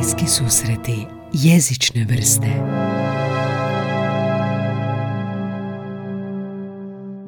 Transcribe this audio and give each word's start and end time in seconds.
Bliski 0.00 0.26
susreti 0.26 1.06
jezične 1.32 2.06
vrste 2.10 2.46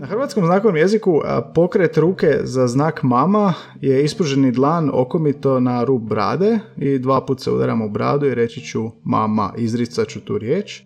Na 0.00 0.06
hrvatskom 0.06 0.46
znakovnom 0.46 0.76
jeziku 0.76 1.20
pokret 1.54 1.96
ruke 1.96 2.40
za 2.42 2.66
znak 2.66 3.02
mama 3.02 3.54
je 3.80 4.04
ispruženi 4.04 4.52
dlan 4.52 4.90
okomito 4.92 5.60
na 5.60 5.84
rub 5.84 6.02
brade 6.02 6.58
i 6.76 6.98
dva 6.98 7.26
put 7.26 7.40
se 7.40 7.50
udaramo 7.50 7.86
u 7.86 7.90
bradu 7.90 8.26
i 8.26 8.34
reći 8.34 8.60
ću 8.60 8.90
mama, 9.04 9.52
izricat 9.56 10.08
ću 10.08 10.20
tu 10.20 10.38
riječ. 10.38 10.82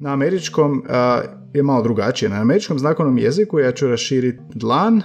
Na 0.00 0.12
američkom 0.12 0.82
je 1.54 1.62
malo 1.62 1.82
drugačije. 1.82 2.28
Na 2.28 2.40
američkom 2.40 2.78
znakovnom 2.78 3.18
jeziku 3.18 3.58
ja 3.58 3.72
ću 3.72 3.86
raširiti 3.86 4.42
dlan, 4.54 5.02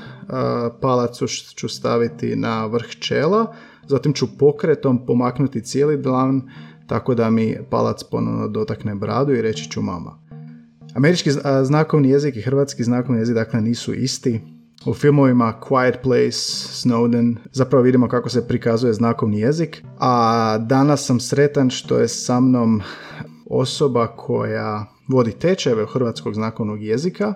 palac 0.81 1.17
ću 1.55 1.69
staviti 1.69 2.35
na 2.35 2.65
vrh 2.65 2.88
čela, 2.99 3.55
zatim 3.88 4.13
ću 4.13 4.38
pokretom 4.38 5.05
pomaknuti 5.05 5.62
cijeli 5.62 5.98
dlan 5.98 6.41
tako 6.88 7.16
da 7.16 7.30
mi 7.30 7.58
palac 7.70 8.04
ponovno 8.04 8.48
dotakne 8.48 8.95
bradu 8.95 9.34
i 9.34 9.41
reći 9.41 9.70
ću 9.70 9.81
mama. 9.81 10.20
Američki 10.95 11.31
znakovni 11.63 12.09
jezik 12.09 12.35
i 12.35 12.41
hrvatski 12.41 12.84
znakovni 12.84 13.21
jezik 13.21 13.35
dakle 13.35 13.62
nisu 13.62 13.94
isti. 13.94 14.41
U 14.85 14.94
filmovima 14.94 15.54
Quiet 15.70 16.02
Place, 16.04 16.38
Snowden, 16.73 17.35
zapravo 17.52 17.84
vidimo 17.84 18.07
kako 18.07 18.30
se 18.30 18.48
prikazuje 18.48 18.94
znakovni 18.94 19.40
jezik, 19.40 19.84
a 19.99 20.57
danas 20.57 21.05
sam 21.05 21.20
sretan 21.20 21.70
što 21.70 21.99
je 21.99 22.07
sa 22.07 22.40
mnom 22.40 22.82
osoba 23.49 24.07
koja 24.07 24.85
vodi 25.07 25.32
tečajeve 25.32 25.85
hrvatskog 25.93 26.34
znakovnog 26.34 26.84
jezika, 26.84 27.34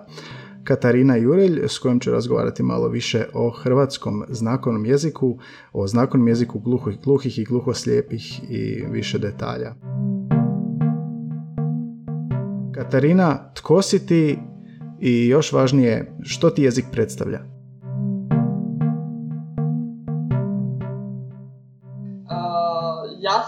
Katarina 0.66 1.16
Jurelj, 1.16 1.60
s 1.68 1.78
kojom 1.78 2.00
ću 2.00 2.10
razgovarati 2.10 2.62
malo 2.62 2.88
više 2.88 3.24
o 3.34 3.50
hrvatskom 3.50 4.24
znakovnom 4.28 4.86
jeziku, 4.86 5.38
o 5.72 5.86
znakovnom 5.86 6.28
jeziku 6.28 6.58
gluhih, 6.58 6.98
gluhih 7.04 7.38
i 7.38 7.44
gluhoslijepih 7.44 8.50
i 8.50 8.84
više 8.90 9.18
detalja. 9.18 9.74
Katarina, 12.74 13.52
tko 13.54 13.82
si 13.82 14.06
ti 14.06 14.38
i 15.00 15.26
još 15.26 15.52
važnije, 15.52 16.12
što 16.22 16.50
ti 16.50 16.62
jezik 16.62 16.84
predstavlja? 16.92 17.55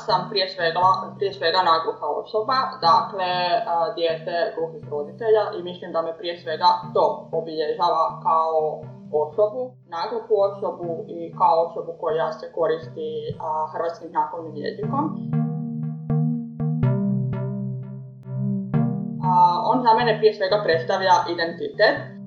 Sam 0.06 0.20
prije 0.30 0.48
svega, 0.48 0.80
prije 1.16 1.32
svega 1.32 1.60
nagluha 1.72 2.06
osoba, 2.22 2.58
dakle 2.88 3.30
dijete 3.96 4.34
gluhih 4.56 4.84
roditelja 4.90 5.44
i 5.56 5.62
mislim 5.62 5.92
da 5.92 6.02
me 6.02 6.18
prije 6.18 6.34
svega 6.42 6.68
to 6.94 7.28
obilježava 7.32 8.04
kao 8.26 8.80
osobu, 9.24 9.62
nagluhu 9.96 10.34
osobu 10.48 11.04
i 11.08 11.18
kao 11.38 11.56
osobu 11.66 11.92
koja 12.00 12.32
se 12.32 12.52
koristi 12.52 13.08
hrvatskim 13.72 14.08
znakovnim 14.10 14.56
jezikom. 14.56 15.04
on 19.70 19.82
za 19.82 19.94
mene 19.98 20.18
prije 20.18 20.34
svega 20.34 20.58
predstavlja 20.64 21.14
identitet, 21.34 22.17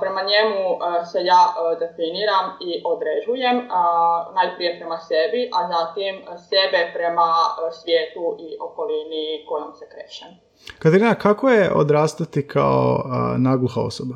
prema 0.00 0.22
njemu 0.22 0.62
e, 0.74 1.04
se 1.04 1.18
ja 1.24 1.42
e, 1.52 1.76
definiram 1.82 2.46
i 2.60 2.82
određujem, 2.84 3.68
najprije 4.34 4.78
prema 4.78 4.98
sebi, 4.98 5.50
a 5.56 5.60
zatim 5.74 6.14
sebe 6.48 6.80
prema 6.94 7.28
e, 7.32 7.72
svijetu 7.72 8.36
i 8.38 8.48
okolini 8.60 9.44
kojom 9.48 9.74
se 9.74 9.84
krećem. 9.92 10.28
Katarina, 10.78 11.14
kako 11.14 11.48
je 11.48 11.72
odrastati 11.74 12.48
kao 12.48 13.04
nagluha 13.38 13.80
osoba? 13.80 14.14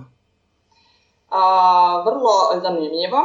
vrlo 2.06 2.34
zanimljivo. 2.62 3.20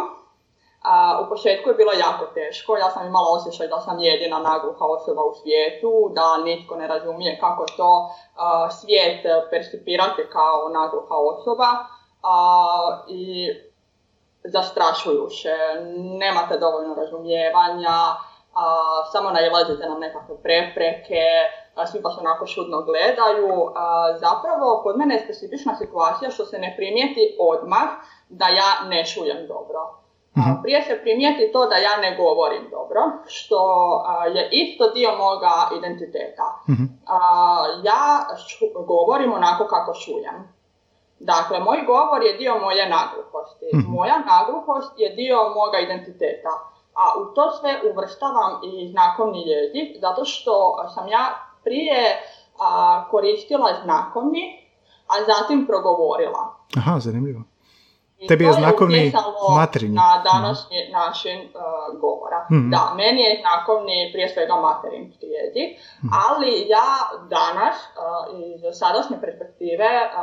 u 1.26 1.30
početku 1.30 1.70
je 1.70 1.76
bilo 1.76 1.92
jako 1.92 2.26
teško, 2.34 2.78
ja 2.78 2.90
sam 2.90 3.08
imala 3.08 3.30
osjećaj 3.38 3.68
da 3.68 3.80
sam 3.80 4.00
jedina 4.00 4.40
nagluha 4.40 4.86
osoba 4.86 5.22
u 5.22 5.34
svijetu, 5.42 5.92
da 6.18 6.38
nitko 6.38 6.76
ne 6.76 6.88
razumije 6.88 7.38
kako 7.40 7.66
to 7.78 8.10
svijet 8.80 9.22
percipirati 9.52 10.22
kao 10.32 10.70
nagluha 10.70 11.16
osoba 11.34 11.70
a, 12.26 13.04
i 13.08 13.50
zastrašujuće. 14.44 15.54
Nemate 16.20 16.58
dovoljno 16.58 16.96
razumijevanja, 16.96 17.98
a, 18.54 18.66
samo 19.12 19.30
nailazite 19.32 19.90
na 19.90 19.98
nekakve 19.98 20.36
prepreke, 20.44 21.26
a, 21.76 21.88
svi 21.88 22.00
vas 22.00 22.18
onako 22.18 22.46
šudno 22.46 22.82
gledaju. 22.82 23.72
A, 23.76 24.18
zapravo, 24.18 24.82
kod 24.84 24.98
mene 24.98 25.16
je 25.16 25.24
specifična 25.24 25.76
situacija 25.76 26.32
što 26.32 26.46
se 26.46 26.60
ne 26.60 26.74
primijeti 26.78 27.38
odmah 27.40 27.90
da 28.30 28.46
ja 28.48 28.90
ne 28.90 29.06
čujem 29.06 29.48
dobro. 29.48 30.06
Mhm. 30.38 30.62
Prije 30.62 30.82
se 30.82 31.02
primijeti 31.02 31.52
to 31.54 31.66
da 31.66 31.76
ja 31.76 31.98
ne 31.98 32.18
govorim 32.18 32.70
dobro, 32.72 33.02
što 33.28 33.60
je 34.34 34.50
isto 34.52 34.90
dio 34.90 35.12
moga 35.18 35.54
identiteta. 35.78 36.62
Mhm. 36.70 36.84
Ja 37.84 38.28
govorim 38.88 39.34
onako 39.34 39.68
kako 39.68 39.94
čujem. 39.94 40.55
Dakle, 41.20 41.60
moj 41.60 41.86
govor 41.86 42.24
je 42.24 42.38
dio 42.38 42.60
moje 42.60 42.90
nagluhosti. 42.90 43.66
Mhm. 43.74 43.92
Moja 43.92 44.18
nagluhost 44.26 44.92
je 44.98 45.10
dio 45.10 45.38
moga 45.56 45.80
identiteta. 45.80 46.50
A 46.94 47.04
u 47.20 47.34
to 47.34 47.52
sve 47.52 47.82
uvrstavam 47.92 48.62
i 48.64 48.90
znakovni 48.92 49.44
jezik, 49.48 49.98
zato 50.02 50.26
što 50.26 50.76
sam 50.94 51.08
ja 51.08 51.24
prije 51.64 52.22
a, 52.60 53.04
koristila 53.12 53.70
znakovni, 53.84 54.70
a 55.08 55.14
zatim 55.26 55.66
progovorila. 55.68 56.56
Aha, 56.78 57.00
zanimljivo. 57.00 57.42
Tebi 58.28 58.44
je 58.44 58.54
znakovni 58.54 59.14
materinji. 59.58 59.96
Na 59.96 60.22
današnji 60.32 60.78
mm. 60.88 60.92
način 60.92 61.38
uh, 61.42 62.00
govora. 62.02 62.40
Mm-hmm. 62.52 62.72
Da, 62.72 62.94
meni 62.96 63.22
je 63.22 63.42
znakovni 63.42 64.10
prije 64.14 64.30
svega 64.30 64.56
materinski 64.68 65.28
jezik, 65.38 65.70
mm-hmm. 65.78 66.10
ali 66.26 66.52
ja 66.76 66.92
danas 67.38 67.76
uh, 67.76 67.96
iz 68.46 68.62
sadašnje 68.80 69.18
perspektive 69.26 69.90
uh, 70.06 70.14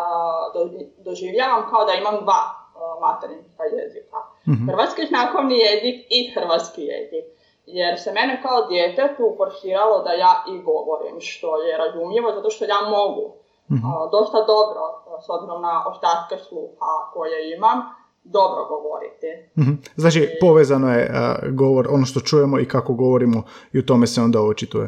doživljavam 1.07 1.63
kao 1.71 1.85
da 1.85 1.93
imam 1.93 2.17
dva 2.25 2.43
uh, 2.53 2.61
materinska 3.07 3.63
jezika. 3.77 4.19
Mm-hmm. 4.49 4.67
Hrvatski 4.69 5.03
znakovni 5.13 5.57
jezik 5.69 5.97
i 6.17 6.19
hrvatski 6.35 6.83
jezik. 6.95 7.27
Jer 7.67 8.01
se 8.01 8.13
mene 8.13 8.43
kao 8.43 8.59
dijete 8.71 9.15
tu 9.17 9.35
forsiralo 9.37 10.03
da 10.07 10.13
ja 10.13 10.45
i 10.53 10.55
govorim, 10.63 11.17
što 11.21 11.63
je 11.63 11.79
razumljivo 11.79 12.33
zato 12.33 12.51
što 12.51 12.65
ja 12.65 12.81
mogu 12.97 13.42
mm 13.73 14.11
dosta 14.13 14.39
dobro, 14.55 14.83
s 15.25 15.27
obzirom 15.35 15.63
na 15.63 15.85
ostatke 15.91 16.37
sluha 16.49 16.93
koje 17.13 17.57
imam, 17.57 17.79
dobro 18.25 18.65
govoriti. 18.65 19.29
mm 19.59 19.83
Znači, 19.97 20.21
I, 20.21 20.41
povezano 20.41 20.89
je 20.95 21.11
govor, 21.51 21.89
ono 21.91 22.07
što 22.07 22.21
čujemo 22.21 22.61
i 22.61 22.69
kako 22.69 22.93
govorimo 22.93 23.43
i 23.73 23.79
u 23.79 23.87
tome 23.87 24.07
se 24.07 24.21
onda 24.21 24.41
očituje. 24.41 24.87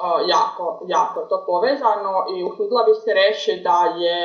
Uh, 0.00 0.20
jako, 0.36 0.64
jako 0.96 1.20
to 1.30 1.36
povezano 1.46 2.12
i 2.34 2.44
usudila 2.48 2.82
bi 2.88 2.94
se 3.04 3.10
reći 3.22 3.52
da 3.68 3.78
je 4.04 4.20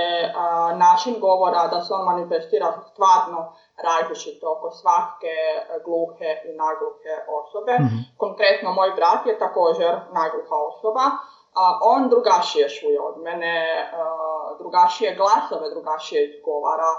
način 0.86 1.14
govora, 1.28 1.62
da 1.74 1.80
se 1.82 1.94
on 1.94 2.06
manifestira 2.12 2.68
stvarno 2.92 3.40
različito 3.88 4.46
oko 4.56 4.68
svake 4.80 5.38
gluhe 5.86 6.30
i 6.48 6.52
nagluhe 6.64 7.14
osobe. 7.40 7.74
mm 7.84 8.00
Konkretno, 8.24 8.68
moj 8.80 8.92
brat 8.98 9.22
je 9.26 9.40
također 9.46 9.92
nagluha 10.20 10.58
osoba 10.72 11.06
a 11.56 11.80
on 11.82 12.10
drugačije 12.10 12.70
šuje 12.70 13.00
od 13.02 13.22
mene, 13.22 13.56
drugačije 14.60 15.16
glasove 15.16 15.70
drugačije 15.70 16.20
izgovara, 16.30 16.92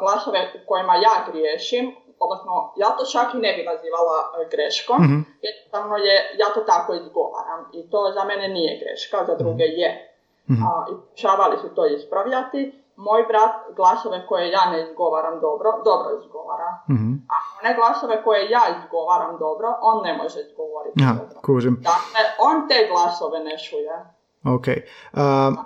glasove 0.00 0.52
u 0.54 0.66
kojima 0.68 0.94
ja 0.94 1.14
griješim, 1.30 1.96
odnosno 2.20 2.72
ja 2.76 2.90
to 2.96 3.04
čak 3.04 3.34
i 3.34 3.38
ne 3.38 3.52
bi 3.56 3.62
nazivala 3.62 4.16
e, 4.20 4.48
greškom, 4.52 4.96
mm-hmm. 5.02 5.22
jednostavno 5.42 5.96
je, 5.96 6.14
ja 6.38 6.48
to 6.54 6.60
tako 6.60 6.94
izgovaram 6.94 7.70
i 7.72 7.90
to 7.90 8.12
za 8.14 8.24
mene 8.24 8.48
nije 8.48 8.80
greška, 8.82 9.24
za 9.24 9.34
druge 9.34 9.64
mhm. 9.64 9.78
je. 9.80 9.90
Mm-hmm. 10.50 10.66
I 10.90 10.92
pokušavali 11.00 11.56
su 11.58 11.74
to 11.74 11.86
ispravljati 11.86 12.77
moj 13.06 13.22
brat 13.30 13.54
glasove 13.78 14.26
koje 14.28 14.44
ja 14.56 14.64
ne 14.72 14.78
izgovaram 14.86 15.40
dobro, 15.40 15.70
dobro 15.90 16.08
izgovara. 16.20 16.70
Mm-hmm. 16.92 17.14
A 17.34 17.36
one 17.58 17.70
glasove 17.78 18.22
koje 18.24 18.50
ja 18.50 18.62
izgovaram 18.76 19.32
dobro, 19.38 19.68
on 19.90 19.96
ne 20.06 20.12
može 20.20 20.38
izgovoriti 20.48 21.02
ja, 21.04 21.12
dobro. 21.18 21.36
Kužim. 21.46 21.74
Dakle, 21.90 22.22
on 22.48 22.56
te 22.68 22.78
glasove 22.90 23.38
ne 23.48 23.58
šuje. 23.58 23.96
Ok. 24.56 24.66
Uh, 24.68 25.18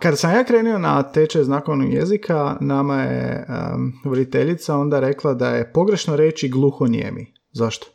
kada 0.02 0.17
sam 0.17 0.34
ja 0.34 0.44
krenuo 0.44 0.79
na 0.79 1.02
tečaj 1.02 1.43
znakovnog 1.43 1.93
jezika, 1.93 2.56
nama 2.61 2.96
je 3.02 3.46
um, 3.49 3.93
voditeljica 4.05 4.76
onda 4.76 5.00
rekla 5.00 5.35
da 5.35 5.49
je 5.49 5.73
pogrešno 5.73 6.17
reći 6.17 6.49
gluhonijemi. 6.49 7.35
Zašto? 7.52 7.87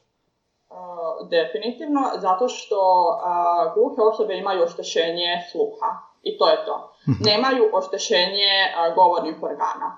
Uh, 0.69 1.29
definitivno, 1.29 2.01
zato 2.17 2.47
što 2.47 2.79
uh, 2.79 3.73
gluhe 3.73 4.01
osobe 4.01 4.37
imaju 4.37 4.63
oštećenje 4.63 5.29
sluha. 5.51 5.89
I 6.27 6.37
to 6.37 6.49
je 6.49 6.65
to. 6.65 6.75
Mhm. 7.09 7.23
Nemaju 7.29 7.63
oštećenje 7.73 8.53
govornih 8.95 9.35
organa. 9.43 9.89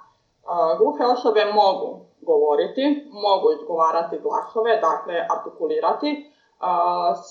Gluhe 0.80 1.04
osobe 1.06 1.46
mogu 1.46 1.90
govoriti, 2.22 3.10
mogu 3.12 3.48
izgovarati 3.52 4.20
glasove, 4.20 4.72
dakle 4.82 5.16
artikulirati, 5.36 6.32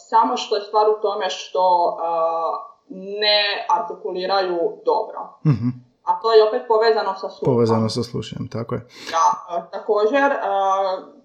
samo 0.08 0.36
što 0.36 0.56
je 0.56 0.62
stvar 0.62 0.88
u 0.88 1.00
tome 1.02 1.30
što 1.30 1.96
ne 3.24 3.66
artikuliraju 3.70 4.58
dobro. 4.84 5.20
Mhm. 5.46 5.68
a 6.04 6.20
to 6.20 6.32
je 6.32 6.48
opet 6.48 6.62
povezano 6.68 7.14
sa 7.14 7.28
sluhom. 7.28 7.54
Povezano 7.54 7.88
sa 7.88 8.02
slušanjem, 8.02 8.48
tako 8.48 8.74
je. 8.74 8.80
Da, 9.10 9.26
također, 9.72 10.32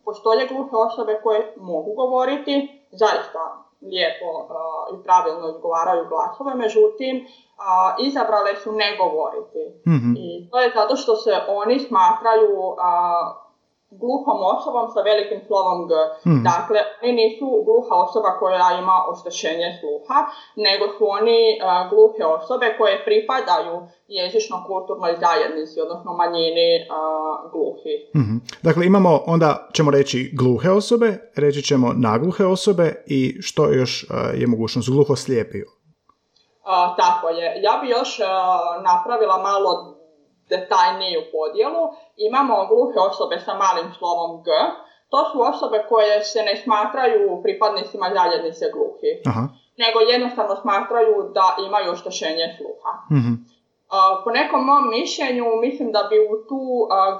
postoje 0.05 0.47
gluhe 0.47 0.75
osobe 0.75 1.19
koje 1.23 1.53
mogu 1.57 1.93
govoriti, 1.95 2.85
zaista 2.91 3.62
lijepo 3.91 4.29
e, 4.41 4.45
i 4.93 5.03
pravilno 5.03 5.49
izgovaraju 5.49 6.09
glasove, 6.11 6.55
međutim, 6.55 7.15
izabrale 8.07 8.55
su 8.55 8.71
ne 8.71 8.97
govoriti. 9.01 9.63
Mhm. 9.87 10.09
I 10.17 10.49
to 10.49 10.59
je 10.59 10.71
zato 10.75 10.95
što 10.95 11.15
se 11.15 11.33
oni 11.47 11.79
smatraju 11.79 12.75
gluhom 14.01 14.37
osobom 14.55 14.85
sa 14.93 14.99
velikim 15.09 15.39
slovom 15.47 15.79
G. 15.89 15.91
Mhm. 16.29 16.43
Dakle, 16.51 16.79
oni 17.01 17.13
nisu 17.21 17.47
gluha 17.67 17.95
osoba 18.05 18.29
koja 18.39 18.67
ima 18.81 18.97
oštećenje 19.11 19.69
sluha, 19.79 20.19
nego 20.67 20.85
su 20.97 21.03
oni 21.17 21.39
gluhe 21.91 22.23
osobe 22.37 22.75
koje 22.77 23.05
pripadaju 23.05 23.75
jezično-kulturnoj 24.07 25.13
zajednici, 25.23 25.81
odnosno 25.85 26.13
manjini 26.13 26.69
gluhi. 27.53 27.95
Mhm. 28.19 28.35
Dakle, 28.61 28.85
imamo 28.85 29.23
onda, 29.27 29.67
ćemo 29.73 29.91
reći, 29.91 30.31
gluhe 30.33 30.69
osobe, 30.69 31.09
reći 31.35 31.61
ćemo 31.61 31.87
nagluhe 31.95 32.45
osobe 32.45 33.03
i 33.07 33.37
što 33.41 33.71
još 33.71 34.05
je 34.39 34.47
mogućnost 34.47 34.89
gluho-slijepi? 34.89 35.61
tako 36.97 37.29
je. 37.29 37.61
Ja 37.61 37.79
bi 37.81 37.89
još 37.89 38.19
napravila 38.83 39.37
malo 39.37 39.95
detaljniju 40.49 41.21
podjelu. 41.31 41.83
Imamo 42.17 42.67
gluhe 42.69 42.99
osobe 43.09 43.39
sa 43.45 43.53
malim 43.53 43.93
slovom 43.97 44.43
G. 44.43 44.49
To 45.09 45.19
su 45.31 45.41
osobe 45.41 45.85
koje 45.89 46.23
se 46.23 46.41
ne 46.43 46.55
smatraju 46.63 47.41
pripadnicima 47.43 48.07
zajednice 48.13 48.65
gluhi. 48.73 49.11
Aha. 49.29 49.43
Nego 49.77 49.99
jednostavno 49.99 50.55
smatraju 50.61 51.15
da 51.33 51.55
imaju 51.67 51.91
oštećenje 51.91 52.47
sluha. 52.57 52.91
Mhm. 53.11 53.33
Po 54.23 54.29
nekom 54.31 54.61
mom 54.65 54.83
mišljenju 54.89 55.45
mislim 55.65 55.91
da 55.91 56.01
bi 56.09 56.17
u 56.33 56.35
tu 56.49 56.61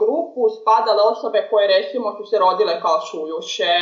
grupu 0.02 0.42
spadale 0.58 1.02
osobe 1.14 1.48
koje 1.50 1.66
recimo 1.68 2.08
su 2.18 2.24
se 2.30 2.36
rodile 2.46 2.82
kao 2.82 2.98
šujuše, 3.08 3.74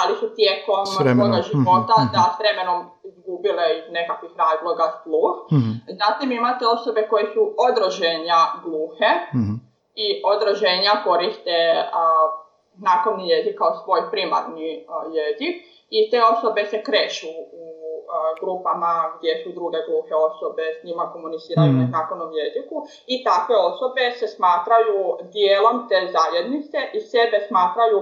ali 0.00 0.12
su 0.20 0.26
tijekom 0.38 0.86
svoga 0.86 1.42
života 1.50 1.94
mhm, 1.98 2.12
da 2.14 2.22
s 2.34 2.36
vremenom 2.40 2.78
izgubile 3.08 3.64
iz 3.78 3.84
nekakvih 3.98 4.32
razloga 4.44 4.86
sluh. 5.02 5.34
Mhm. 5.56 5.70
Zatim 6.02 6.32
imate 6.32 6.64
osobe 6.76 7.00
koje 7.10 7.24
su 7.34 7.42
odroženja 7.68 8.40
gluhe 8.64 9.10
Mhm. 9.34 9.67
I 10.04 10.22
odroženja 10.24 10.92
koriste 11.04 11.58
znakovni 12.80 13.28
jezik 13.28 13.58
kao 13.58 13.72
svoj 13.84 14.00
primarni 14.10 14.86
jezik 15.18 15.56
i 15.90 16.10
te 16.10 16.18
osobe 16.32 16.64
se 16.64 16.82
krešu 16.82 17.32
u 17.52 17.78
grupama 18.40 18.92
gdje 19.18 19.32
su 19.42 19.48
druge 19.58 19.78
gluhe 19.88 20.14
osobe, 20.28 20.64
s 20.80 20.84
njima 20.86 21.12
komuniciraju 21.12 21.72
mm. 21.72 21.78
na 21.80 21.86
znakovnom 21.92 22.30
jeziku 22.40 22.76
i 23.06 23.24
takve 23.24 23.56
osobe 23.70 24.04
se 24.18 24.26
smatraju 24.36 24.98
dijelom 25.32 25.76
te 25.88 25.98
zajednice 26.16 26.78
i 26.96 27.00
sebe 27.00 27.38
smatraju 27.48 27.98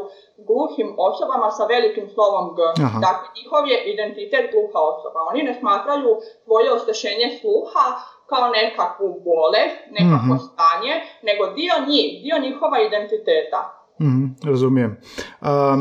gluhim 0.48 0.88
osobama 1.08 1.50
sa 1.50 1.64
velikim 1.64 2.06
slovom 2.14 2.46
G. 2.56 2.60
Aha. 2.87 2.98
Dakle, 3.06 3.26
njihov 3.38 3.62
je 3.72 3.78
identitet 3.93 4.44
gluha 4.52 4.81
osoba. 4.93 5.19
Oni 5.31 5.43
ne 5.43 5.54
smatraju 5.60 6.10
svoje 6.44 6.72
oštećenje 6.76 7.28
sluha 7.40 7.87
kao 8.31 8.44
nekakvu 8.58 9.08
bolest, 9.28 9.78
nekakvo 9.99 10.34
mm 10.34 10.44
stanje, 10.46 10.94
nego 11.28 11.43
dio 11.58 11.75
njih, 11.88 12.08
dio 12.25 12.37
njihova 12.46 12.78
identiteta. 12.88 13.61
mm 14.00 14.26
razumijem. 14.44 15.00
Um, 15.40 15.81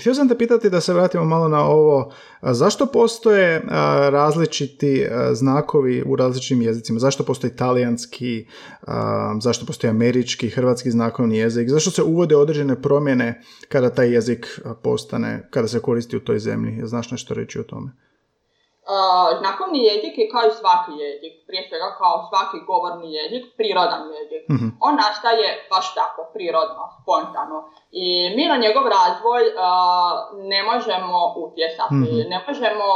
Htio 0.00 0.14
sam 0.14 0.28
te 0.28 0.38
pitati 0.38 0.70
da 0.70 0.80
se 0.80 0.92
vratimo 0.92 1.24
malo 1.24 1.48
na 1.48 1.64
ovo, 1.64 2.12
zašto 2.42 2.86
postoje 2.86 3.62
različiti 4.10 5.06
znakovi 5.32 6.02
u 6.06 6.16
različitim 6.16 6.62
jezicima? 6.62 6.98
Zašto 6.98 7.24
postoji 7.24 7.56
talijanski, 7.56 8.46
zašto 9.40 9.66
postoji 9.66 9.90
američki, 9.90 10.50
hrvatski 10.50 10.90
znakovni 10.90 11.36
jezik? 11.38 11.68
Zašto 11.68 11.90
se 11.90 12.02
uvode 12.02 12.36
određene 12.36 12.82
promjene 12.82 13.42
kada 13.68 13.90
taj 13.90 14.12
jezik 14.12 14.60
postane, 14.82 15.48
kada 15.50 15.68
se 15.68 15.80
koristi 15.80 16.16
u 16.16 16.20
toj 16.20 16.38
zemlji? 16.38 16.80
Znaš 16.86 17.10
nešto 17.10 17.34
reći 17.34 17.60
o 17.60 17.62
tome? 17.62 17.90
Znakovni 19.38 19.80
jezik 19.84 20.14
je 20.18 20.30
kao 20.32 20.42
i 20.48 20.56
svaki 20.60 20.92
jezik, 21.04 21.34
prije 21.46 21.62
svega 21.68 21.88
kao 21.98 22.14
svaki 22.28 22.58
govorni 22.66 23.12
jezik, 23.12 23.44
prirodan 23.56 24.02
jezik. 24.16 24.42
Mhm. 24.54 24.66
On 24.86 24.94
nastaje 24.96 25.46
baš 25.72 25.94
tako, 25.94 26.20
prirodno, 26.34 26.82
spontano. 27.02 27.56
I 27.90 28.06
mi 28.36 28.44
na 28.52 28.56
njegov 28.56 28.84
razvoj 28.98 29.42
ne 30.52 30.60
možemo 30.62 31.18
utjecati, 31.36 31.94
Mhm. 31.94 32.28
ne 32.32 32.38
možemo 32.46 32.86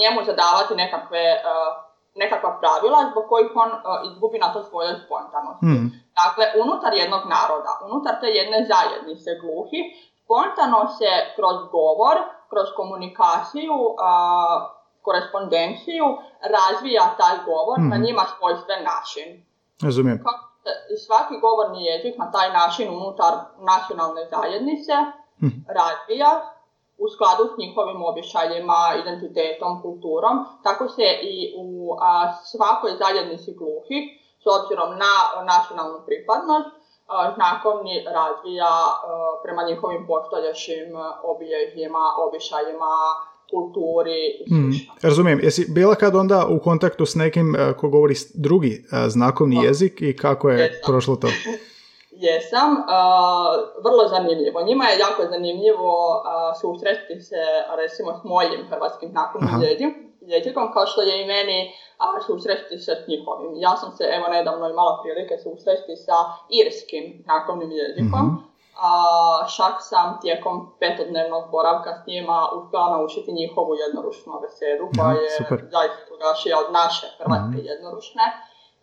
njemu 0.00 0.18
zadavati 0.30 0.74
nekakve, 0.74 1.24
nekakva 2.14 2.50
pravila 2.60 2.98
zbog 3.10 3.24
kojih 3.28 3.50
on 3.54 3.70
izgubi 4.08 4.38
na 4.38 4.52
to 4.52 4.62
svoje 4.62 4.90
spontanosti. 5.04 5.66
Mhm. 5.66 5.86
Dakle, 6.22 6.44
unutar 6.62 6.92
jednog 6.94 7.22
naroda, 7.36 7.72
unutar 7.86 8.14
te 8.20 8.26
jedne 8.26 8.58
zajednice 8.72 9.30
gluhi, 9.42 9.80
spontano 10.24 10.80
se 10.98 11.10
kroz 11.36 11.56
govor, 11.76 12.16
kroz 12.50 12.68
komunikaciju, 12.76 13.74
korespondenciju 15.04 16.06
razvija 16.56 17.14
taj 17.20 17.36
govor 17.46 17.78
na 17.80 17.96
Mhm. 17.96 18.04
njima 18.04 18.22
svojstven 18.32 18.80
način. 18.84 19.26
Razumijem. 19.82 20.18
Kako 20.24 20.44
se 20.64 20.72
svaki 21.06 21.34
govorni 21.38 21.84
jezik 21.84 22.14
na 22.18 22.30
taj 22.30 22.48
način 22.52 22.86
unutar 22.90 23.32
nacionalne 23.62 24.22
zajednice 24.26 24.92
Mhm. 25.38 25.58
razvija 25.70 26.30
u 26.98 27.08
skladu 27.08 27.44
s 27.44 27.58
njihovim 27.58 28.04
običajima, 28.04 28.78
identitetom, 29.02 29.82
kulturom, 29.82 30.34
tako 30.62 30.88
se 30.88 31.06
i 31.22 31.34
u 31.58 31.68
a, 32.00 32.10
svakoj 32.44 32.90
zajednici 32.92 33.50
gluhih, 33.52 34.04
s 34.38 34.46
obzirom 34.48 34.90
na 34.98 35.12
nacionalnu 35.44 35.98
pripadnost, 36.06 36.68
znakovni 37.34 38.04
razvija 38.08 38.66
a, 38.66 38.98
prema 39.42 39.62
njihovim 39.62 40.06
postojećim 40.06 40.88
obilježjima, 41.24 42.04
običajima, 42.18 42.94
kulturi 43.54 44.20
Mm, 44.50 44.72
razumijem. 45.02 45.40
Jesi 45.42 45.66
bila 45.68 45.94
kad 45.94 46.16
onda 46.16 46.46
u 46.46 46.58
kontaktu 46.58 47.06
s 47.06 47.14
nekim 47.14 47.56
e, 47.56 47.72
ko 47.80 47.88
govori 47.88 48.14
drugi 48.34 48.72
e, 48.92 49.08
znakovni 49.08 49.56
Da. 49.56 49.66
jezik 49.66 50.02
i 50.02 50.16
kako 50.16 50.50
je 50.50 50.58
Jesam. 50.60 50.80
prošlo 50.86 51.16
to? 51.16 51.28
Jesam, 52.26 52.70
uh, 52.72 53.52
vrlo 53.86 54.04
zanimljivo. 54.08 54.58
Njima 54.68 54.84
je 54.84 54.98
jako 54.98 55.22
zanimljivo 55.34 55.90
uh, 56.16 56.24
susresti 56.60 57.16
se 57.28 57.42
recimo 57.82 58.10
s 58.20 58.24
mojim 58.24 58.60
hrvatskim 58.70 59.08
znakovnim 59.10 59.50
jezikom, 60.20 60.64
kao 60.74 60.86
što 60.86 61.00
je 61.02 61.22
i 61.22 61.26
meni 61.26 61.58
uh, 61.68 62.26
susresti 62.26 62.76
se 62.78 62.92
s 63.00 63.08
njihovim. 63.08 63.50
Ja 63.66 63.76
sam 63.76 63.90
se 63.98 64.04
evo 64.16 64.26
nedavno 64.36 64.64
imala 64.70 65.00
prilike 65.02 65.34
susresti 65.44 65.94
sa 66.06 66.16
irskim 66.60 67.04
znakovnim 67.24 67.70
jezikom. 67.82 68.24
Mhm. 68.26 68.53
A 68.82 68.92
šak 69.48 69.74
sam 69.80 70.18
tijekom 70.22 70.74
petodnevnog 70.80 71.50
boravka 71.50 71.90
s 72.02 72.06
njima 72.06 72.48
uspjela 72.56 72.90
naučiti 72.90 73.32
njihovu 73.32 73.74
jednoručnu 73.74 74.32
abesedu, 74.36 74.84
koja 74.96 75.08
Aha, 75.08 75.18
je 75.18 75.30
zaista 75.70 76.02
drugačija 76.08 76.58
od 76.58 76.72
naše 76.72 77.06
hrvatske 77.18 77.58
Mhm. 77.58 77.66
jednoručne, 77.66 78.22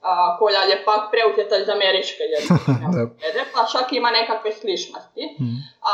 a, 0.02 0.38
koja 0.40 0.62
je 0.62 0.86
pak 0.86 1.02
preuzeta 1.12 1.56
iz 1.58 1.70
američke 1.70 2.24
jednoručne 2.36 2.86
abecede, 2.88 3.42
pa 3.54 3.66
čak 3.74 3.94
ima 3.94 4.10
nekakve 4.12 4.52
sličnosti. 4.52 5.24
Mhm. 5.42 5.56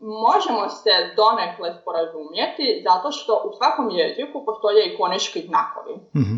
možemo 0.00 0.68
se 0.68 0.90
donekle 1.16 1.74
sporazumjeti 1.80 2.82
zato 2.88 3.12
što 3.12 3.32
u 3.48 3.56
svakom 3.56 3.90
jeziku 3.90 4.44
postoje 4.44 4.94
ikonički 4.94 5.40
znakovi. 5.48 5.94
Mhm. 6.16 6.36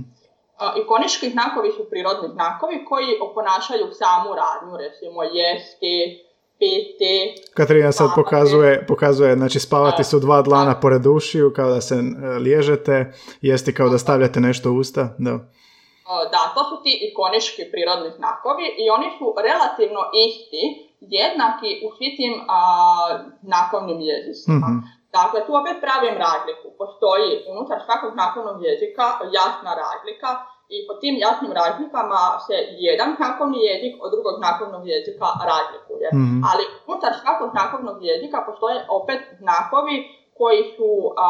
A, 0.58 0.72
Ikonički 0.76 1.30
znakovi 1.30 1.70
su 1.72 1.90
prirodni 1.90 2.28
znakovi 2.28 2.84
koji 2.84 3.18
oponašaju 3.20 3.86
samu 3.92 4.30
radnju, 4.34 4.76
recimo 4.76 5.22
jesti, 5.22 6.24
piti, 6.58 7.14
Katarina 7.54 7.92
sad 7.92 8.10
pokazuje, 8.14 8.86
pokazuje, 8.86 9.36
znači 9.36 9.58
spavati 9.60 10.04
su 10.04 10.20
dva 10.20 10.42
dlana 10.42 10.80
pored 10.80 11.06
ušiju 11.06 11.52
kao 11.56 11.70
da 11.70 11.80
se 11.80 11.94
e, 11.94 12.28
liježete, 12.28 13.12
jesti 13.40 13.74
kao 13.74 13.88
da 13.88 13.98
stavljate 13.98 14.40
nešto 14.40 14.70
u 14.70 14.76
usta. 14.76 15.02
Da. 15.18 15.34
Da, 16.34 16.42
to 16.54 16.60
su 16.70 16.82
ti 16.84 16.92
ikonički 17.08 17.62
prirodni 17.72 18.10
znakovi 18.18 18.66
i 18.82 18.84
oni 18.96 19.08
su 19.18 19.26
relativno 19.48 20.02
isti, 20.26 20.62
jednaki 21.00 21.70
u 21.86 21.88
svim 21.96 22.12
tim 22.18 22.34
a, 22.48 22.60
znakovnim 23.48 24.00
jezicima. 24.10 24.68
Mhm. 24.68 24.78
Dakle, 25.18 25.38
tu 25.46 25.52
opet 25.60 25.76
pravim 25.86 26.16
razliku. 26.26 26.66
Postoji 26.80 27.30
unutar 27.52 27.78
svakog 27.86 28.10
znakovnog 28.16 28.56
jezika 28.68 29.06
jasna 29.38 29.72
razlika 29.84 30.30
i 30.68 30.86
po 30.86 30.94
tim 30.94 31.14
jasnim 31.18 31.52
razlikama 31.52 32.20
se 32.46 32.56
jedan 32.80 33.08
znakovni 33.18 33.58
jezik 33.62 33.92
od 34.04 34.10
drugog 34.14 34.34
znakovnog 34.38 34.82
jezika 34.88 35.26
razlikuje. 35.52 36.06
Mhm. 36.14 36.36
Ali 36.48 36.64
unutar 36.86 37.12
svakog 37.22 37.48
znakovnog 37.50 37.96
jezika 38.02 38.38
postoje 38.48 38.76
opet 38.90 39.20
znakovi 39.38 39.96
koji 40.38 40.62
su 40.76 40.90
a, 41.18 41.28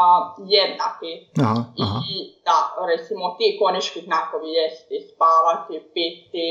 jednaki. 0.56 1.12
Aha, 1.42 1.60
aha. 1.84 1.98
I 2.08 2.14
da, 2.46 2.58
recimo 2.86 3.34
ti 3.36 3.44
ikonički 3.46 4.00
znakovi 4.00 4.48
jesti, 4.52 4.96
spavati, 5.08 5.74
piti, 5.94 6.50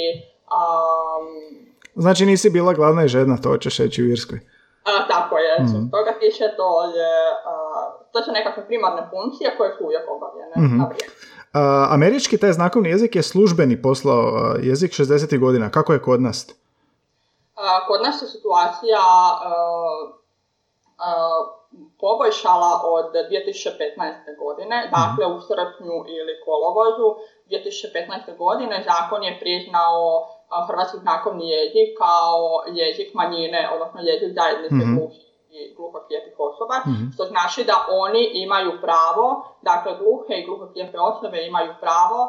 um, 0.52 1.28
Znači 1.96 2.26
nisi 2.26 2.50
bila 2.50 2.74
gladna 2.74 3.04
i 3.04 3.08
žedna, 3.08 3.38
to 3.38 3.50
hoćeš 3.50 3.78
reći 3.78 4.04
u 4.04 4.08
Irskoj. 4.08 4.40
a, 4.86 5.08
tako 5.08 5.38
je, 5.38 5.54
Mhm. 5.60 5.68
se 5.68 5.92
toga 5.92 6.12
tiče 6.22 6.46
to 6.58 6.70
je, 6.92 7.14
a, 7.46 7.54
to 8.14 8.24
su 8.24 8.32
nekakve 8.32 8.68
primarne 8.68 9.02
funkcije 9.12 9.54
koje 9.58 9.70
su 9.72 9.84
uvijek 9.84 10.06
obavljene 10.10 10.56
Mhm. 10.58 10.78
na 10.78 10.86
vrijeme. 10.86 11.14
Američki 11.90 12.38
taj 12.38 12.52
znakovni 12.52 12.90
jezik 12.90 13.16
je 13.16 13.24
službeni 13.24 13.82
poslao 13.82 14.56
jezik 14.62 14.92
60. 14.92 15.40
godina. 15.40 15.70
Kako 15.70 15.94
je 15.94 16.02
kod 16.02 16.22
nas? 16.22 16.48
kod 17.88 18.02
nas 18.02 18.22
je 18.22 18.28
situacija 18.28 19.02
poboljšala 22.00 22.82
od 22.84 23.06
2015. 23.32 24.38
godine, 24.40 24.76
mhm. 24.86 24.92
dakle 24.98 25.26
u 25.36 25.42
srpnju 25.42 25.96
ili 26.18 26.34
kolovozu 26.46 27.08
2015. 27.50 28.38
godine 28.38 28.86
zakon 28.90 29.24
je 29.24 29.40
priznao 29.40 30.28
hrvatski 30.68 30.98
znakovni 30.98 31.50
jezik 31.50 31.90
kao 31.98 32.64
jezik 32.82 33.14
manjine, 33.14 33.70
odnosno 33.74 34.00
jezik 34.02 34.32
zajednice 34.40 34.86
mm 34.86 35.27
i 35.50 35.76
gluhoslijepih 35.78 36.36
osoba, 36.48 36.76
mm 36.86 37.08
što 37.14 37.24
znači 37.34 37.64
da 37.64 37.78
oni 38.04 38.24
imaju 38.46 38.72
pravo, 38.82 39.26
dakle 39.62 39.92
gluhe 40.02 40.34
i 40.38 40.46
gluhoslijepe 40.46 41.00
osobe 41.00 41.38
imaju 41.52 41.72
pravo 41.84 42.20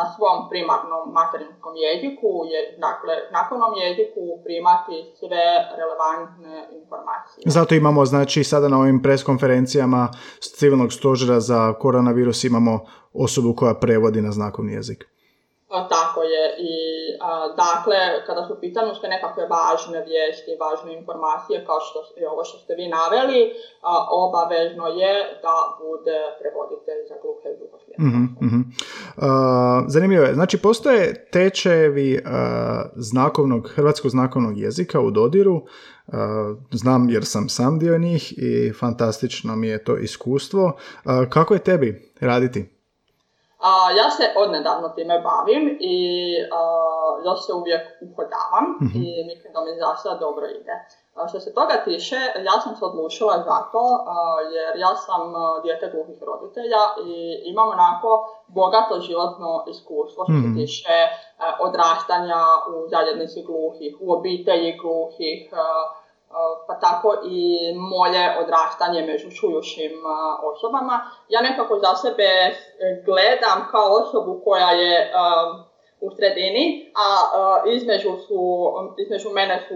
na 0.00 0.06
svom 0.14 0.48
primarnom 0.50 1.02
materinskom 1.20 1.74
jeziku, 1.86 2.28
je, 2.52 2.60
dakle 2.86 3.14
znakovnom 3.30 3.72
jeziku 3.84 4.22
primati 4.44 4.96
sve 5.18 5.44
relevantne 5.80 6.56
informacije. 6.78 7.42
Zato 7.46 7.74
imamo, 7.74 8.04
znači, 8.04 8.44
sada 8.44 8.68
na 8.68 8.78
ovim 8.78 9.02
preskonferencijama 9.02 10.08
civilnog 10.40 10.92
stožera 10.92 11.40
za 11.40 11.72
koronavirus 11.72 12.44
imamo 12.44 12.80
osobu 13.12 13.54
koja 13.56 13.74
prevodi 13.74 14.20
na 14.20 14.32
znakovni 14.32 14.72
jezik. 14.72 15.17
Tako 15.68 16.22
je 16.22 16.44
i 16.58 16.74
dakle 17.56 17.96
kada 18.26 18.46
su 18.48 18.60
pitanju 18.60 18.94
sve 18.94 19.08
nekakve 19.08 19.48
važne 19.56 20.04
vijesti, 20.08 20.60
važne 20.60 20.98
informacije 20.98 21.64
kao 21.66 21.80
što 21.80 22.20
je 22.20 22.28
ovo 22.28 22.44
što 22.44 22.58
ste 22.58 22.74
vi 22.74 22.88
naveli, 22.88 23.52
obavezno 24.10 24.86
je 24.86 25.14
da 25.42 25.56
bude 25.80 26.18
prevoditelj 26.40 27.00
za 27.08 27.16
gluhe 27.22 27.48
i 27.52 28.02
mm 28.02 28.62
zanimljivo 29.88 30.24
je, 30.24 30.34
znači 30.34 30.58
postoje 30.58 31.28
tečejevi 31.32 32.24
znakovnog, 32.96 33.68
hrvatskog 33.74 34.10
znakovnog 34.10 34.58
jezika 34.58 35.00
u 35.00 35.10
dodiru, 35.10 35.62
znam 36.70 37.08
jer 37.10 37.24
sam 37.24 37.48
sam 37.48 37.78
dio 37.78 37.98
njih 37.98 38.34
i 38.38 38.72
fantastično 38.72 39.56
mi 39.56 39.68
je 39.68 39.84
to 39.84 39.96
iskustvo. 39.96 40.76
kako 41.30 41.54
je 41.54 41.60
tebi 41.60 42.12
raditi? 42.20 42.77
A, 43.58 43.90
ja 43.96 44.10
se 44.10 44.24
odnedavno 44.36 44.88
time 44.88 45.20
bavim 45.20 45.78
i 45.80 45.96
a, 46.52 46.60
ja 47.24 47.36
se 47.36 47.52
uvijek 47.52 47.82
uhodavam 48.06 48.64
mm-hmm. 48.82 49.02
i 49.02 49.24
mislim 49.30 49.52
da 49.52 49.60
mi 49.60 49.70
za 50.04 50.14
dobro 50.14 50.46
ide. 50.46 50.74
A, 51.14 51.28
što 51.28 51.40
se 51.40 51.54
toga 51.54 51.76
tiče, 51.84 52.16
ja 52.48 52.60
sam 52.60 52.76
se 52.76 52.84
odlučila 52.84 53.34
zato 53.50 53.82
jer 54.54 54.72
ja 54.80 54.94
sam 54.96 55.22
dijete 55.62 55.90
gluhih 55.94 56.22
roditelja 56.22 56.82
i 57.06 57.40
imam 57.50 57.68
onako 57.68 58.10
bogato 58.46 59.00
životno 59.00 59.64
iskustvo 59.66 60.24
što 60.24 60.32
mm-hmm. 60.32 60.42
se 60.42 60.48
mhm. 60.48 60.58
tiče 60.58 60.98
odrastanja 61.66 62.42
u 62.72 62.88
zajednici 62.88 63.42
gluhih, 63.42 63.96
u 64.00 64.12
obitelji 64.12 64.78
gluhih, 64.82 65.40
pa 66.66 66.74
tako 66.74 67.14
i 67.24 67.58
moje 67.74 68.36
odrastanje 68.40 69.02
među 69.02 69.30
čujušim 69.30 69.92
osobama. 70.54 71.00
Ja 71.28 71.40
nekako 71.40 71.78
za 71.78 71.94
sebe 71.94 72.28
gledam 73.04 73.68
kao 73.70 73.92
osobu 73.92 74.40
koja 74.44 74.70
je 74.70 75.12
u 76.00 76.10
sredini, 76.10 76.92
a 76.94 77.08
između, 77.70 78.16
su, 78.26 78.40
između 78.98 79.30
mene 79.30 79.64
su 79.68 79.74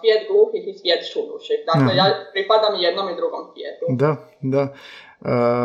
svijet 0.00 0.28
gluhih 0.28 0.68
i 0.68 0.78
svijet 0.78 1.12
čujuših. 1.12 1.58
Dakle, 1.66 1.96
ja 1.96 2.04
pripadam 2.32 2.74
jednom 2.78 3.08
i 3.08 3.16
drugom 3.16 3.40
svijetu. 3.52 3.84
Da, 3.88 4.16
da. 4.40 4.68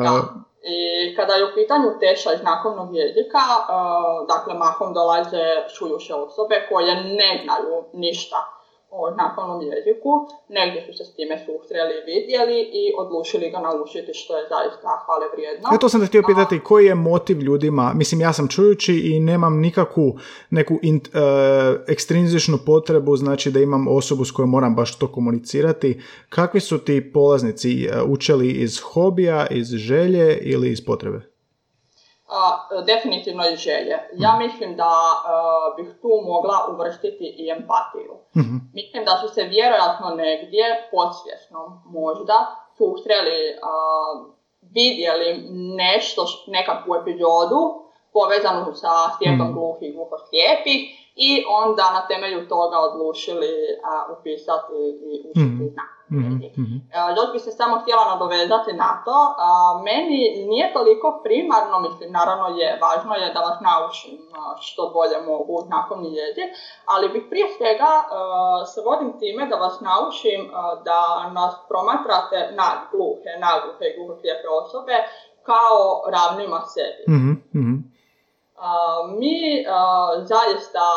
da. 0.05 0.21
I 0.67 1.15
kada 1.15 1.33
je 1.33 1.45
u 1.45 1.55
pitanju 1.55 1.89
iz 2.33 2.39
znakovnog 2.39 2.95
jezika, 2.95 3.43
dakle, 4.27 4.53
mahom 4.53 4.93
dolaze 4.93 5.45
čujuše 5.77 6.13
osobe 6.13 6.55
koje 6.69 6.95
ne 6.95 7.41
znaju 7.43 7.83
ništa 7.93 8.54
o 9.01 9.13
znakovnom 9.13 9.59
jeziku, 9.71 10.11
negdje 10.57 10.79
su 10.85 10.91
se 10.97 11.03
s 11.09 11.15
time 11.15 11.35
susreli 11.45 11.93
i 11.97 12.05
vidjeli 12.11 12.59
i 12.79 12.83
odlučili 13.01 13.49
ga 13.53 13.59
naučiti 13.59 14.11
što 14.13 14.37
je 14.37 14.43
zaista 14.53 14.89
hvale 15.05 15.25
vrijedno. 15.33 15.69
Ja 15.71 15.77
to 15.77 15.89
sam 15.89 16.01
te 16.01 16.07
htio 16.07 16.23
pitati, 16.27 16.63
koji 16.69 16.85
je 16.85 16.95
motiv 16.95 17.37
ljudima, 17.47 17.93
mislim 17.95 18.21
ja 18.21 18.33
sam 18.33 18.47
čujući 18.47 18.93
i 19.11 19.19
nemam 19.19 19.59
nikakvu 19.59 20.17
neku 20.49 20.79
int, 20.81 21.07
uh, 21.07 21.13
ekstrinzičnu 21.87 22.57
potrebu, 22.65 23.15
znači 23.15 23.51
da 23.51 23.59
imam 23.59 23.87
osobu 23.87 24.25
s 24.25 24.31
kojom 24.31 24.49
moram 24.49 24.75
baš 24.75 24.99
to 24.99 25.11
komunicirati. 25.11 26.01
Kakvi 26.29 26.59
su 26.59 26.77
ti 26.77 27.11
polaznici 27.13 27.87
uh, 27.87 28.09
učili 28.09 28.51
iz 28.51 28.79
hobija, 28.79 29.47
iz 29.47 29.67
želje 29.67 30.37
ili 30.41 30.71
iz 30.71 30.85
potrebe? 30.85 31.34
Definitivno 32.85 33.43
i 33.49 33.55
želje. 33.55 33.97
Ja 34.13 34.29
mhm. 34.29 34.43
mislim 34.43 34.75
da 34.75 34.91
bih 35.77 35.87
tu 36.01 36.21
mogla 36.25 36.57
uvrstiti 36.73 37.35
i 37.37 37.49
empatiju. 37.49 38.13
mm 38.35 38.57
Mislim 38.73 39.05
da 39.05 39.17
su 39.21 39.33
se 39.33 39.43
vjerojatno 39.43 40.09
negdje 40.09 40.89
podsvjesno 40.91 41.81
možda 41.85 42.55
susreli, 42.77 43.55
vidjeli 44.61 45.47
nešto, 45.77 46.25
nekakvu 46.47 46.95
epizodu 46.95 47.85
povezanu 48.13 48.73
sa 48.73 48.93
svijetom 49.17 49.47
mm 49.47 49.53
gluhih 49.53 49.89
i 49.89 49.93
gluhoslijepih 49.93 51.04
i 51.15 51.43
onda 51.49 51.91
na 51.93 52.07
temelju 52.07 52.47
toga 52.47 52.77
odlučili 52.79 53.53
upisati 54.19 54.73
i 55.11 55.27
učiti 55.29 55.63
mm 55.63 55.95
Mm-hmm. 56.11 56.89
Još 57.17 57.31
bi 57.33 57.39
se 57.39 57.51
samo 57.51 57.79
htjela 57.79 58.05
nadovezati 58.13 58.73
na 58.73 59.01
to. 59.05 59.17
Meni 59.83 60.45
nije 60.47 60.73
toliko 60.73 61.21
primarno, 61.23 61.79
mislim, 61.79 62.11
naravno 62.11 62.47
je, 62.59 62.79
važno 62.81 63.13
je 63.15 63.33
da 63.33 63.39
vas 63.39 63.57
naučim 63.69 64.17
što 64.61 64.81
bolje 64.95 65.17
mogu 65.31 65.61
znakovni 65.67 66.09
jezik, 66.15 66.49
ali 66.85 67.09
bih 67.09 67.23
prije 67.29 67.47
svega 67.57 67.91
se 68.71 68.81
vodim 68.89 69.19
time 69.19 69.47
da 69.47 69.55
vas 69.55 69.75
naučim 69.81 70.41
da 70.87 71.01
nas 71.37 71.53
promatrate 71.69 72.39
na 72.59 72.67
gluhe, 72.91 73.31
nagluhe 73.45 73.85
i 73.89 73.95
gluhe 73.97 74.31
osobe 74.61 74.95
kao 75.49 75.79
ravnima 76.15 76.61
sebi. 76.73 77.03
mm 77.17 77.74
mi 79.17 79.65
zaista 80.23 80.87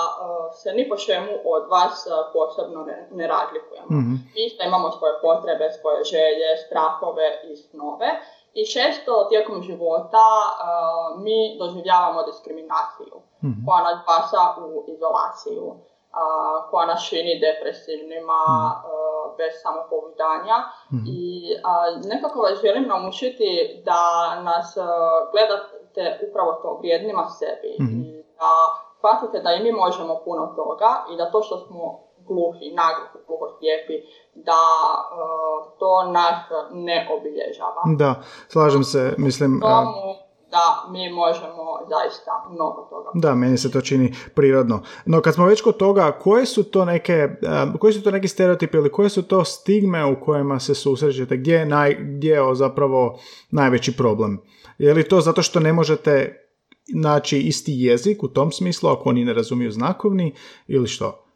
se 0.53 0.73
ni 0.73 0.89
po 0.89 0.97
čemu 0.97 1.33
od 1.45 1.69
vas 1.71 2.07
posebno 2.33 2.83
ne, 2.85 3.09
ne 3.13 3.27
razlikujemo. 3.27 3.87
Mm-hmm. 3.87 4.31
Mi 4.35 4.47
isto 4.47 4.65
imamo 4.65 4.91
svoje 4.91 5.15
potrebe, 5.23 5.71
svoje 5.71 6.05
želje, 6.05 6.57
strahove 6.67 7.41
i 7.53 7.57
snove 7.57 8.09
i 8.55 8.67
često 8.67 9.25
tijekom 9.29 9.63
života 9.63 10.27
mi 11.19 11.59
doživljavamo 11.59 12.23
diskriminaciju 12.23 13.17
mm-hmm. 13.17 13.65
koja 13.67 13.83
nas 13.83 13.99
pasa 14.07 14.43
u 14.61 14.85
izolaciju, 14.89 15.75
koja 16.71 16.87
nas 16.87 17.09
čini 17.09 17.41
depresivnima, 17.41 18.43
mm-hmm. 18.45 19.37
bez 19.39 19.53
samopouzdanja 19.63 20.57
i 21.07 21.23
nekako 22.09 22.41
vas 22.41 22.61
želim 22.63 22.89
naučiti 22.89 23.83
da 23.85 24.03
nas 24.43 24.77
gledate 25.99 26.27
upravo 26.31 26.53
to 26.63 26.69
vrijednima 26.81 27.25
sebi 27.41 27.71
mm-hmm. 27.83 28.03
i 28.05 28.11
da 28.39 28.53
shvatite 28.99 29.37
da 29.45 29.51
i 29.53 29.63
mi 29.65 29.73
možemo 29.73 30.15
puno 30.25 30.45
toga 30.61 30.91
i 31.13 31.17
da 31.17 31.31
to 31.33 31.43
što 31.43 31.57
smo 31.59 31.83
gluhi, 32.29 32.67
nagluhi, 32.81 33.19
gluhoslijepi, 33.27 33.97
da 34.49 34.63
uh, 34.99 35.79
to 35.81 35.93
nas 36.17 36.39
ne 36.73 37.09
obilježava. 37.17 37.83
Da, 38.03 38.11
slažem 38.49 38.85
se, 38.85 39.15
mislim... 39.19 39.61
Tomu, 39.61 40.09
da 40.51 40.91
mi 40.91 41.11
možemo 41.11 41.65
zaista 41.89 42.47
mnogo 42.51 42.83
toga. 42.91 43.11
Da, 43.15 43.35
meni 43.35 43.59
se 43.59 43.71
to 43.73 43.81
čini 43.81 44.15
prirodno. 44.35 44.83
No 45.07 45.21
kad 45.23 45.35
smo 45.35 45.47
već 45.47 45.63
kod 45.63 45.77
toga, 45.77 46.13
koje 46.13 46.47
su 46.47 46.71
to 46.71 46.85
neke, 46.85 47.29
koji 47.81 47.93
su 47.93 48.03
to 48.03 48.11
neki 48.11 48.29
stereotipi 48.29 48.77
ili 48.77 48.93
koje 48.93 49.09
su 49.09 49.29
to 49.29 49.45
stigme 49.45 50.05
u 50.05 50.25
kojima 50.25 50.59
se 50.59 50.75
susrećete? 50.75 51.37
Gdje 51.37 51.55
je, 51.55 51.67
naj, 51.67 51.97
gdje 52.01 52.31
je 52.31 52.55
zapravo 52.55 53.19
najveći 53.51 53.97
problem? 53.97 54.43
Je 54.79 54.95
li 54.95 55.09
to 55.09 55.21
zato 55.21 55.43
što 55.43 55.61
ne 55.61 55.73
možete 55.73 56.45
naći 56.95 57.39
isti 57.39 57.73
jezik 57.77 58.23
u 58.23 58.29
tom 58.29 58.53
smislu 58.53 58.91
ako 58.91 59.09
oni 59.09 59.25
ne 59.25 59.35
razumiju 59.35 59.71
znakovni 59.71 60.35
ili 60.67 60.89
što? 60.89 61.29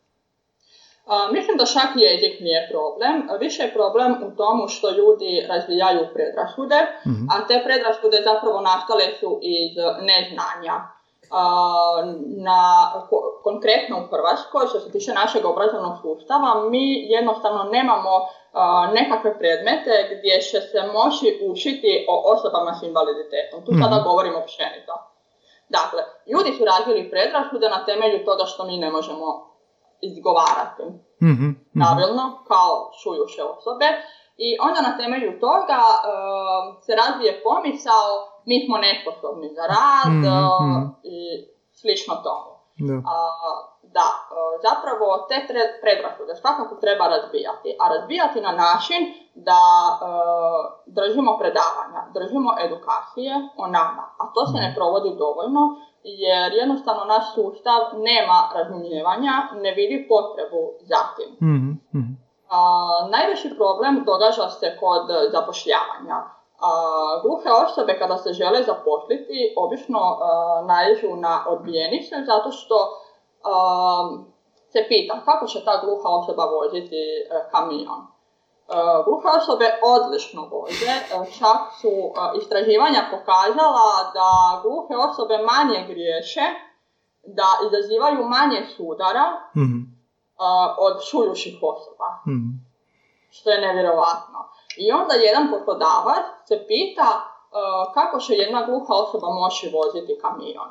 mislim 1.33 1.57
da 1.57 1.65
čak 1.77 1.91
jezik 1.97 2.35
nije 2.41 2.69
problem. 2.73 3.15
Više 3.41 3.63
je 3.63 3.75
problem 3.79 4.11
u 4.27 4.37
tomu 4.37 4.69
što 4.69 4.91
ljudi 4.91 5.33
razvijaju 5.49 6.03
predrasude, 6.15 6.79
mhm. 7.07 7.25
a 7.33 7.47
te 7.49 7.57
predrasude 7.67 8.19
zapravo 8.31 8.61
nastale 8.61 9.07
su 9.21 9.31
iz 9.43 9.73
neznanja. 10.11 10.77
na, 12.49 12.61
konkretno 13.43 13.95
u 14.03 14.07
Hrvatskoj, 14.13 14.67
što 14.69 14.81
se 14.81 14.93
tiče 14.93 15.13
našeg 15.13 15.43
obrazovnog 15.45 15.97
sustava, 16.03 16.69
mi 16.71 16.87
jednostavno 17.17 17.63
nemamo 17.65 18.13
nekakve 18.95 19.39
predmete 19.39 19.95
gdje 20.13 20.41
će 20.41 20.61
se 20.61 20.81
moći 20.97 21.29
učiti 21.51 22.07
o 22.09 22.15
osobama 22.33 22.73
s 22.75 22.83
invaliditetom. 22.83 23.65
Tu 23.67 23.73
sada 23.83 23.97
mhm. 23.97 24.05
govorimo 24.09 24.39
općenito. 24.39 24.95
Dakle, 25.69 26.03
ljudi 26.33 26.51
su 26.59 26.65
razvili 26.65 27.11
predrasude 27.11 27.69
na 27.77 27.85
temelju 27.85 28.25
toga 28.25 28.45
što 28.45 28.65
mi 28.65 28.77
ne 28.79 28.91
možemo 28.91 29.27
izgovarati 30.01 30.83
mm 31.23 31.51
pravilno 31.75 32.25
kao 32.49 32.91
čujuše 33.03 33.43
osobe 33.43 33.89
i 34.37 34.49
onda 34.67 34.81
na 34.89 34.97
temelju 34.97 35.41
toga 35.41 35.81
se 36.85 36.93
razvije 37.03 37.41
pomisao 37.45 38.09
mi 38.47 38.57
smo 38.67 38.77
nesposobni 38.79 39.49
za 39.57 39.65
rad 39.75 40.13
Mhm, 40.13 40.27
uh, 40.27 40.67
mhm. 40.69 40.83
i 41.15 41.19
slično 41.81 42.15
tomu. 42.27 42.53
Da. 42.89 42.95
A, 42.95 43.15
da, 43.97 44.09
e, 44.13 44.23
zapravo 44.67 45.07
te 45.29 45.37
predrasude 45.83 46.35
svakako 46.35 46.75
treba 46.75 47.05
razbijati, 47.15 47.77
a 47.83 47.85
razbijati 47.95 48.41
na 48.41 48.53
način 48.65 49.01
da 49.35 49.63
e, 49.93 50.05
držimo 50.87 51.39
predavanja, 51.41 52.01
držimo 52.19 52.51
edukacije 52.65 53.33
o 53.57 53.67
nama, 53.67 54.05
a 54.21 54.25
to 54.35 54.47
se 54.47 54.59
ne 54.65 54.75
provodi 54.77 55.11
dovoljno 55.25 55.63
jer 56.05 56.53
jednostavno 56.53 57.05
naš 57.05 57.35
sustav 57.35 57.81
nema 57.95 58.39
razumijevanja, 58.55 59.33
ne 59.55 59.71
vidi 59.73 60.07
potrebu 60.09 60.63
za 60.81 61.01
tim. 61.17 61.33
Mhm, 61.49 61.71
mhm. 61.99 62.13
A, 62.51 62.59
najveći 63.11 63.57
problem 63.57 64.05
događa 64.05 64.49
se 64.49 64.77
kod 64.81 65.07
zapošljavanja. 65.33 66.19
A, 66.61 66.71
gluhe 67.23 67.51
osobe 67.67 67.99
kada 67.99 68.17
se 68.19 68.33
žele 68.33 68.63
zaposliti 68.63 69.55
obično 69.57 70.01
a, 70.01 70.19
naiđu 70.67 71.17
na 71.17 71.45
odbijenice 71.49 72.15
zato 72.27 72.51
što 72.51 72.75
a, 73.45 73.55
se 74.73 74.85
pita 74.89 75.25
kako 75.25 75.47
će 75.47 75.65
ta 75.65 75.81
gluha 75.85 76.09
osoba 76.09 76.45
voziti 76.45 76.97
e, 76.97 77.51
kamion. 77.51 78.01
E, 78.03 78.75
Gluhe 79.05 79.29
osobe 79.41 79.67
odlično 79.83 80.43
voze, 80.53 80.95
e, 80.97 81.03
čak 81.39 81.61
su 81.81 81.89
e, 81.89 82.39
istraživanja 82.41 83.03
pokazala 83.11 83.91
da 84.17 84.61
gluhe 84.63 84.95
osobe 85.09 85.39
manje 85.39 85.87
griješe, 85.89 86.47
da 87.27 87.49
izazivaju 87.67 88.29
manje 88.29 88.67
sudara 88.77 89.27
Mhm, 89.57 89.79
a, 90.39 90.75
od 90.79 90.95
čujuših 91.11 91.59
osoba, 91.63 92.09
mhm. 92.29 92.49
što 93.31 93.51
je 93.51 93.61
nevjerovatno. 93.61 94.39
I 94.77 94.93
onda 94.93 95.15
jedan 95.15 95.51
poslodavac 95.51 96.25
se 96.49 96.65
pita 96.69 97.11
a, 97.53 97.93
kako 97.95 98.19
će 98.19 98.35
jedna 98.35 98.67
gluha 98.67 98.95
osoba 98.95 99.29
moći 99.31 99.73
voziti 99.75 100.19
kamion. 100.23 100.71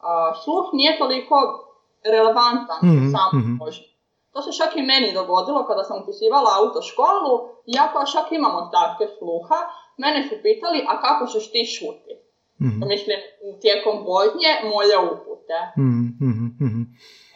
A, 0.00 0.34
sluh 0.34 0.64
nije 0.72 0.98
toliko 0.98 1.67
relevantan 2.04 2.78
Mhm, 2.82 2.98
u 2.98 3.10
samom 3.10 3.42
mhm. 3.42 3.58
vožnji. 3.60 3.88
To 4.32 4.42
se 4.42 4.52
čak 4.52 4.76
i 4.76 4.82
meni 4.82 5.12
dogodilo 5.14 5.66
kada 5.66 5.84
sam 5.84 6.02
upisivala 6.02 6.50
autoškolu, 6.58 7.32
iako 7.66 8.04
čak 8.12 8.32
imam 8.32 8.54
ostatke 8.56 9.04
sluha, 9.18 9.58
mene 9.96 10.28
su 10.28 10.34
pitali, 10.42 10.84
a 10.88 11.00
kako 11.00 11.26
ćeš 11.26 11.52
ti 11.52 11.64
šuti? 11.66 12.12
Mhm, 12.60 12.88
Mislim, 12.88 13.18
tijekom 13.60 13.96
vožnje 14.04 14.50
moje 14.64 14.98
upute. 15.06 15.58
mhm, 15.78 16.04
mhm, 16.20 16.46
mhm. 16.60 16.82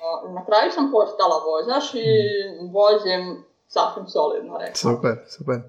Uh, 0.02 0.34
Na 0.34 0.44
kraju 0.46 0.70
sam 0.70 0.90
postala 0.92 1.36
vozač 1.46 1.94
i 1.94 2.06
vozim 2.72 3.44
sasvim 3.72 4.06
solidno 4.08 4.58
rekao. 4.58 4.74
Super, 4.74 5.16
super. 5.28 5.60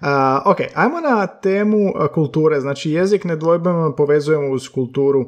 A, 0.00 0.42
ok, 0.46 0.56
ajmo 0.74 1.00
na 1.00 1.26
temu 1.26 1.92
kulture. 2.14 2.60
Znači, 2.60 2.90
jezik 2.90 3.24
nedvojbeno 3.24 3.94
povezujemo 3.96 4.54
uz 4.54 4.68
kulturu. 4.68 5.24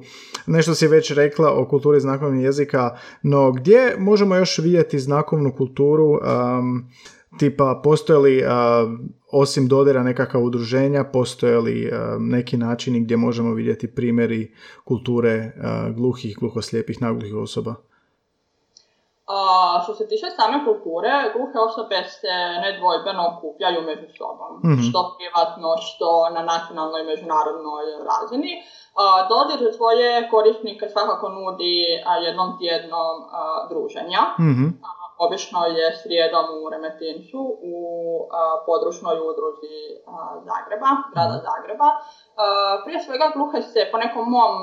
Nešto 0.46 0.74
si 0.74 0.86
već 0.86 1.10
rekla 1.10 1.52
o 1.52 1.68
kulturi 1.68 2.00
znakovnog 2.00 2.42
jezika, 2.42 2.96
no 3.22 3.52
gdje 3.52 3.96
možemo 3.98 4.36
još 4.36 4.58
vidjeti 4.58 4.98
znakovnu 4.98 5.52
kulturu? 5.56 6.18
am, 6.22 6.90
tipa, 7.38 7.80
postoje 7.84 8.18
li 8.18 8.44
a, 8.46 8.86
osim 9.32 9.68
dodira 9.68 10.02
nekakva 10.02 10.40
udruženja, 10.40 11.04
postoje 11.04 11.58
li 11.58 11.90
a, 11.92 12.16
neki 12.20 12.56
načini 12.56 13.00
gdje 13.00 13.16
možemo 13.16 13.54
vidjeti 13.54 13.94
primjeri 13.94 14.52
kulture 14.84 15.52
gluhih, 15.96 16.36
gluhoslijepih, 16.40 17.02
nagluhih 17.02 17.34
osoba? 17.34 17.74
A, 19.34 19.80
što 19.82 19.92
se 19.94 20.08
tiče 20.10 20.26
same 20.38 20.58
kulture, 20.66 21.12
gluhe 21.34 21.58
osobe 21.68 21.98
se 22.20 22.34
nedvojbeno 22.64 23.22
okupljaju 23.32 23.80
među 23.90 24.08
sobom. 24.18 24.50
Mhm. 24.66 24.82
Što 24.86 24.98
privatno, 25.16 25.68
što 25.86 26.08
na 26.36 26.42
nacionalnoj 26.52 27.00
i 27.02 27.10
međunarodnoj 27.12 27.84
razini. 28.10 28.52
A, 29.00 29.04
Dodir 29.30 29.58
za 29.66 29.72
svoje 29.78 30.28
korisnike 30.34 30.84
svakako 30.94 31.26
nudi 31.28 31.76
jednom 32.26 32.48
tjednom 32.60 33.14
a, 33.32 33.66
druženja. 33.70 34.22
Mhm, 34.50 34.66
Obično 35.26 35.60
je 35.78 35.96
srijedom 36.02 36.46
u 36.62 36.70
Remetincu 36.72 37.40
u 37.72 37.76
područnoj 38.66 39.16
udruzi 39.30 39.76
Zagreba, 40.48 40.90
grada 41.12 41.38
Zagreba. 41.48 41.88
A, 42.42 42.44
prije 42.84 42.98
svega 43.06 43.26
gluhe 43.34 43.62
se 43.62 43.80
po 43.92 43.96
nekom 44.04 44.24
mom 44.34 44.54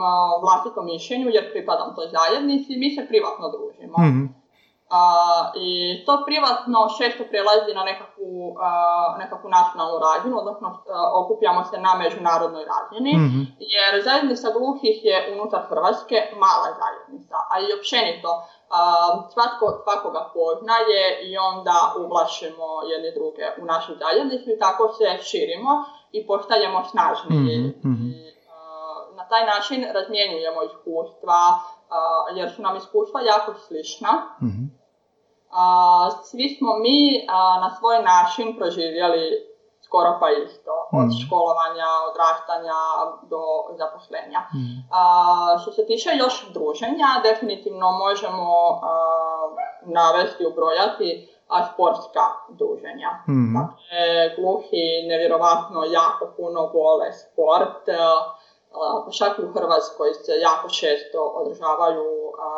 vlastitom 0.44 0.86
mišljenju, 0.86 1.28
jer 1.36 1.52
pripadam 1.54 1.96
toj 1.96 2.08
zajednici, 2.18 2.72
mi 2.82 2.90
se 2.96 3.02
privatno 3.12 3.46
družimo. 3.56 3.98
mhm, 4.10 4.39
A, 4.90 5.02
I 5.56 6.04
to 6.06 6.14
privatno 6.26 6.80
često 6.98 7.24
prelazi 7.32 7.72
na 7.80 7.84
nekakvu, 7.84 8.56
a, 8.62 8.70
nekakvu 9.20 9.48
nacionalnu 9.50 9.98
razinu, 10.08 10.36
odnosno 10.44 10.68
a, 10.68 10.80
okupljamo 11.22 11.64
se 11.70 11.78
na 11.78 11.94
međunarodnoj 12.04 12.66
razini, 12.74 13.14
mhm, 13.18 13.42
jer 13.74 13.92
zajednica 14.04 14.48
gluhih 14.58 14.98
je 15.10 15.18
unutar 15.34 15.62
Hrvatske 15.70 16.18
mala 16.44 16.70
zajednica, 16.82 17.38
a 17.52 17.54
i 17.60 17.74
općenito 17.78 18.32
svatko 19.34 19.66
svakoga 19.84 20.22
poznaje 20.34 21.04
i 21.30 21.38
onda 21.38 21.78
uvlačimo 22.02 22.68
jedni 22.92 23.12
druge 23.18 23.46
u 23.62 23.66
našu 23.66 23.92
zajednicu 24.02 24.48
i 24.52 24.60
tako 24.60 24.84
se 24.98 25.08
širimo 25.30 25.72
i 26.12 26.28
postajemo 26.28 26.80
snažniji. 26.92 27.58
Mhm, 27.60 27.90
mhm. 27.92 28.08
I, 28.08 28.34
a, 28.54 28.60
na 29.18 29.24
taj 29.32 29.44
način 29.46 29.80
razmjenjujemo 29.96 30.60
iskustva, 30.64 31.40
jer 32.36 32.52
su 32.56 32.62
nam 32.62 32.76
iskustva 32.76 33.22
jako 33.22 33.54
slična. 33.54 34.12
mhm. 34.44 34.79
A, 35.52 35.64
svi 36.24 36.56
smo 36.58 36.74
mi 36.78 37.26
a, 37.30 37.60
na 37.62 37.76
svoj 37.76 38.04
način 38.04 38.58
proživjeli 38.58 39.50
skoro 39.82 40.18
pa 40.20 40.30
isto, 40.30 40.72
od 40.92 41.06
Mhm. 41.08 41.18
školovanja, 41.26 41.88
odrastanja 42.10 42.80
do 43.32 43.42
zaposlenja. 43.78 44.40
Mhm. 44.56 44.76
A, 44.92 45.02
što 45.62 45.72
se 45.72 45.86
tiče 45.86 46.10
još 46.24 46.36
druženja, 46.54 47.10
definitivno 47.24 47.92
možemo 47.92 48.80
a, 48.84 48.94
navesti, 49.86 50.46
ubrojati 50.46 51.10
a, 51.48 51.66
sportska 51.74 52.26
druženja. 52.50 53.10
Mhm. 53.30 53.54
Dakle, 53.58 54.36
gluhi 54.38 54.86
nevjerovatno 55.10 55.84
jako 55.84 56.26
puno 56.38 56.62
vole 56.74 57.14
sport, 57.14 57.90
a, 57.90 57.94
a, 58.74 59.12
čak 59.18 59.40
i 59.40 59.44
u 59.44 59.54
Hrvatskoj 59.54 60.14
se 60.14 60.32
jako 60.42 60.70
često 60.70 61.20
održavaju 61.36 62.10
a, 62.40 62.50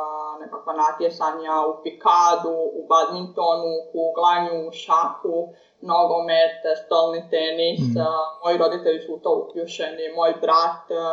nekakva 0.43 0.73
natjecanja 0.83 1.53
u 1.71 1.73
pikadu, 1.83 2.55
u 2.79 2.81
badmintonu, 2.91 3.71
kuglanju, 3.91 4.59
šaku, 4.83 5.37
nogomet, 5.91 6.57
stolni 6.85 7.21
tenis. 7.33 7.81
A, 8.05 8.05
moji 8.43 8.57
roditelji 8.63 8.99
su 9.05 9.13
u 9.15 9.19
to 9.23 9.31
uključeni, 9.43 10.05
moj 10.15 10.31
brat, 10.43 10.85
a, 10.91 11.03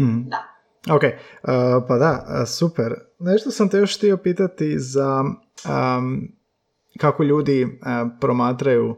Mhm. 0.00 0.28
da. 0.28 0.42
Ok, 0.94 1.02
uh, 1.02 1.10
pa 1.88 1.94
da, 1.98 2.10
uh, 2.12 2.48
super. 2.48 2.94
Nešto 3.18 3.50
sam 3.50 3.68
te 3.68 3.76
još 3.78 3.96
htio 3.96 4.16
pitati 4.16 4.78
za 4.78 5.24
um, 5.24 6.28
kako 7.00 7.22
ljudi 7.22 7.64
uh, 7.64 7.70
promatraju 8.20 8.96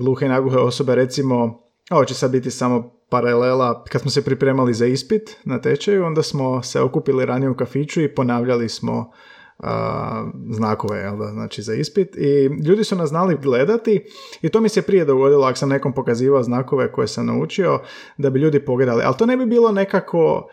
gluhe 0.00 0.26
i 0.26 0.28
nagluhe 0.28 0.58
osobe, 0.58 0.94
recimo, 0.94 1.60
ovo 1.90 2.04
će 2.04 2.14
sad 2.14 2.30
biti 2.30 2.50
samo 2.50 2.99
paralela, 3.10 3.84
kad 3.84 4.00
smo 4.00 4.10
se 4.10 4.24
pripremali 4.24 4.74
za 4.74 4.86
ispit 4.86 5.36
na 5.44 5.60
tečaju, 5.60 6.04
onda 6.04 6.22
smo 6.22 6.62
se 6.62 6.80
okupili 6.80 7.26
ranije 7.26 7.50
u 7.50 7.56
kafiću 7.56 8.02
i 8.02 8.14
ponavljali 8.14 8.68
smo 8.68 9.10
a, 9.58 10.30
znakove, 10.50 10.98
jel 10.98 11.16
da, 11.18 11.26
znači 11.26 11.62
za 11.62 11.74
ispit. 11.74 12.16
I 12.16 12.44
ljudi 12.66 12.84
su 12.84 12.96
nas 12.96 13.08
znali 13.08 13.36
gledati 13.42 14.04
i 14.42 14.48
to 14.48 14.60
mi 14.60 14.68
se 14.68 14.82
prije 14.82 15.04
dogodilo 15.04 15.46
ako 15.46 15.58
sam 15.58 15.68
nekom 15.68 15.92
pokazivao 15.92 16.42
znakove 16.42 16.92
koje 16.92 17.08
sam 17.08 17.26
naučio 17.26 17.80
da 18.18 18.30
bi 18.30 18.40
ljudi 18.40 18.64
pogledali, 18.64 19.02
ali 19.04 19.16
to 19.18 19.26
ne 19.26 19.36
bi 19.36 19.46
bilo 19.46 19.72
nekako 19.72 20.48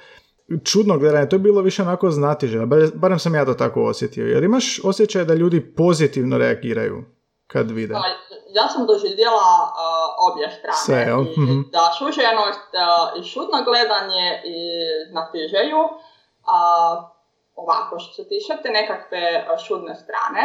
čudno 0.63 0.98
gledanje, 0.98 1.30
to 1.30 1.36
je 1.36 1.39
bilo 1.39 1.62
više 1.62 1.82
onako 1.82 2.12
znatiženo, 2.12 2.65
bar- 2.65 2.96
barem 2.96 3.20
sam 3.20 3.36
ja 3.36 3.46
to 3.46 3.54
tako 3.54 3.84
osjetio, 3.84 4.28
jer 4.28 4.43
imaš 4.43 4.80
osjećaj 4.84 5.26
da 5.26 5.34
ljudi 5.34 5.62
pozitivno 5.62 6.38
reagiraju 6.38 7.04
kad 7.48 7.72
vide. 7.72 7.94
Pa, 7.94 8.04
ja 8.50 8.68
sam 8.68 8.86
doživjela 8.86 9.48
uh, 9.64 10.32
obje 10.32 10.52
strane. 10.52 10.78
Sve, 10.86 11.00
jel? 11.02 11.22
I 11.22 11.40
Mhm. 11.40 11.62
da 11.72 11.92
čuženost 12.00 12.70
uh, 12.74 13.20
i 13.20 13.24
šutno 13.24 13.58
gledanje 13.64 14.42
i 14.46 14.58
znatižeju. 15.12 15.82
A, 16.46 16.58
ovako, 17.56 18.00
što 18.00 18.14
se 18.14 18.30
tiče 18.30 18.54
te 18.64 18.70
nekakve 18.70 19.24
uh, 19.44 19.60
šudne 19.60 19.96
strane, 19.96 20.42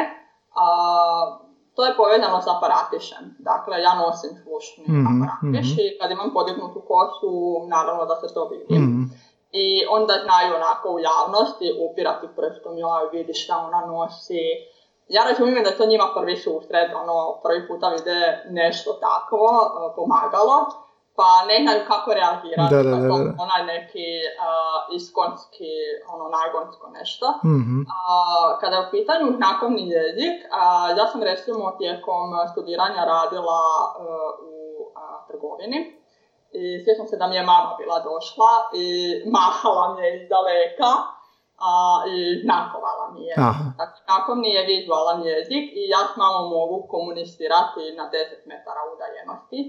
to 1.76 1.84
je 1.84 1.96
povezano 1.96 2.42
s 2.42 2.48
aparatišem. 2.48 3.36
Dakle, 3.38 3.80
ja 3.80 3.94
nosim 3.94 4.30
slušni 4.42 4.84
Mhm, 4.88 5.06
aparatiš 5.22 5.70
mhm. 5.70 5.80
i 5.80 5.98
kad 6.00 6.10
imam 6.10 6.30
podignutu 6.32 6.80
kosu, 6.88 7.32
naravno 7.68 8.04
da 8.04 8.16
se 8.16 8.34
to 8.34 8.48
vidi. 8.48 8.74
Mhm. 8.78 9.02
I 9.52 9.66
onda 9.90 10.14
znaju 10.24 10.54
onako 10.54 10.88
u 10.90 10.98
javnosti 11.00 11.68
upirati 11.90 12.26
prstom, 12.36 12.78
joj 12.78 13.08
vidi 13.12 13.34
šta 13.34 13.56
ona 13.58 13.86
nosi. 13.86 14.42
Ja 15.16 15.22
razumijem 15.28 15.64
da 15.64 15.76
to 15.76 15.86
njima 15.86 16.06
prvi 16.16 16.36
susret, 16.36 16.90
ono, 17.02 17.16
prvi 17.44 17.68
puta 17.68 17.88
vide 17.88 18.20
nešto 18.50 18.90
takvo, 18.92 19.46
e, 19.64 19.94
pomagalo, 19.96 20.56
pa 21.18 21.30
ne 21.48 21.56
znaju 21.62 21.80
kako 21.90 22.08
reagirati, 22.20 22.74
Da, 22.74 22.82
da, 22.82 22.90
pa 22.90 22.96
da, 23.02 23.08
da. 23.08 23.42
onaj 23.44 23.62
neki 23.74 24.08
uh, 24.24 24.96
iskonski, 24.98 25.72
ono, 26.12 26.24
nagonsko 26.38 26.86
nešto. 26.98 27.26
Mhm. 27.44 27.76
A, 27.98 28.12
kada 28.60 28.76
je 28.76 28.86
u 28.86 28.90
pitanju 28.90 29.36
znakovni 29.38 29.82
jezik, 29.96 30.36
a, 30.60 30.62
ja 30.98 31.06
sam 31.06 31.22
recimo 31.22 31.70
tijekom 31.78 32.26
studiranja 32.52 33.02
radila 33.04 33.62
e, 33.84 34.02
u 34.50 34.52
trgovini 35.28 35.80
i 36.52 36.84
sjećam 36.84 37.06
se 37.06 37.16
da 37.16 37.26
mi 37.26 37.36
je 37.36 37.42
mama 37.52 37.76
bila 37.80 37.98
došla 38.10 38.52
i 38.74 38.86
mahala 39.36 39.94
mi 39.94 40.00
je 40.04 40.22
iz 40.22 40.28
daleka 40.28 40.92
a, 41.68 41.72
i 42.12 42.16
znakovala 42.44 43.04
mi 43.14 43.22
je. 43.28 43.34
Dakle, 43.80 43.98
znakovni 44.06 44.50
je 44.56 44.68
vizualan 44.74 45.18
jezik 45.30 45.66
i 45.80 45.82
ja 45.94 46.02
s 46.10 46.12
mamom 46.20 46.46
mogu 46.56 46.76
komunicirati 46.94 47.82
na 47.98 48.04
10 48.12 48.50
metara 48.50 48.82
udaljenosti 48.94 49.60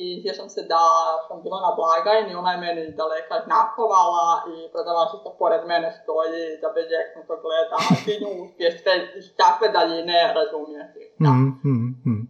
i 0.00 0.02
sjećam 0.22 0.48
se 0.54 0.60
da 0.72 0.82
sam 1.26 1.36
bila 1.44 1.58
na 1.66 1.72
blagajni, 1.78 2.40
ona 2.42 2.50
je 2.52 2.62
meni 2.66 2.82
daleka 3.02 3.36
znakovala 3.46 4.28
i 4.52 4.54
prodavačica 4.72 5.30
pored 5.40 5.62
mene 5.70 5.88
stoji 6.00 6.42
da 6.62 6.68
to 7.28 7.34
gleda, 7.44 7.76
ti 8.04 8.12
nju 8.22 8.30
uspješ 8.44 8.74
sve 8.82 8.94
iz 9.18 9.26
takve 9.40 9.66
daljine 9.76 10.18
razumijeti. 10.38 11.02
Da. 11.24 11.30
Mm-hmm. 11.30 12.20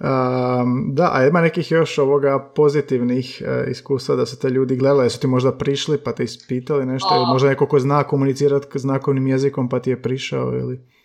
Um, 0.00 0.94
da, 0.94 1.10
a 1.12 1.26
ima 1.26 1.40
nekih 1.40 1.70
još 1.70 1.98
ovoga 1.98 2.50
pozitivnih 2.54 3.42
uh, 3.42 3.70
iskustva 3.70 4.16
da 4.16 4.26
su 4.26 4.38
te 4.38 4.48
ljudi 4.48 4.76
gledali, 4.76 5.10
su 5.10 5.20
ti 5.20 5.26
možda 5.26 5.52
prišli 5.52 6.04
pa 6.04 6.12
te 6.12 6.24
ispitali 6.24 6.86
nešto, 6.86 7.08
ili 7.16 7.26
možda 7.26 7.48
neko 7.48 7.68
ko 7.68 7.78
zna 7.78 8.04
komunicirati 8.04 8.78
znakovnim 8.78 9.26
jezikom 9.26 9.68
pa 9.68 9.80
ti 9.80 9.90
je 9.90 10.02
prišao 10.02 10.52
ili 10.52 10.96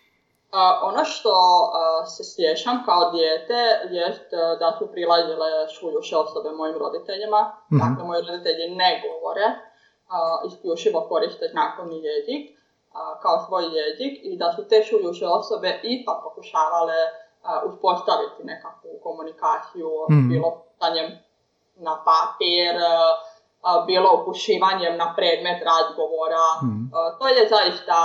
ono 0.82 1.04
što 1.04 1.34
se 2.14 2.22
sjećam 2.24 2.76
kao 2.86 3.10
dijete 3.10 3.60
jest 3.90 4.28
da 4.60 4.68
su 4.78 4.84
prilazile 4.92 5.50
šuljuše 5.74 6.16
osobe 6.16 6.50
mojim 6.50 6.76
roditeljima. 6.84 7.40
mm 7.72 7.78
Dakle, 7.78 8.04
moji 8.04 8.22
roditelji 8.28 8.74
ne 8.82 8.90
govore, 9.04 9.46
isključivo 10.48 11.00
koriste 11.08 11.44
znakovni 11.52 11.98
jezik 12.08 12.42
kao 13.22 13.36
svoj 13.46 13.64
jezik 13.80 14.14
i 14.30 14.32
da 14.40 14.52
su 14.56 14.68
te 14.68 14.78
šuljuše 14.88 15.26
osobe 15.26 15.80
ipak 15.82 16.18
pokušavale 16.24 16.98
uspostaviti 17.66 18.44
nekakvu 18.44 18.90
komunikaciju, 19.02 19.90
mm 20.10 20.28
bilo 20.28 20.48
pitanjem 20.50 21.08
na 21.76 21.94
papir, 22.04 22.74
bilo 23.86 24.08
upušivanjem 24.22 24.96
na 24.96 25.14
predmet 25.16 25.62
razgovora. 25.62 26.46
mm 26.62 26.90
To 27.18 27.28
je 27.28 27.48
zaista 27.48 27.98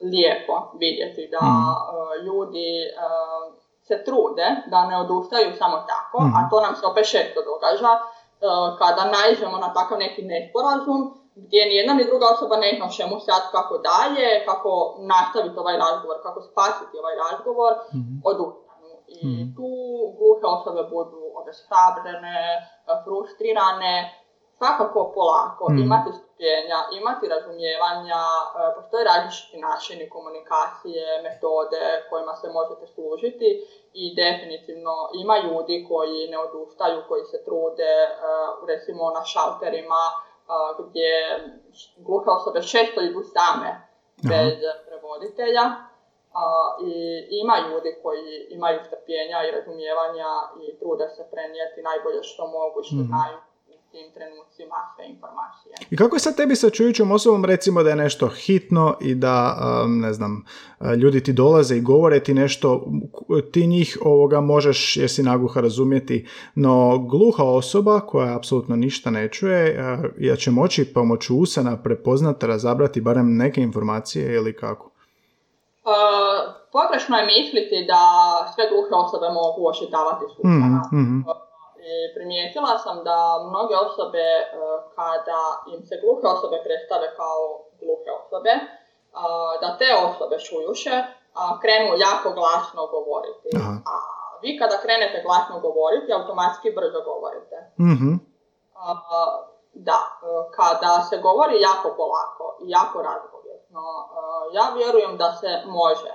lijepo 0.00 0.70
vidjeti 0.80 1.28
da 1.30 1.46
mm. 1.46 2.24
ljudi 2.26 2.70
se 3.82 4.04
trude, 4.04 4.46
da 4.66 4.86
ne 4.86 5.00
odustaju 5.00 5.56
samo 5.58 5.76
tako, 5.76 6.24
mm. 6.24 6.32
a 6.36 6.48
to 6.50 6.60
nam 6.60 6.76
se 6.76 6.86
opet 6.86 7.06
šesto 7.06 7.40
događa, 7.50 7.98
kada 8.78 9.02
naiđemo 9.04 9.58
na 9.58 9.74
takav 9.74 9.98
neki 9.98 10.22
nesporazum, 10.22 11.25
gdje 11.36 11.60
ni 11.66 11.74
jedna 11.76 11.94
ni 11.94 12.04
druga 12.04 12.26
osoba 12.34 12.56
ne 12.56 12.68
zna 12.76 12.88
čemu 12.96 13.20
sad 13.20 13.42
kako 13.56 13.74
dalje, 13.78 14.28
kako 14.48 14.70
nastaviti 15.12 15.58
ovaj 15.58 15.76
razgovor, 15.84 16.16
kako 16.22 16.40
spasiti 16.42 16.98
ovaj 17.02 17.16
razgovor, 17.24 17.72
mm. 17.94 18.16
odustanu. 18.30 18.92
I 19.08 19.26
mm. 19.26 19.54
tu 19.56 19.70
gluhe 20.18 20.46
osobe 20.56 20.82
budu 20.94 21.20
obeshrabrene, 21.40 22.38
frustrirane, 23.04 23.94
svakako 24.58 25.12
polako, 25.14 25.64
mm. 25.70 25.78
imati 25.86 26.10
strpljenja, 26.18 26.78
imati 27.00 27.24
razumijevanja, 27.34 28.22
e, 28.34 28.74
postoje 28.76 29.04
različiti 29.04 29.56
načini 29.66 30.10
komunikacije, 30.14 31.06
metode 31.26 31.84
kojima 32.10 32.34
se 32.40 32.46
možete 32.58 32.86
služiti 32.94 33.48
i 34.02 34.04
definitivno 34.22 34.94
ima 35.22 35.36
ljudi 35.46 35.86
koji 35.90 36.28
ne 36.32 36.38
odustaju, 36.46 36.98
koji 37.08 37.24
se 37.24 37.38
trude, 37.46 37.94
e, 38.04 38.08
recimo 38.70 39.04
na 39.16 39.22
šalterima 39.32 40.02
gdje 40.78 41.12
gluhe 41.96 42.30
osobe 42.38 42.60
često 42.62 43.00
idu 43.00 43.22
same 43.36 43.70
bez 44.30 44.58
prevoditelja. 44.86 45.64
I 46.90 46.92
ima 47.42 47.56
ljudi 47.68 47.90
koji 48.02 48.46
imaju 48.56 48.78
strpljenja 48.86 49.38
i 49.42 49.50
razumijevanja 49.56 50.30
i 50.62 50.78
trude 50.78 51.06
se 51.16 51.22
prenijeti 51.32 51.86
najbolje 51.88 52.22
što 52.22 52.42
mogu 52.46 52.78
što 52.82 52.96
mhm. 52.96 53.06
znaju 53.10 53.38
tim 53.96 54.12
trenucima 54.14 54.78
sve 54.94 55.04
informacije. 55.14 55.72
I 55.90 55.96
kako 55.96 56.16
je 56.16 56.20
sad 56.20 56.36
tebi 56.36 56.56
sa 56.56 56.70
čujućom 56.70 57.12
osobom 57.12 57.44
recimo 57.44 57.82
da 57.82 57.90
je 57.90 57.96
nešto 57.96 58.28
hitno 58.28 58.96
i 59.00 59.14
da, 59.14 59.36
um, 59.84 60.00
ne 60.00 60.12
znam, 60.12 60.44
ljudi 61.02 61.22
ti 61.22 61.32
dolaze 61.32 61.76
i 61.76 61.80
govore 61.80 62.20
ti 62.20 62.34
nešto, 62.34 62.86
ti 63.52 63.66
njih 63.66 63.98
ovoga 64.04 64.40
možeš, 64.40 64.96
jesi 64.96 65.22
nagluha 65.22 65.60
razumjeti, 65.60 66.28
no 66.54 66.98
gluha 66.98 67.44
osoba 67.44 68.00
koja 68.00 68.36
apsolutno 68.36 68.76
ništa 68.76 69.10
ne 69.10 69.28
čuje, 69.28 69.62
ja 70.18 70.36
će 70.36 70.50
moći 70.50 70.92
pomoću 70.94 71.36
usana 71.36 71.82
prepoznati, 71.82 72.46
razabrati 72.46 73.00
barem 73.00 73.36
neke 73.36 73.60
informacije 73.60 74.34
ili 74.34 74.56
kako? 74.56 74.86
Uh, 74.86 75.92
pogrešno 76.72 77.16
je 77.16 77.26
misliti 77.26 77.86
da 77.88 78.02
sve 78.54 78.64
gluhe 78.70 78.94
osobe 79.04 79.26
mogu 79.34 79.68
ošitavati 79.68 80.24
susana. 80.36 80.82
Mm-hmm 80.92 81.45
primijetila 82.14 82.78
sam 82.78 83.04
da 83.04 83.18
mnoge 83.50 83.74
osobe, 83.86 84.26
e, 84.40 84.46
kada 84.96 85.42
im 85.72 85.80
se 85.88 85.94
gluhe 86.02 86.26
osobe 86.36 86.56
predstave 86.66 87.06
kao 87.20 87.40
gluhe 87.80 88.10
osobe, 88.22 88.52
da 89.62 89.68
te 89.80 89.88
osobe 90.08 90.36
šujuše 90.38 90.96
krenu 91.62 91.92
jako 92.06 92.28
glasno 92.38 92.82
govoriti. 92.96 93.48
A 93.92 93.96
vi 94.42 94.58
kada 94.60 94.76
krenete 94.84 95.22
glasno 95.26 95.60
govoriti, 95.60 96.12
automatski 96.12 96.68
brzo 96.78 97.00
govorite. 97.10 97.56
mm 97.78 98.14
Da, 99.88 100.00
e, 100.22 100.26
kada 100.56 100.92
se 101.08 101.16
govori 101.18 101.56
jako 101.60 101.88
polako 101.96 102.46
i 102.64 102.66
jako 102.78 103.02
razgovjetno, 103.02 103.82
e, 103.82 104.20
ja 104.56 104.64
vjerujem 104.76 105.16
da 105.16 105.32
se 105.32 105.50
može 105.66 106.12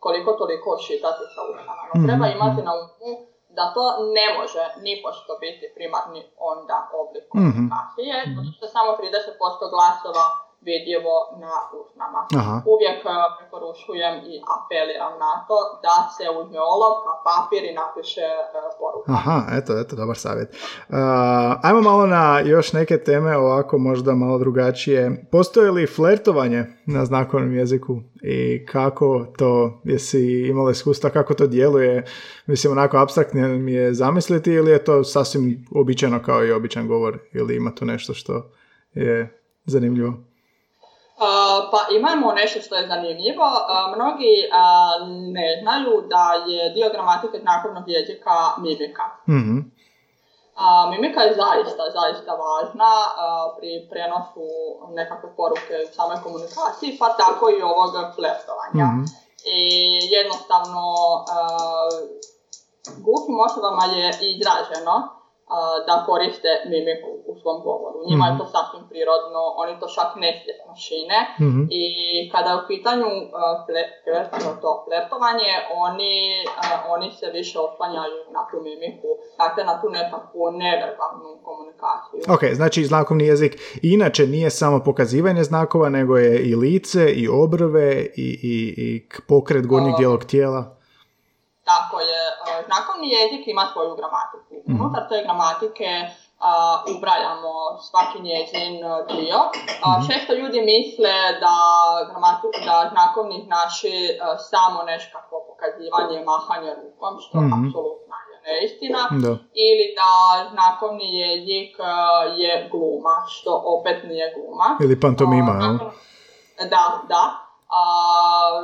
koliko 0.00 0.32
toliko 0.32 0.70
očitati 0.70 1.24
sa 1.34 1.40
ušanama. 1.50 1.92
Mhm, 1.96 2.06
treba 2.06 2.26
imati 2.26 2.60
mhm. 2.60 2.64
na 2.64 2.72
umu 2.74 3.29
da 3.56 3.64
to 3.74 3.84
ne 4.16 4.26
može 4.38 4.62
ni 4.84 4.92
pošto 5.04 5.30
biti 5.44 5.66
primarni 5.76 6.20
onda 6.52 6.78
oblik 7.02 7.24
mhm. 7.24 7.30
komunikacije, 7.32 8.12
mm-hmm. 8.16 8.34
zato 8.36 8.50
što 8.56 8.64
samo 8.76 8.90
30% 9.00 9.74
glasova 9.74 10.24
vidljivo 10.68 11.16
na 11.44 11.54
usnama. 11.80 12.20
Aha. 12.40 12.56
Uvijek 12.74 12.98
e, 13.04 13.08
preporučujem 13.38 14.14
i 14.30 14.34
apeliram 14.56 15.14
na 15.24 15.32
to 15.48 15.58
da 15.84 15.96
se 16.14 16.24
uzme 16.38 16.60
olovka, 16.74 17.10
papir 17.28 17.62
i 17.70 17.72
napiše 17.80 18.28
uh, 18.42 18.70
poruka. 18.78 19.12
Aha, 19.12 19.38
eto, 19.58 19.72
eto, 19.80 19.96
dobar 19.96 20.16
savjet. 20.16 20.48
Uh, 20.50 20.96
ajmo 21.66 21.80
malo 21.80 22.06
na 22.06 22.40
još 22.40 22.72
neke 22.72 22.96
teme, 22.98 23.36
ovako 23.36 23.78
možda 23.78 24.14
malo 24.14 24.38
drugačije. 24.38 25.28
Postoje 25.32 25.70
li 25.70 25.86
flertovanje 25.86 26.64
na 26.86 27.04
znakovnom 27.04 27.54
jeziku 27.54 27.96
i 28.22 28.66
kako 28.66 29.26
to, 29.38 29.80
jesi 29.84 30.48
imala 30.48 30.70
iskustva, 30.70 31.10
kako 31.10 31.34
to 31.34 31.46
djeluje? 31.46 32.04
Mislim, 32.46 32.72
onako 32.72 32.96
abstraktno 32.96 33.48
mi 33.48 33.72
je 33.72 33.94
zamisliti 33.94 34.52
ili 34.52 34.70
je 34.70 34.84
to 34.84 35.04
sasvim 35.04 35.64
običajno 35.74 36.22
kao 36.22 36.44
i 36.44 36.52
običan 36.52 36.88
govor 36.88 37.18
ili 37.32 37.56
ima 37.56 37.74
tu 37.74 37.84
nešto 37.84 38.14
što 38.14 38.50
je 38.94 39.42
zanimljivo? 39.64 40.29
Pa 41.70 41.80
imamo 41.98 42.32
nešto 42.32 42.60
što 42.60 42.74
je 42.74 42.88
zanimljivo. 42.88 43.46
mnogi 43.96 44.34
ne 45.32 45.48
znaju 45.62 46.02
da 46.12 46.24
je 46.52 46.70
dio 46.70 46.88
gramatike 46.92 47.38
znakovnog 47.38 47.84
jezika 47.86 48.36
mimika. 48.58 49.04
mm 49.28 49.80
mimika 50.90 51.20
je 51.20 51.34
zaista, 51.34 51.82
zaista 51.98 52.32
važna 52.44 52.92
pri 53.56 53.70
prenosu 53.90 54.46
nekakve 54.94 55.36
poruke 55.36 55.74
u 55.90 55.94
samoj 55.94 56.18
komunikaciji, 56.22 56.96
pa 56.98 57.08
tako 57.22 57.50
i 57.50 57.62
ovog 57.62 57.92
flertovanja. 58.16 58.86
mm 58.92 59.04
I 59.44 59.62
jednostavno, 60.16 60.84
gluhim 63.04 63.36
osobama 63.46 63.84
je 63.84 64.08
izraženo 64.20 65.19
da 65.88 65.94
koriste 66.08 66.52
mimiku 66.72 67.10
u 67.30 67.32
svom 67.40 67.58
govoru. 67.66 67.98
Njima 68.10 68.24
je 68.26 68.38
to 68.38 68.44
mhm. 68.44 68.52
sasvim 68.54 68.84
prirodno, 68.90 69.40
oni 69.62 69.72
to 69.80 69.86
čak 69.96 70.10
nesvjesno 70.24 70.72
šine 70.84 71.18
mm 71.40 71.60
i 71.80 71.84
kada 72.32 72.48
je 72.50 72.60
u 72.62 72.66
pitanju 72.72 73.08
to 74.62 74.70
flertovanje, 74.84 75.52
oni, 75.86 76.14
oni 76.94 77.08
se 77.18 77.26
više 77.38 77.58
oslanjaju 77.58 78.18
na 78.36 78.42
tu 78.50 78.56
mimiku, 78.68 79.10
dakle 79.38 79.64
na 79.64 79.80
tu 79.80 79.86
nekakvu 79.98 80.50
neverbalnu 80.50 81.30
komunikaciju. 81.48 82.20
Ok, 82.34 82.42
znači 82.58 82.84
znakovni 82.84 83.24
jezik 83.26 83.52
inače 83.82 84.26
nije 84.26 84.50
samo 84.50 84.84
pokazivanje 84.84 85.42
znakova, 85.44 85.88
nego 85.88 86.16
je 86.16 86.32
i 86.50 86.54
lice, 86.54 87.04
i 87.22 87.28
obrve, 87.28 87.90
i, 88.26 88.28
i, 88.52 88.56
i 88.76 89.08
pokret 89.28 89.66
gornjeg 89.66 89.94
dijelog 89.98 90.24
tijela. 90.24 90.76
Tako 91.64 92.00
je, 92.00 92.20
znakovni 92.66 93.08
jezik 93.18 93.48
ima 93.48 93.64
svoju 93.72 93.96
gramatiku. 93.98 94.39
Mm. 94.70 94.80
Unutar 94.80 95.04
te 95.08 95.16
gramatike 95.24 95.90
uh, 96.06 96.96
ubrajamo 96.96 97.54
svaki 97.88 98.18
njezin 98.28 98.74
dio. 99.12 99.38
Uh, 99.84 99.98
često 100.08 100.30
ljudi 100.40 100.60
misle 100.72 101.14
da, 101.44 101.56
gramatik, 102.10 102.54
da 102.66 102.76
znakovni 102.92 103.38
znači 103.48 103.94
uh, 104.10 104.22
samo 104.50 104.78
nekako 104.90 105.34
pokazivanje, 105.48 106.18
mahanje 106.30 106.72
rukom, 106.82 107.12
što 107.24 107.36
mm. 107.40 107.52
apsolutno 107.56 108.14
je 108.30 108.36
neistina. 108.48 109.02
Da. 109.24 109.32
Ili 109.66 109.86
da 109.98 110.10
znakovni 110.52 111.08
jezik 111.24 111.72
je 112.40 112.52
gluma, 112.72 113.16
što 113.34 113.50
opet 113.74 113.98
nije 114.10 114.26
gluma. 114.34 114.68
Ili 114.84 115.00
pantomima, 115.00 115.54
uh, 115.74 115.92
Da, 116.74 116.84
da. 117.08 117.49
A, 117.78 117.82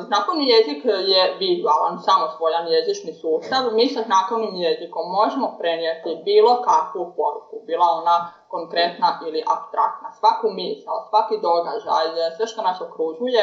znakovni 0.07 0.45
jezik 0.55 0.81
je 1.13 1.23
vizualan, 1.45 1.95
samosvoljan 2.09 2.67
jezični 2.77 3.13
sustav. 3.23 3.63
Mi 3.79 3.85
sa 3.95 4.01
znakovnim 4.09 4.55
jezikom 4.67 5.05
možemo 5.19 5.49
prenijeti 5.61 6.11
bilo 6.29 6.53
kakvu 6.69 7.05
poruku, 7.19 7.57
bila 7.69 7.87
ona 8.01 8.17
konkretna 8.55 9.09
ili 9.27 9.41
abstraktna. 9.55 10.09
Svaku 10.19 10.47
misao, 10.61 10.97
svaki 11.09 11.37
događaj, 11.49 12.07
sve 12.37 12.47
što 12.51 12.61
nas 12.69 12.79
okružuje, 12.87 13.43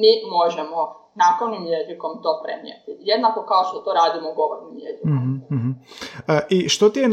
mi 0.00 0.12
možemo 0.38 0.78
znakovnim 1.16 1.64
jezikom 1.66 2.12
to 2.22 2.30
prenijeti. 2.44 2.90
Jednako 3.10 3.40
kao 3.50 3.64
što 3.64 3.78
to 3.78 3.90
radimo 3.92 4.28
govornim 4.40 4.76
jezikom. 4.86 5.12
mm 5.50 5.72
I 6.48 6.68
što 6.68 6.88
ti 6.88 7.00
je 7.00 7.08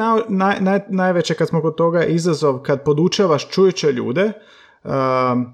najveće, 0.88 1.34
kad 1.36 1.48
smo 1.48 1.62
kod 1.62 1.76
toga, 1.76 2.04
izazov 2.04 2.60
kad 2.64 2.84
podučavaš 2.84 3.50
čujuće 3.50 3.88
ljude, 3.92 4.34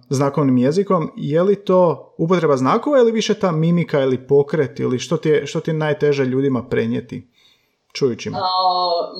znakovnim 0.10 0.58
jezikom, 0.58 1.12
je 1.16 1.44
li 1.44 1.56
to 1.56 2.14
upotreba 2.18 2.58
znakova 2.58 3.00
ili 3.00 3.12
više 3.12 3.34
ta 3.34 3.52
mimika 3.52 4.02
ili 4.02 4.28
pokret 4.28 4.80
ili 4.80 5.00
što 5.00 5.18
ti 5.18 5.30
je, 5.30 5.48
što 5.48 5.60
ti 5.60 5.74
najteže 5.74 6.26
ljudima 6.26 6.64
prenijeti? 6.64 7.28
Čujućima? 7.98 8.38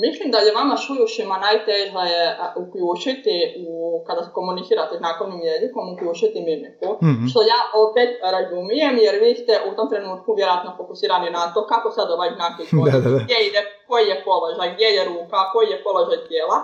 mislim 0.06 0.28
da 0.32 0.38
je 0.38 0.58
vama 0.60 0.76
čujućima 0.86 1.36
najteže 1.48 2.00
je 2.14 2.24
uključiti 2.64 3.36
u, 3.68 4.04
kada 4.08 4.22
komunicirate 4.40 4.98
znakovnim 4.98 5.42
jezikom, 5.52 5.94
uključiti 5.94 6.40
mimiku. 6.50 6.90
mm 7.06 7.28
Što 7.30 7.40
ja 7.54 7.62
opet 7.86 8.10
razumijem 8.36 8.96
jer 9.06 9.16
vi 9.24 9.32
ste 9.42 9.54
u 9.70 9.72
tom 9.76 9.88
trenutku 9.90 10.30
vjerojatno 10.40 10.72
fokusirani 10.78 11.30
na 11.38 11.54
to 11.54 11.62
kako 11.74 11.88
sad 11.98 12.08
ovaj 12.12 12.30
znak 12.38 12.54
gdje 13.24 13.38
ide, 13.48 13.62
koji 13.88 14.06
je 14.12 14.22
položaj, 14.28 14.74
gdje 14.74 14.88
je 14.98 15.04
ruka, 15.12 15.40
koji 15.54 15.68
je 15.74 15.84
položaj 15.84 16.20
tijela, 16.28 16.58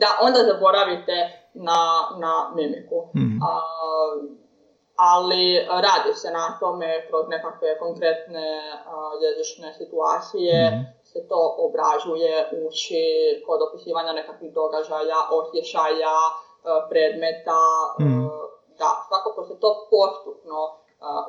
da 0.00 0.08
onda 0.26 0.40
zaboravite 0.50 1.16
na, 1.68 1.80
na 2.22 2.32
mimiku. 2.56 2.98
mm 3.16 3.38
ali 5.14 5.66
radi 5.68 6.12
se 6.14 6.30
na 6.30 6.56
tome 6.60 7.06
kroz 7.08 7.24
nekakve 7.28 7.78
konkretne 7.78 8.46
jezične 9.24 9.68
situacije, 9.80 10.70
mm 10.70 10.97
se 11.12 11.20
to 11.30 11.40
obražuje, 11.66 12.34
uči 12.66 13.04
kod 13.46 13.58
opisivanja 13.68 14.12
nekakvih 14.12 14.52
događaja, 14.60 15.20
osjećaja, 15.38 16.18
e, 16.28 16.32
predmeta, 16.90 17.62
mm. 18.00 18.28
da, 18.80 18.88
svakako 19.08 19.40
se 19.48 19.54
to 19.62 19.70
postupno 19.92 20.58
e, 20.68 20.74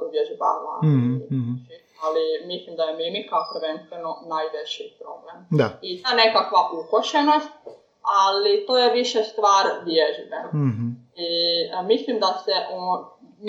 uvježbava. 0.05 0.75
Mm. 0.83 1.15
Mm. 1.37 1.55
Ali 2.03 2.23
mislim 2.51 2.75
da 2.75 2.83
je 2.83 2.99
mimika 3.03 3.37
prvenstveno 3.51 4.11
najveći 4.33 4.83
problem. 5.01 5.37
Da. 5.59 5.67
I 5.81 6.03
ta 6.03 6.11
nekakva 6.23 6.61
ukošenost, 6.79 7.57
ali 8.23 8.65
to 8.67 8.77
je 8.77 8.93
više 8.99 9.23
stvar 9.23 9.65
vježbe. 9.85 10.39
Mm-hmm. 10.53 10.89
I 11.27 11.29
mislim 11.91 12.19
da 12.19 12.29
se 12.45 12.55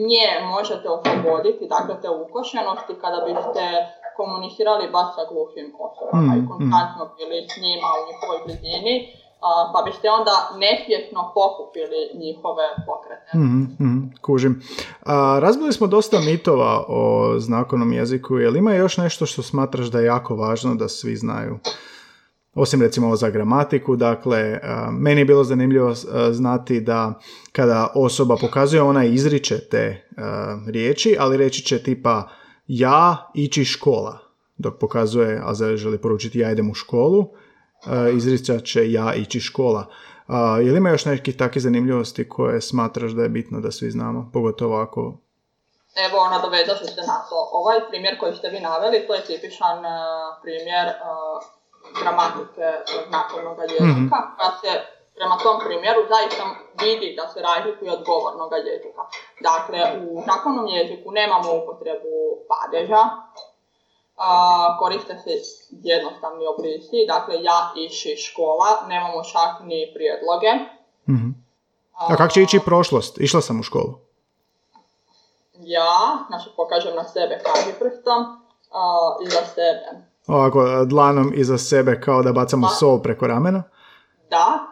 nje 0.08 0.28
možete 0.56 0.88
osloboditi, 0.88 1.68
dakle 1.68 1.94
te 2.02 2.10
ukošenosti, 2.10 2.94
kada 3.00 3.18
biste 3.26 3.64
komunicirali 4.16 4.84
baš 4.96 5.08
sa 5.16 5.22
gluhim 5.30 5.68
osobama 5.86 6.32
i 6.36 6.40
mm, 6.42 6.48
konstantno 6.50 7.02
mm. 7.04 7.12
bili 7.18 7.38
s 7.50 7.54
njima 7.64 7.88
u 7.98 8.02
njihovoj 8.08 8.38
blizini, 8.44 8.94
pa 9.72 9.82
biste 9.86 10.06
onda 10.18 10.34
nesvjesno 10.64 11.20
pokupili 11.38 12.00
njihove 12.22 12.66
pokrete. 12.88 13.30
Mm, 13.34 13.86
mm, 13.86 14.12
kužim. 14.22 14.62
A, 15.06 15.38
razbili 15.42 15.72
smo 15.72 15.86
dosta 15.86 16.20
mitova 16.20 16.84
o 16.88 17.34
znakovnom 17.38 17.92
jeziku, 17.92 18.38
je 18.38 18.50
li 18.50 18.58
ima 18.58 18.74
još 18.74 18.96
nešto 18.96 19.26
što 19.26 19.42
smatraš 19.42 19.86
da 19.86 19.98
je 20.00 20.06
jako 20.06 20.36
važno 20.36 20.74
da 20.74 20.88
svi 20.88 21.16
znaju? 21.16 21.58
Osim 22.54 22.82
recimo 22.82 23.16
za 23.16 23.30
gramatiku, 23.30 23.96
dakle, 23.96 24.60
meni 24.92 25.20
je 25.20 25.24
bilo 25.24 25.44
zanimljivo 25.44 25.92
znati 26.30 26.80
da 26.80 27.12
kada 27.52 27.92
osoba 27.94 28.36
pokazuje, 28.40 28.82
ona 28.82 29.04
izriče 29.04 29.68
te 29.68 30.08
riječi, 30.66 31.16
ali 31.20 31.36
reći 31.36 31.62
će 31.62 31.82
tipa 31.82 32.28
ja 32.72 33.30
ići 33.34 33.64
škola, 33.64 34.18
dok 34.56 34.78
pokazuje, 34.78 35.42
a 35.44 35.54
želi 35.54 35.98
poručiti 35.98 36.38
ja 36.38 36.50
idem 36.50 36.70
u 36.70 36.74
školu, 36.74 37.28
izricat 38.14 38.64
će 38.64 38.92
ja 38.92 39.14
ići 39.14 39.40
škola. 39.40 39.86
Je 40.62 40.72
li 40.72 40.78
ima 40.78 40.90
još 40.90 41.04
nekih 41.04 41.36
takvih 41.36 41.62
zanimljivosti 41.62 42.28
koje 42.28 42.60
smatraš 42.60 43.12
da 43.12 43.22
je 43.22 43.28
bitno 43.28 43.60
da 43.60 43.70
svi 43.70 43.90
znamo, 43.90 44.30
pogotovo 44.32 44.80
ako... 44.80 45.00
Evo, 46.06 46.28
nadovezat 46.30 46.78
ću 46.78 46.84
se 46.84 47.00
na 47.06 47.18
to. 47.28 47.50
Ovaj 47.52 47.78
primjer 47.88 48.18
koji 48.20 48.36
ste 48.36 48.48
vi 48.48 48.60
naveli, 48.60 49.06
to 49.06 49.14
je 49.14 49.24
tipičan 49.24 49.78
primjer 50.42 50.86
gramatike 52.00 52.66
znakovnog 53.08 53.58
jezika, 53.58 53.84
mm-hmm. 53.84 54.10
koja 54.10 54.50
se 54.62 54.99
prema 55.20 55.36
tom 55.44 55.56
primjeru 55.66 56.00
zaista 56.14 56.42
vidi 56.84 57.08
da 57.18 57.24
se 57.32 57.38
razlikuje 57.48 57.90
od 57.92 58.02
govornog 58.10 58.50
jezika. 58.70 59.02
Dakle, 59.48 59.78
u 60.06 60.22
znakovnom 60.24 60.66
jeziku 60.66 61.08
nemamo 61.20 61.50
upotrebu 61.60 62.14
padeža, 62.50 63.02
a, 64.16 64.28
koriste 64.80 65.14
se 65.24 65.32
jednostavni 65.70 66.44
oblisi, 66.52 66.98
dakle 67.14 67.34
ja 67.50 67.58
iši 67.86 68.12
škola, 68.26 68.70
nemamo 68.88 69.20
čak 69.32 69.52
ni 69.70 69.80
prijedloge. 69.94 70.52
Mm-hmm. 71.10 71.32
A, 71.98 72.16
kako 72.16 72.32
će 72.34 72.42
ići 72.42 72.60
prošlost? 72.64 73.20
Išla 73.20 73.40
sam 73.40 73.60
u 73.60 73.62
školu. 73.62 73.92
Ja, 75.76 75.92
znači 76.28 76.48
pokažem 76.56 76.94
na 76.96 77.04
sebe 77.04 77.34
kaži 77.44 77.72
prstom, 77.78 78.20
uh, 78.22 79.26
iza 79.26 79.44
sebe 79.54 80.10
ovako 80.26 80.84
dlanom 80.84 81.32
iza 81.34 81.58
sebe 81.58 82.00
kao 82.00 82.22
da 82.22 82.32
bacamo 82.32 82.66
pa, 82.66 82.74
sol 82.74 83.02
preko 83.02 83.26
ramena? 83.26 83.62
Da, 84.30 84.69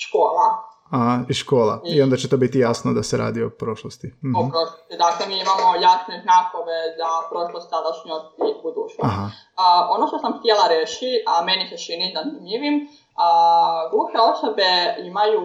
škola. 0.00 0.46
A, 0.92 1.18
i 1.28 1.34
škola. 1.34 1.80
I, 1.84 2.02
onda 2.02 2.16
će 2.16 2.28
to 2.28 2.36
biti 2.36 2.58
jasno 2.58 2.92
da 2.92 3.02
se 3.02 3.16
radi 3.16 3.42
o 3.42 3.50
prošlosti. 3.50 4.06
Mhm. 4.24 4.36
O 4.36 4.50
prošlosti. 4.50 4.96
Dakle, 4.98 5.26
mi 5.26 5.36
imamo 5.40 5.66
jasne 5.88 6.22
znakove 6.24 6.78
za 6.98 7.10
prošlost, 7.30 7.70
sadašnjost 7.70 8.28
i 8.48 8.50
budućnost. 8.62 9.14
ono 9.94 10.06
što 10.08 10.18
sam 10.18 10.38
htjela 10.38 10.68
reći, 10.68 11.10
a 11.26 11.44
meni 11.44 11.64
se 11.68 11.76
čini 11.86 12.14
zanimljivim, 12.16 12.76
a, 13.16 13.88
gluhe 13.92 14.18
osobe 14.32 14.70
imaju 15.10 15.42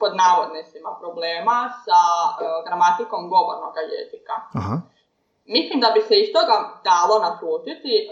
pod 0.00 0.12
navodnicima 0.24 0.90
problema 1.02 1.58
sa 1.84 2.00
uh, 2.26 2.34
gramatikom 2.66 3.22
govornog 3.34 3.74
jezika. 3.96 4.34
Aha. 4.58 4.74
Mislim 5.56 5.78
da 5.80 5.88
bi 5.94 6.00
se 6.08 6.14
iz 6.20 6.28
toga 6.36 6.56
dalo 6.90 7.14
naslutiti 7.26 7.94
uh, 8.02 8.08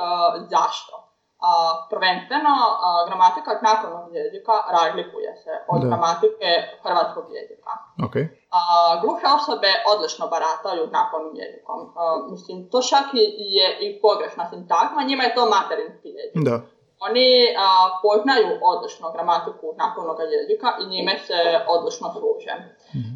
zašto. 0.52 0.94
Uh, 1.36 1.48
prvenstveno, 1.92 2.54
uh, 2.68 2.76
gramatika 3.08 3.50
znakovnog 3.62 4.06
jezika 4.20 4.54
razlikuje 4.76 5.30
se 5.42 5.52
od 5.72 5.80
da. 5.80 5.86
gramatike 5.88 6.48
hrvatskog 6.84 7.24
jezika. 7.36 7.72
Okay. 8.06 8.24
Uh, 8.56 8.92
gluhe 9.02 9.26
osobe 9.38 9.70
odlično 9.92 10.24
barataju 10.34 10.82
znakovnim 10.92 11.34
jezikom. 11.44 11.80
Uh, 11.80 11.92
mislim, 12.32 12.56
to 12.72 12.78
čak 12.90 13.06
je 13.56 13.66
i 13.84 13.86
pogrešna 14.04 14.44
sintagma, 14.52 15.00
njima 15.02 15.22
je 15.24 15.34
to 15.34 15.42
materinski 15.56 16.08
jezik. 16.18 16.42
Da. 16.48 16.56
Oni 17.00 17.28
a, 17.58 17.66
poznaju 18.02 18.48
odlično 18.62 19.12
gramatiku 19.12 19.66
znakovnog 19.74 20.18
jezika 20.36 20.68
i 20.80 20.86
njime 20.86 21.18
se 21.26 21.40
odlično 21.68 22.12
služe. 22.12 22.54
Mhm. 22.96 23.12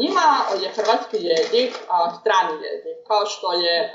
njima 0.00 0.26
je 0.62 0.68
hrvatski 0.76 1.16
jezik 1.20 1.72
a, 1.90 2.10
strani 2.10 2.54
jezik, 2.66 2.96
kao 3.08 3.26
što 3.26 3.52
je 3.52 3.94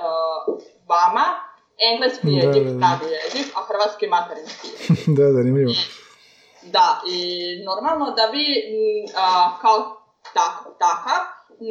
vama 0.87 1.50
engleski 1.89 2.27
jezik 2.41 2.67
strani 2.75 3.07
jezik, 3.17 3.47
a 3.57 3.59
hrvatski 3.69 4.07
materinski 4.07 4.67
jezik. 4.67 5.07
da, 5.17 5.25
da, 5.35 5.41
Da, 6.77 7.01
i 7.15 7.19
normalno 7.65 8.11
da 8.11 8.25
vi 8.25 8.45
kao 9.61 9.77
tak, 10.33 10.53
takav 10.79 11.21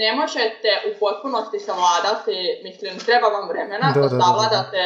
ne 0.02 0.10
možete 0.20 0.70
u 0.88 0.90
potpunosti 1.02 1.58
savladati, 1.68 2.36
mislim, 2.66 2.92
treba 3.08 3.28
vam 3.36 3.46
vremena 3.52 3.86
da, 3.94 4.00
da, 4.00 4.08
da 4.08 4.20
savladate 4.22 4.84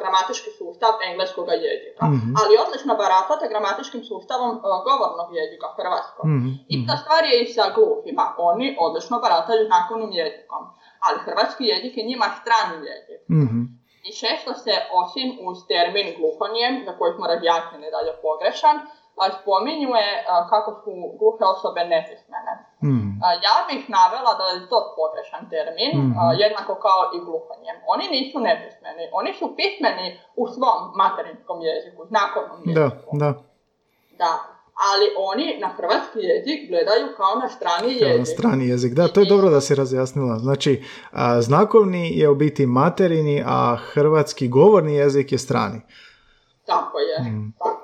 gramatički 0.00 0.50
sustav 0.58 0.92
engleskog 1.08 1.46
jezika. 1.66 2.02
mm 2.06 2.30
Ali 2.40 2.60
odlično 2.64 2.92
baratate 3.02 3.44
gramatičkim 3.52 4.02
sustavom 4.10 4.52
govornog 4.88 5.28
jezika, 5.38 5.66
hrvatskog. 5.78 6.24
mm 6.32 6.48
Ista 6.76 6.94
stvar 7.02 7.22
je 7.30 7.36
i 7.42 7.52
sa 7.54 7.64
gluhima. 7.76 8.24
Oni 8.50 8.66
odlično 8.86 9.16
barataju 9.24 9.66
znakovnim 9.70 10.12
jezikom. 10.20 10.62
Ali 11.04 11.18
hrvatski 11.26 11.64
jezik 11.72 11.92
je 11.96 12.08
njima 12.10 12.26
strani 12.40 12.76
jezik. 12.90 13.22
mm 13.36 13.77
I 14.08 14.10
često 14.22 14.50
se, 14.64 14.74
osim 15.00 15.28
uz 15.48 15.58
termin 15.70 16.08
gluhonijem, 16.18 16.74
za 16.86 16.92
koji 16.98 17.10
smo 17.16 17.24
razjasnili 17.32 17.86
da 17.94 18.00
je 18.08 18.20
pogrešan, 18.26 18.76
spominju 19.40 19.90
je 20.02 20.08
kako 20.52 20.70
su 20.82 20.90
gluhe 21.20 21.44
osobe 21.54 21.80
nepismene. 21.94 22.52
Hmm. 22.84 23.08
Ja 23.46 23.56
bih 23.68 23.82
navela 23.98 24.32
da 24.40 24.44
je 24.44 24.68
to 24.72 24.78
pogrešan 25.00 25.42
termin, 25.52 25.92
hmm. 25.92 26.14
jednako 26.42 26.72
kao 26.86 27.00
i 27.16 27.18
gluhanje. 27.26 27.72
Oni 27.92 28.04
nisu 28.16 28.38
nepismeni, 28.48 29.04
oni 29.12 29.30
su 29.38 29.46
pismeni 29.58 30.06
u 30.40 30.44
svom 30.54 30.78
materinskom 31.02 31.58
jeziku, 31.68 32.00
znakovnom 32.10 32.60
jeziku. 32.66 33.10
Da, 33.22 33.26
da. 33.26 33.30
Da, 34.22 34.32
ali 34.92 35.06
oni 35.16 35.58
na 35.60 35.68
hrvatski 35.68 36.18
jezik 36.18 36.68
gledaju 36.68 37.06
kao 37.16 37.34
na 37.42 37.48
strani 37.48 37.92
jezik. 37.92 38.08
Kao 38.08 38.18
na 38.18 38.24
strani 38.24 38.68
jezik, 38.68 38.92
da, 38.92 39.08
to 39.08 39.20
je 39.20 39.26
dobro 39.26 39.50
da 39.50 39.60
si 39.60 39.74
razjasnila. 39.74 40.38
Znači, 40.38 40.84
znakovni 41.40 42.18
je 42.18 42.28
u 42.28 42.34
biti 42.34 42.66
materini, 42.66 43.42
a 43.46 43.76
hrvatski 43.92 44.48
govorni 44.48 44.94
jezik 44.94 45.32
je 45.32 45.38
strani. 45.38 45.80
Tako 46.66 46.98
je, 46.98 47.18
hmm. 47.18 47.54
tako 47.58 47.78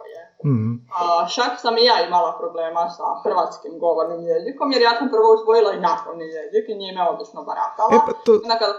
Mhm. 0.44 0.70
A, 1.00 1.28
čak 1.34 1.52
sam 1.62 1.74
i 1.78 1.84
ja 1.84 2.06
imala 2.06 2.32
problema 2.38 2.90
sa 2.96 3.04
hrvatskim 3.24 3.78
govornim 3.78 4.22
jezikom, 4.32 4.72
jer 4.72 4.82
ja 4.82 4.92
sam 4.98 5.08
prvo 5.14 5.28
usvojila 5.34 5.70
i 5.72 5.78
znakovni 5.78 6.24
jezik 6.24 6.64
i 6.68 6.78
njime 6.82 7.02
odlično 7.10 7.40
baratala. 7.48 7.90
E 7.96 7.98
pa 8.06 8.12
to, 8.24 8.32
Onda 8.44 8.56
kad 8.62 8.72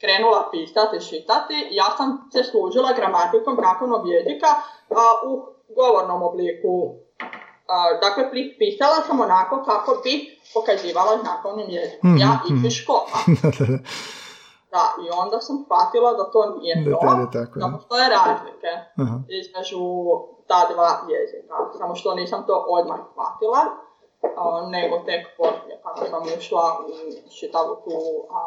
krenula 0.00 0.48
pisati, 0.52 1.06
čitati, 1.08 1.56
ja 1.70 1.88
sam 1.96 2.08
se 2.32 2.40
služila 2.50 2.96
gramatikom 2.98 3.54
znakovnog 3.60 4.02
jezika 4.14 4.50
a, 5.00 5.04
u 5.28 5.30
govornom 5.78 6.22
obliku. 6.22 6.74
Dakle, 8.00 8.30
pi- 8.32 8.54
pisala 8.58 8.96
sam 9.06 9.20
onako 9.20 9.64
kako 9.64 10.00
bi 10.04 10.38
pokazivala 10.54 11.18
znakovnim 11.22 11.68
jezikom. 11.70 12.10
Mhm, 12.10 12.18
Ja 12.18 12.40
mhm. 12.50 12.66
i 12.66 12.70
škola. 12.70 13.18
da, 14.72 14.82
i 15.04 15.06
onda 15.22 15.40
sam 15.40 15.56
shvatila 15.64 16.12
da 16.12 16.30
to 16.30 16.56
nije 16.58 16.74
Da 16.76 16.98
to, 17.00 17.20
je 17.20 17.30
tako, 17.32 17.58
da 17.58 17.76
postoje 17.76 18.08
razlike 18.08 18.70
Aha. 19.02 19.16
između 19.28 19.82
ta 20.48 20.60
dva 20.74 20.90
jezika. 21.12 21.54
Samo 21.78 21.94
što 21.94 22.14
nisam 22.14 22.46
to 22.46 22.64
odmah 22.68 22.98
shvatila, 23.12 23.60
a, 24.36 24.68
nego 24.68 24.98
tek 24.98 25.22
poslije 25.36 25.80
kada 25.84 26.10
sam 26.10 26.22
ušla 26.38 26.78
u 27.26 27.30
čitavu 27.40 27.74
tu... 27.84 27.96
A, 28.30 28.40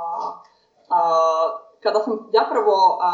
a, 0.89 0.99
kada 1.83 1.99
sam 1.99 2.29
zapravo 2.33 2.99
a, 3.01 3.11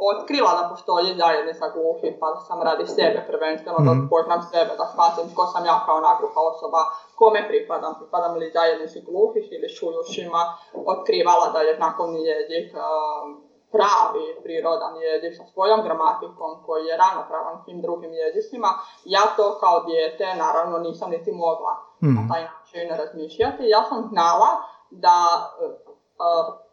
otkrila 0.00 0.52
da 0.52 0.68
postoji 0.68 1.16
zajednica 1.16 1.64
gluhih, 1.68 2.12
pa 2.20 2.26
da 2.30 2.40
sam 2.40 2.62
radi 2.62 2.86
sebe 2.86 3.24
prvenstveno, 3.26 3.78
da 3.78 3.92
Mhm. 3.92 4.04
upoznam 4.06 4.42
sebe, 4.42 4.72
da 4.78 4.86
shvatim 4.86 5.34
ko 5.36 5.46
sam 5.46 5.64
ja 5.66 5.76
kao 5.86 6.00
nagluha 6.00 6.40
osoba, 6.42 6.80
kome 7.14 7.48
pripadam, 7.48 7.94
pripadam 7.98 8.32
li 8.34 8.50
zajednici 8.50 9.00
gluhih 9.00 9.46
ili 9.50 9.68
čujušima, 9.68 10.42
otkrivala 10.86 11.46
da 11.48 11.60
je 11.60 11.76
znakovni 11.76 12.20
jezik 12.24 12.68
pravi, 13.72 14.26
prirodan 14.42 14.96
jezik 14.98 15.32
sa 15.36 15.44
svojom 15.52 15.82
gramatikom 15.82 16.62
koji 16.66 16.84
je 16.86 16.96
ravnopravan 16.96 17.56
svim 17.64 17.80
drugim 17.80 18.12
jezicima, 18.12 18.68
ja 19.04 19.22
to 19.36 19.58
kao 19.60 19.80
dijete 19.80 20.34
naravno 20.34 20.78
nisam 20.78 21.10
niti 21.10 21.32
mogla 21.32 21.72
Mhm. 22.02 22.14
na 22.14 22.22
taj 22.30 22.42
način 22.44 22.96
razmišljati. 22.96 23.62
Ja 23.66 23.82
sam 23.84 24.02
znala 24.02 24.50
da 24.90 25.16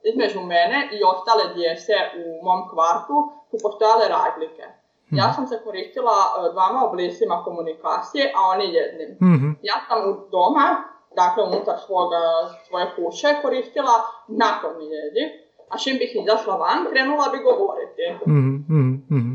između 0.03 0.39
mene 0.39 0.89
i 0.91 1.03
ostale 1.03 1.53
djece 1.53 1.93
u 2.25 2.45
mom 2.45 2.69
kvartu 2.69 3.15
su 3.49 3.57
postojale 3.63 4.07
razlike. 4.07 4.63
Ja 5.11 5.33
sam 5.33 5.47
se 5.47 5.61
koristila 5.63 6.11
e, 6.11 6.51
dvama 6.53 6.85
oblicima 6.85 7.43
komunikacije, 7.43 8.33
a 8.37 8.41
oni 8.53 8.73
jednim. 8.73 9.09
Mhm. 9.21 9.49
Ja 9.61 9.75
sam 9.87 10.09
u 10.09 10.13
doma, 10.31 10.67
dakle 11.15 11.43
unutar 11.43 11.77
svoga, 11.85 12.21
svoje 12.67 12.85
kuće, 12.95 13.27
koristila 13.41 13.95
znakovni 14.27 14.85
jezik, 14.85 15.31
a 15.69 15.77
čim 15.77 15.97
bih 15.97 16.11
izašla 16.15 16.55
van, 16.55 16.79
krenula 16.91 17.25
bi 17.33 17.37
govoriti. 17.49 18.03
Mhm, 18.27 18.53
mhm, 18.69 18.91
mhm. 19.15 19.33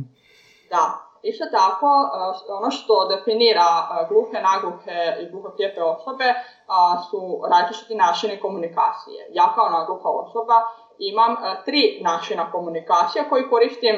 Da, 0.70 1.10
isto 1.22 1.44
tako, 1.52 1.87
e, 1.87 2.52
ono 2.52 2.70
što 2.70 3.09
definira 3.09 3.70
e, 3.83 4.06
gluhe, 4.09 4.42
nagluhe 4.42 5.16
i 5.20 5.30
gluhoslijepe 5.30 5.83
osobe 5.83 6.35
a, 6.66 7.02
su 7.11 7.40
različiti 7.50 7.94
načini 7.94 8.40
komunikacije. 8.40 9.28
Ja 9.33 9.52
kao 9.54 9.68
nagluha 9.70 10.09
osoba 10.09 10.54
imam 10.98 11.33
e, 11.33 11.62
tri 11.64 12.00
načina 12.02 12.52
komunikacije 12.52 13.28
koji 13.28 13.50
koristim 13.50 13.96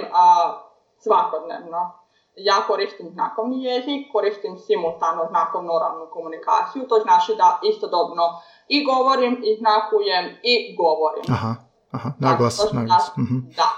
svakodnevno. 0.99 2.03
Ja 2.37 2.55
koristim 2.67 3.11
znakovni 3.11 3.65
jezik, 3.65 4.13
koristim 4.13 4.59
simultano 4.59 5.27
znakovno 5.29 5.73
oralnu 5.75 6.07
komunikaciju, 6.13 6.89
to 6.89 6.99
znači 6.99 7.35
da 7.35 7.59
istodobno 7.63 8.25
i 8.69 8.85
govorim, 8.85 9.43
i 9.45 9.57
znakujem, 9.57 10.25
i 10.43 10.77
govorim. 10.77 11.25
Aha, 11.29 11.55
aha, 11.93 12.09
naglas, 12.19 12.57
Da, 12.57 12.65
to 12.65 12.77
naglas. 12.77 13.05
znači 13.05 13.21
Mhm. 13.21 13.37
Da. 13.57 13.69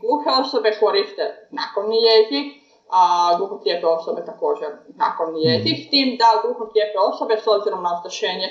Gluhe 0.00 0.30
osobe 0.40 0.70
koriste 0.80 1.24
znakovni 1.50 1.98
jezik, 2.10 2.61
a 2.92 3.02
gluhoslijepe 3.38 3.86
osobe 3.86 4.20
također 4.24 4.68
Mhm. 4.68 5.36
jezik, 5.36 5.76
s 5.86 5.90
tim 5.90 6.08
da 6.20 6.28
gluhoslijepe 6.42 6.98
osobe 7.10 7.34
s 7.44 7.46
obzirom 7.46 7.82
na 7.82 7.92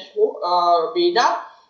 slu- 0.07 0.37
a, 0.43 0.51
vida 0.95 1.27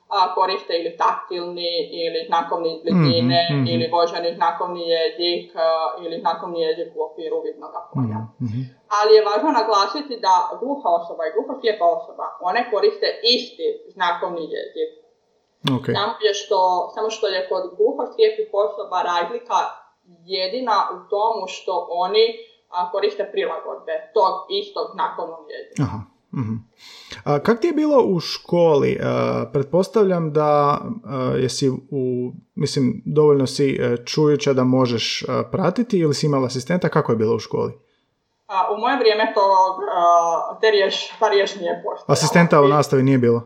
a, 0.09 0.33
koriste 0.35 0.73
ili 0.79 0.97
taktilni 0.97 1.71
ili 2.03 2.19
znakovni 2.29 2.69
iz 2.75 2.81
blizine 2.83 3.39
Mhm, 3.49 3.57
mhm. 3.59 3.67
ili 3.73 3.85
voženi 3.95 4.35
znakovni 4.35 4.83
jezik 4.97 5.45
a, 5.55 5.67
ili 6.03 6.15
znakovni 6.19 6.59
jezik 6.61 6.89
u 6.95 6.99
okviru 7.07 7.37
vidnog 7.47 7.71
polja. 7.93 8.19
Mhm, 8.21 8.45
mhm. 8.47 8.61
Ali 8.97 9.11
je 9.15 9.25
važno 9.29 9.49
naglasiti 9.61 10.13
da 10.25 10.33
gluha 10.61 10.89
osoba 10.99 11.21
i 11.25 11.33
gluhoslijepa 11.35 11.85
osoba, 11.97 12.25
one 12.49 12.61
koriste 12.71 13.07
isti 13.35 13.67
znakovni 13.95 14.43
jezik. 14.57 14.91
Ok. 15.77 15.85
Samo 15.97 16.13
je 16.27 16.33
što, 16.33 16.59
samo 16.95 17.09
što 17.15 17.25
je 17.27 17.49
kod 17.49 17.63
gluhoslijepih 17.77 18.47
osoba 18.65 18.97
razlika 19.11 19.59
jedina 20.37 20.77
u 20.95 21.09
tomu 21.09 21.41
što 21.47 21.73
oni 22.05 22.25
koriste 22.91 23.29
prilagodbe 23.31 23.91
tog 24.13 24.33
istog 24.49 24.85
znakovnog 24.93 25.45
jezika. 25.53 25.83
Aha. 25.83 25.99
mhm. 26.33 26.55
A 27.23 27.39
kak 27.39 27.59
ti 27.59 27.67
je 27.67 27.73
bilo 27.73 28.03
u 28.05 28.19
školi? 28.19 28.99
A, 29.03 29.45
pretpostavljam 29.53 30.33
da 30.33 30.81
a, 31.05 31.33
jesi 31.37 31.69
u, 31.69 32.31
mislim, 32.55 33.01
dovoljno 33.05 33.47
si 33.47 33.79
e, 33.81 34.05
čujuća 34.05 34.53
da 34.53 34.63
možeš 34.63 35.25
pratiti 35.51 35.99
ili 35.99 36.13
si 36.13 36.25
imala 36.25 36.45
asistenta, 36.45 36.89
kako 36.89 37.11
je 37.11 37.15
bilo 37.15 37.35
u 37.35 37.39
školi? 37.39 37.73
U 38.73 38.77
moje 38.79 38.97
vrijeme 38.97 39.31
to, 39.35 39.45
te 40.61 40.71
riješ, 40.71 41.17
ta 41.19 41.29
riješ 41.29 41.55
nije 41.55 41.81
postojala. 41.83 42.13
Asistenta 42.13 42.61
u 42.61 42.67
nastavi 42.67 43.03
nije 43.03 43.17
bilo? 43.17 43.41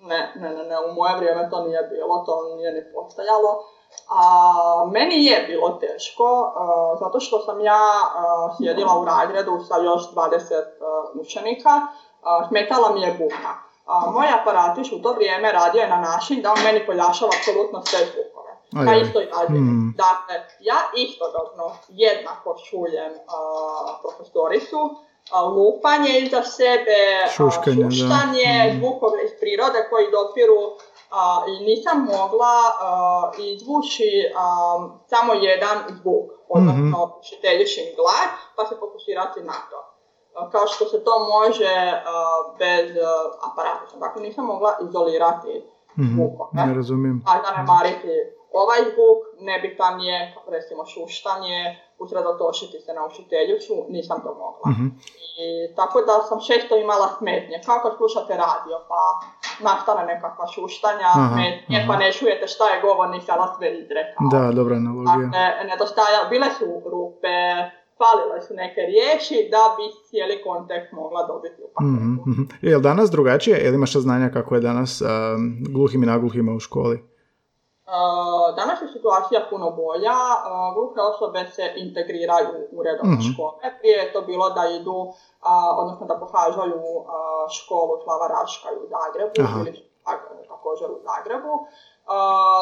Ne, 0.00 0.32
ne, 0.40 0.48
ne, 0.56 0.62
ne, 0.70 0.76
u 0.86 0.94
moje 0.94 1.16
vrijeme 1.16 1.48
to 1.50 1.66
nije 1.66 1.82
bilo, 1.92 2.24
to 2.26 2.56
nije 2.56 2.72
ni 2.72 2.82
postojalo. 2.94 3.50
A, 4.08 4.90
meni 4.92 5.24
je 5.24 5.44
bilo 5.48 5.68
teško, 5.70 6.52
a, 6.56 6.96
zato 7.00 7.20
što 7.20 7.38
sam 7.38 7.60
ja 7.60 7.84
a, 8.14 8.54
sjedila 8.56 8.98
u 9.00 9.04
razredu 9.04 9.60
sa 9.68 9.76
još 9.76 10.02
20 10.14 10.54
a, 10.54 11.04
učenika, 11.20 11.80
smetala 12.48 12.92
mi 12.94 13.00
je 13.00 13.12
buka. 13.12 13.52
A, 13.86 14.10
moj 14.10 14.26
aparatić 14.40 14.92
u 14.92 15.02
to 15.02 15.12
vrijeme 15.12 15.52
radio 15.52 15.80
je 15.80 15.88
na 15.88 16.00
način 16.00 16.42
da 16.42 16.52
on 16.52 16.62
meni 16.64 16.86
poljašava 16.86 17.30
apsolutno 17.38 17.82
sve 17.84 17.98
zvukove. 17.98 18.52
Na 18.72 18.96
istoj 18.96 19.28
razini. 19.36 19.58
Mm. 19.60 19.94
Dakle, 19.96 20.34
ja 20.60 20.76
istodobno 20.96 21.72
jednako 21.88 22.56
čujem 22.70 23.12
a, 23.28 23.38
profesoricu, 24.02 24.96
lupanje 25.56 26.18
iza 26.18 26.42
sebe, 26.42 27.00
šuštanje, 27.36 28.72
Mm. 28.72 28.78
zvukove 28.78 29.24
iz 29.24 29.30
prirode 29.40 29.86
koji 29.90 30.10
dopiru 30.10 30.60
a, 31.10 31.44
i 31.46 31.64
nisam 31.64 31.98
mogla 32.04 32.54
a, 32.80 33.30
izvući 33.38 34.32
a, 34.36 34.44
samo 35.06 35.32
jedan 35.32 35.78
zvuk, 35.88 36.30
odnosno 36.48 37.06
mm 37.06 37.26
glas, 37.96 38.30
pa 38.56 38.66
se 38.66 38.74
fokusirati 38.80 39.40
na 39.40 39.58
to. 39.70 39.80
A, 40.36 40.50
Kao 40.50 40.66
što 40.66 40.84
se 40.84 41.04
to 41.04 41.14
može 41.18 42.02
bez 42.58 42.90
aparata. 43.52 43.96
Dakle, 44.00 44.22
nisam 44.22 44.44
mogla 44.46 44.76
izolirati 44.88 45.62
Mhm, 45.98 46.14
zvukove 46.14 46.50
Ne 46.52 46.74
razumijem. 46.74 47.22
a 47.26 47.32
zanemariti 47.46 48.14
ovaj 48.52 48.80
zvuk, 48.92 49.18
nebitan 49.40 50.00
je, 50.00 50.16
recimo 50.48 50.86
šuštanje, 50.86 51.58
usredotočiti 51.98 52.80
se 52.80 52.94
na 52.94 53.02
učiteljicu, 53.06 53.74
nisam 53.88 54.18
to 54.24 54.30
mogla. 54.44 54.66
Mhm. 54.72 54.86
I 55.42 55.74
tako 55.78 56.02
da 56.08 56.12
sam 56.28 56.38
često 56.48 56.76
imala 56.76 57.08
smetnje. 57.18 57.56
Kako 57.66 57.96
slušate 57.96 58.32
radio, 58.46 58.76
pa 58.88 59.00
nastane 59.60 60.02
nekakva 60.12 60.46
šuštanja, 60.54 61.08
Aha, 61.14 61.36
pa 61.88 61.96
ne 61.96 62.12
čujete 62.12 62.46
šta 62.46 62.64
je 62.68 62.80
govornik 62.80 63.22
sada 63.22 63.54
sve 63.58 63.78
izrekao. 63.78 64.28
Da, 64.32 64.52
dobra 64.52 64.76
analogija. 64.76 65.16
Dakle, 65.16 65.64
nedostaja, 65.70 66.20
bile 66.30 66.48
su 66.58 66.64
rupe, 66.92 67.36
falile 67.98 68.42
su 68.46 68.54
neke 68.54 68.80
riječi 68.80 69.36
da 69.54 69.62
bi 69.76 69.84
cijeli 70.08 70.42
kontekst 70.46 70.92
mogla 70.92 71.26
dobiti 71.26 71.62
u 71.64 71.68
paketu. 71.74 71.92
Mhm, 71.92 72.12
mhm. 72.30 72.42
Je 72.62 72.76
li 72.76 72.82
danas 72.82 73.10
drugačije? 73.10 73.56
Je 73.58 73.70
li 73.70 73.76
imaš 73.76 73.92
saznanja 73.92 74.28
kako 74.36 74.54
je 74.54 74.60
danas 74.60 75.00
um, 75.00 75.08
gluhim 75.74 76.02
i 76.02 76.06
nagluhima 76.06 76.52
u 76.52 76.60
školi? 76.60 77.15
Uh, 77.88 77.92
danas 78.56 78.82
je 78.82 78.88
situacija 78.88 79.46
puno 79.50 79.70
bolja, 79.72 80.16
uh, 80.34 80.74
gluhe 80.74 81.00
osobe 81.02 81.40
se 81.48 81.72
integriraju 81.76 82.48
u 82.72 82.82
redovne 82.82 83.12
Mhm. 83.14 83.26
škole. 83.26 83.52
Prije 83.78 83.96
je 83.98 84.12
to 84.12 84.20
bilo 84.22 84.50
da 84.50 84.66
idu, 84.70 84.92
uh, 84.92 85.12
odnosno 85.76 86.06
da 86.06 86.16
pohađaju 86.16 86.82
školu 87.50 87.92
Slava 88.04 88.26
Raška 88.28 88.68
u 88.74 88.86
Zagrebu 88.88 89.32
Aha. 89.40 89.60
ili 89.60 89.72
tak- 90.04 90.48
također 90.48 90.90
u 90.90 90.98
Zagrebu. 91.00 91.52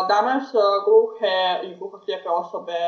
Danas 0.09 0.45
uh, 0.55 0.61
gluhe 0.87 1.35
i 1.63 1.77
gluhoslijepe 1.77 2.29
osobe, 2.31 2.79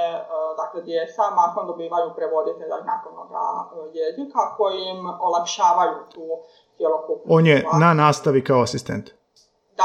dakle 0.56 0.82
djeca, 0.82 1.22
mahom 1.30 1.66
dobivaju 1.66 2.10
prevoditelja 2.16 2.76
znakovnog 2.82 3.28
jezika 3.94 4.56
koji 4.56 4.78
im 4.84 5.00
olakšavaju 5.20 5.96
tu 6.14 6.24
cjelokupnu 6.76 7.34
On 7.34 7.46
je 7.46 7.66
na 7.80 7.94
nastavi 7.94 8.44
kao 8.44 8.62
asistent. 8.62 9.10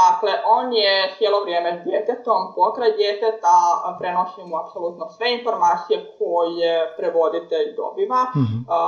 Dakle, 0.00 0.32
on 0.56 0.72
je 0.72 1.14
cijelo 1.18 1.38
vrijeme 1.44 1.70
s 1.78 1.80
djetetom, 1.88 2.40
pokraj 2.56 2.92
djeteta, 3.00 3.56
prenosi 4.00 4.40
mu 4.48 4.54
apsolutno 4.62 5.04
sve 5.16 5.26
informacije 5.38 5.96
koje 6.18 6.96
prevoditelj 6.98 7.68
dobiva. 7.76 8.22
Mhm. 8.36 8.56
A, 8.68 8.78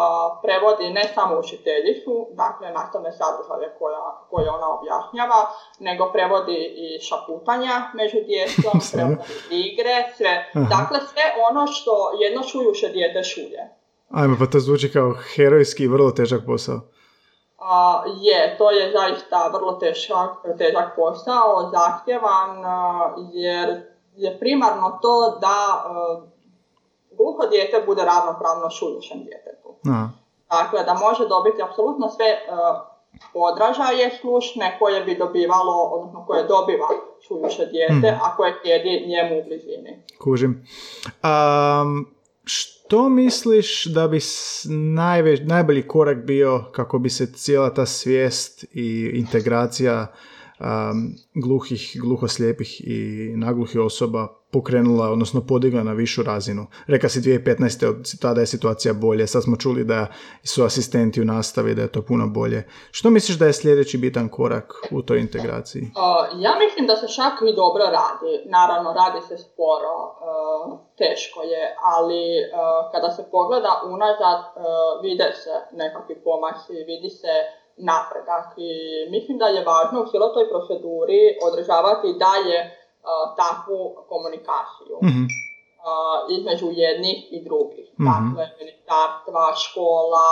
prevodi 0.44 0.86
ne 0.98 1.04
samo 1.14 1.32
učiteljicu, 1.38 2.14
dakle 2.42 2.66
nastavne 2.78 3.10
sadržaje 3.18 3.68
koja, 3.78 4.04
koje 4.30 4.50
ona 4.56 4.68
objašnjava, 4.76 5.40
nego 5.78 6.12
prevodi 6.12 6.60
i 6.84 6.86
šaputanja 7.06 7.76
među 8.00 8.18
djecom, 8.30 8.76
prevodi 8.92 9.22
igre, 9.66 9.96
sve. 10.16 10.34
Aha. 10.54 10.66
Dakle, 10.76 10.98
sve 11.10 11.24
ono 11.48 11.66
što 11.66 11.94
jedno 12.22 12.42
čujuše 12.50 12.88
dijete 12.88 13.22
čuje. 13.30 13.60
Ajme, 14.10 14.36
pa 14.38 14.46
to 14.46 14.58
zvuči 14.60 14.92
kao 14.92 15.14
herojski 15.34 15.82
i 15.84 15.92
vrlo 15.94 16.10
težak 16.10 16.40
posao. 16.46 16.80
Je, 18.16 18.58
to 18.58 18.70
je 18.70 18.92
zaista 18.92 19.50
vrlo 19.52 19.72
težak, 19.72 20.30
težak 20.58 20.96
posao, 20.96 21.70
zahtjevan, 21.70 22.50
jer 23.32 23.82
je 24.16 24.38
primarno 24.38 24.98
to 25.02 25.38
da 25.40 25.84
gluho 27.18 27.46
dijete 27.46 27.82
bude 27.86 28.04
ravnopravno 28.04 28.70
šuljušem 28.70 29.18
djetetu. 29.18 29.74
Dakle, 30.50 30.84
da 30.84 30.94
može 30.94 31.28
dobiti 31.28 31.62
apsolutno 31.62 32.08
sve 32.08 32.38
odražaje 33.34 34.18
slušne 34.20 34.76
koje 34.78 35.04
bi 35.04 35.18
dobivalo, 35.18 35.82
odnosno 35.82 36.26
koje 36.26 36.42
dobiva 36.42 36.88
čujuće 37.28 37.66
dijete, 37.66 38.10
hmm. 38.10 38.20
a 38.22 38.36
koje 38.36 38.54
sjedi 38.62 39.06
njemu 39.06 39.40
u 39.40 39.44
blizini. 39.44 40.02
Kužim. 40.24 40.66
Um, 41.22 42.14
što 42.86 43.08
misliš 43.08 43.84
da 43.84 44.08
bi 44.08 44.20
najve, 44.94 45.36
najbolji 45.36 45.82
korak 45.82 46.24
bio 46.24 46.64
kako 46.72 46.98
bi 46.98 47.10
se 47.10 47.32
cijela 47.32 47.74
ta 47.74 47.86
svijest 47.86 48.64
i 48.72 49.10
integracija 49.14 50.14
um, 50.60 51.14
gluhih, 51.34 51.96
gluhoslijepih 52.00 52.80
i 52.86 53.32
nagluhih 53.36 53.80
osoba 53.80 54.28
pokrenula, 54.54 55.10
odnosno 55.10 55.40
podigla 55.48 55.82
na 55.82 55.92
višu 55.92 56.22
razinu. 56.22 56.66
Reka 56.86 57.08
si 57.08 57.20
2015. 57.20 58.20
tada 58.22 58.40
je 58.40 58.46
situacija 58.46 58.94
bolje, 58.94 59.26
sad 59.26 59.42
smo 59.42 59.56
čuli 59.56 59.84
da 59.84 60.06
su 60.44 60.64
asistenti 60.64 61.22
u 61.22 61.24
nastavi, 61.24 61.74
da 61.74 61.82
je 61.82 61.92
to 61.92 62.02
puno 62.02 62.26
bolje. 62.28 62.68
Što 62.90 63.10
misliš 63.10 63.38
da 63.38 63.46
je 63.46 63.52
sljedeći 63.52 63.98
bitan 63.98 64.28
korak 64.28 64.72
u 64.90 65.02
toj 65.02 65.20
integraciji? 65.20 65.90
ja 66.46 66.52
mislim 66.64 66.86
da 66.86 66.96
se 66.96 67.08
čak 67.16 67.34
i 67.50 67.56
dobro 67.56 67.84
radi. 67.84 68.32
Naravno, 68.58 68.92
radi 68.92 69.20
se 69.28 69.36
sporo, 69.44 69.94
teško 70.98 71.42
je, 71.42 71.62
ali 71.94 72.22
kada 72.92 73.10
se 73.10 73.22
pogleda 73.30 73.72
unazad, 73.94 74.40
vide 75.02 75.28
se 75.42 75.54
nekakvi 75.72 76.14
pomaci, 76.24 76.72
vidi 76.90 77.10
se 77.10 77.32
napredak 77.76 78.48
i 78.56 78.70
mislim 79.10 79.38
da 79.38 79.46
je 79.46 79.64
važno 79.64 80.02
u 80.02 80.06
cijeloj 80.06 80.34
toj 80.34 80.48
proceduri 80.48 81.38
održavati 81.48 82.18
dalje 82.18 82.58
takvu 83.36 83.78
komunikaciju 84.08 84.96
mm 85.02 85.26
između 86.28 86.68
jednih 86.70 87.32
i 87.32 87.44
drugih. 87.44 87.86
mm 87.98 88.04
Dakle, 88.04 88.44
ministarstva, 88.60 89.52
škola, 89.64 90.28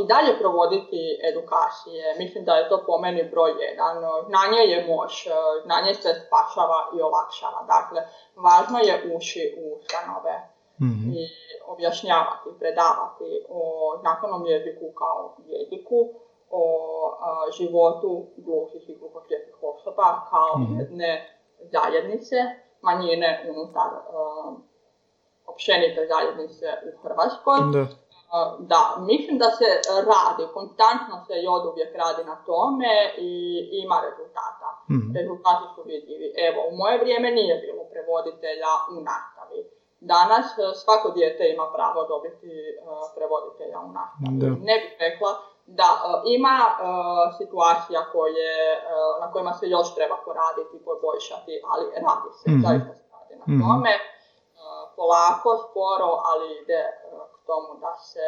i 0.00 0.06
dalje 0.06 0.38
provoditi 0.38 1.20
edukacije. 1.30 2.16
Mislim 2.18 2.44
da 2.44 2.52
je 2.56 2.68
to 2.68 2.82
po 2.86 2.98
meni 2.98 3.30
broj 3.30 3.52
jedan. 3.66 3.96
Znanje 4.28 4.62
je 4.72 4.86
moć, 4.86 5.28
znanje 5.64 5.94
se 5.94 6.10
spašava 6.26 6.78
i 6.96 7.02
olakšava. 7.02 7.60
Dakle, 7.66 8.00
važno 8.36 8.78
je 8.78 9.16
uši 9.16 9.54
u 9.60 9.76
ustanove 9.76 10.34
mm 10.80 11.12
i 11.16 11.28
objašnjavati, 11.66 12.48
predavati 12.58 13.44
o 13.48 13.62
znakovnom 14.00 14.46
jeziku 14.46 14.86
kao 14.98 15.36
jeziku, 15.46 15.96
o 16.50 16.62
životu 17.58 18.26
gluhih 18.36 18.88
i 18.88 18.98
gluhoslijepih 18.98 19.54
osoba 19.62 20.26
kao 20.30 20.58
mm 20.58 20.80
jedne 20.80 21.38
zajednice, 21.72 22.36
manjine 22.82 23.30
unutar 23.50 23.90
uh, 23.94 24.54
općenite 25.46 26.08
zajednice 26.12 26.66
u 26.88 27.02
Hrvatskoj. 27.02 27.58
Da. 27.72 27.86
Da, 28.58 28.82
mislim 29.10 29.38
da 29.38 29.48
se 29.58 29.68
radi, 30.12 30.52
konstantno 30.56 31.16
se 31.26 31.34
i 31.42 31.46
od 31.56 31.64
uvijek 31.70 31.92
radi 32.02 32.22
na 32.32 32.36
tome 32.48 32.94
i 33.28 33.30
ima 33.82 33.96
rezultata. 34.06 34.68
mm 34.90 35.16
Rezultati 35.18 35.66
su 35.74 35.80
vidljivi. 35.90 36.28
Evo, 36.48 36.60
u 36.70 36.72
moje 36.80 36.94
vrijeme 37.02 37.28
nije 37.38 37.54
bilo 37.64 37.82
prevoditelja 37.92 38.72
u 38.94 38.96
nastavi. 39.10 39.60
Danas 40.00 40.46
uh, 40.58 40.64
svako 40.82 41.06
dijete 41.16 41.42
ima 41.54 41.66
pravo 41.76 42.00
dobiti 42.12 42.52
uh, 42.56 42.76
prevoditelja 43.16 43.78
u 43.88 43.90
nastavi. 43.98 44.36
Da. 44.42 44.48
Ne 44.68 44.74
bih 44.82 44.92
rekla 45.06 45.30
da, 45.66 45.88
e, 46.06 46.34
ima 46.36 46.58
e, 46.68 46.74
situacija 47.38 48.00
koje, 48.12 48.52
e, 48.72 48.80
na 49.20 49.32
kojima 49.32 49.52
se 49.52 49.66
još 49.68 49.94
treba 49.94 50.16
poraditi 50.24 50.76
i 50.76 50.84
poboljšati, 50.84 51.52
ali 51.70 51.84
radi 52.06 52.30
se, 52.38 52.50
mm 52.50 52.62
zaista 52.62 52.94
se 52.94 53.04
radi 53.14 53.34
na 53.40 53.44
mm 53.54 53.60
tome. 53.62 53.92
polako, 54.96 55.50
sporo, 55.64 56.10
ali 56.30 56.46
ide 56.62 56.82
tomu 57.46 57.80
da 57.80 57.92
se 58.10 58.26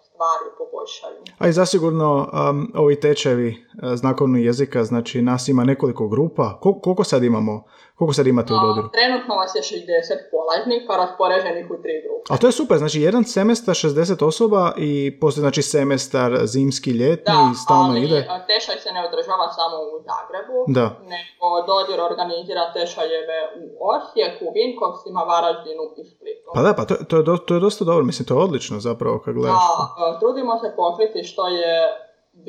stvari 0.00 0.48
poboljšaju. 0.58 1.22
A 1.38 1.48
i 1.48 1.52
zasigurno 1.52 2.10
um, 2.32 2.72
ovi 2.76 3.00
tečajevi 3.00 3.48
uh, 3.48 3.94
znakovnog 3.94 4.42
jezika, 4.42 4.84
znači 4.84 5.22
nas 5.22 5.48
ima 5.48 5.64
nekoliko 5.64 6.08
grupa. 6.08 6.58
Kol- 6.62 6.80
koliko 6.82 7.04
sad 7.04 7.22
imamo 7.24 7.64
koliko 7.98 8.12
sad 8.14 8.26
imate 8.26 8.50
u 8.54 8.58
dodiru? 8.66 8.88
Trenutno 8.98 9.32
vas 9.40 9.52
je 9.58 9.62
60 9.62 10.32
polaznika 10.32 10.92
raspoređenih 11.02 11.66
u 11.74 11.76
tri 11.82 11.94
grupe. 12.04 12.26
A 12.32 12.36
to 12.40 12.46
je 12.48 12.52
super, 12.60 12.76
znači 12.82 12.98
jedan 13.08 13.24
semestar 13.24 13.74
60 13.74 14.24
osoba 14.30 14.62
i 14.90 14.92
poslije 15.20 15.40
znači 15.46 15.62
semestar 15.62 16.30
zimski, 16.54 16.90
ljetni 16.90 17.34
da, 17.34 17.50
i 17.52 17.54
stalno 17.64 17.90
ali 17.90 18.04
ide. 18.04 18.20
tešaj 18.52 18.76
se 18.84 18.90
ne 18.96 19.00
održava 19.08 19.46
samo 19.58 19.76
u 19.92 19.94
Zagrebu, 20.08 20.58
da. 20.78 20.86
nego 21.14 21.46
dodir 21.72 21.98
organizira 22.10 22.64
tešajeve 22.78 23.38
u 23.62 23.64
Osijeku, 23.94 24.44
Vinkovcima, 24.56 25.20
Varaždinu 25.32 25.84
i 26.00 26.02
Splitu. 26.10 26.48
Pa 26.54 26.62
da, 26.66 26.70
pa 26.78 26.84
to, 26.88 26.94
to, 27.10 27.16
je, 27.18 27.22
do, 27.28 27.34
to 27.46 27.54
je 27.54 27.60
dosta 27.66 27.82
dobro, 27.84 28.04
mislim 28.10 28.24
to 28.28 28.34
je 28.34 28.44
odlično 28.46 28.76
zapravo 28.88 29.16
kad 29.24 29.34
gledaš. 29.34 29.66
Da, 29.98 30.18
trudimo 30.20 30.52
se 30.62 30.68
pokriti 30.76 31.28
što 31.30 31.44
je 31.48 31.74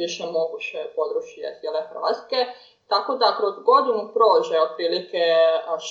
više 0.02 0.24
moguće 0.38 0.80
područje 0.98 1.46
cijele 1.60 1.82
Hrvatske 1.90 2.40
tako 2.88 3.16
da 3.16 3.36
kroz 3.40 3.54
godinu 3.72 4.02
prođe 4.16 4.56
otprilike 4.68 5.24
100-150 5.68 5.84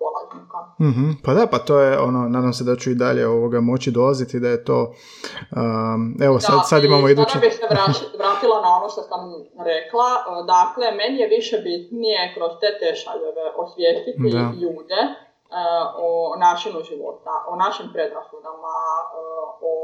polaznika. 0.00 0.58
Mm-hmm. 0.86 1.10
Pa 1.24 1.30
da, 1.34 1.46
pa 1.52 1.58
to 1.58 1.78
je 1.80 1.98
ono, 1.98 2.20
nadam 2.28 2.52
se 2.52 2.64
da 2.64 2.76
ću 2.76 2.90
i 2.90 3.00
dalje 3.04 3.26
ovoga 3.26 3.60
moći 3.60 3.90
dolaziti, 3.90 4.40
da 4.40 4.48
je 4.48 4.64
to, 4.64 4.78
um, 4.82 6.00
evo 6.26 6.40
sad, 6.40 6.56
da, 6.56 6.62
sad 6.62 6.84
imamo 6.84 7.08
idući... 7.08 7.38
Da, 7.38 7.40
bih 7.40 7.52
se 7.54 7.66
vratila 8.18 8.56
na 8.66 8.70
ono 8.78 8.88
što 8.88 9.02
sam 9.02 9.20
rekla, 9.70 10.08
dakle, 10.54 10.86
meni 11.00 11.16
je 11.20 11.28
više 11.28 11.56
bitnije 11.68 12.32
kroz 12.34 12.50
te 12.60 12.70
tešaljeve 12.82 13.44
osvijestiti 13.56 14.30
da. 14.32 14.52
ljude 14.62 15.00
o 16.08 16.36
načinu 16.36 16.80
života, 16.90 17.34
o 17.48 17.56
našim 17.56 17.86
predrasudama, 17.92 18.76
o 19.60 19.74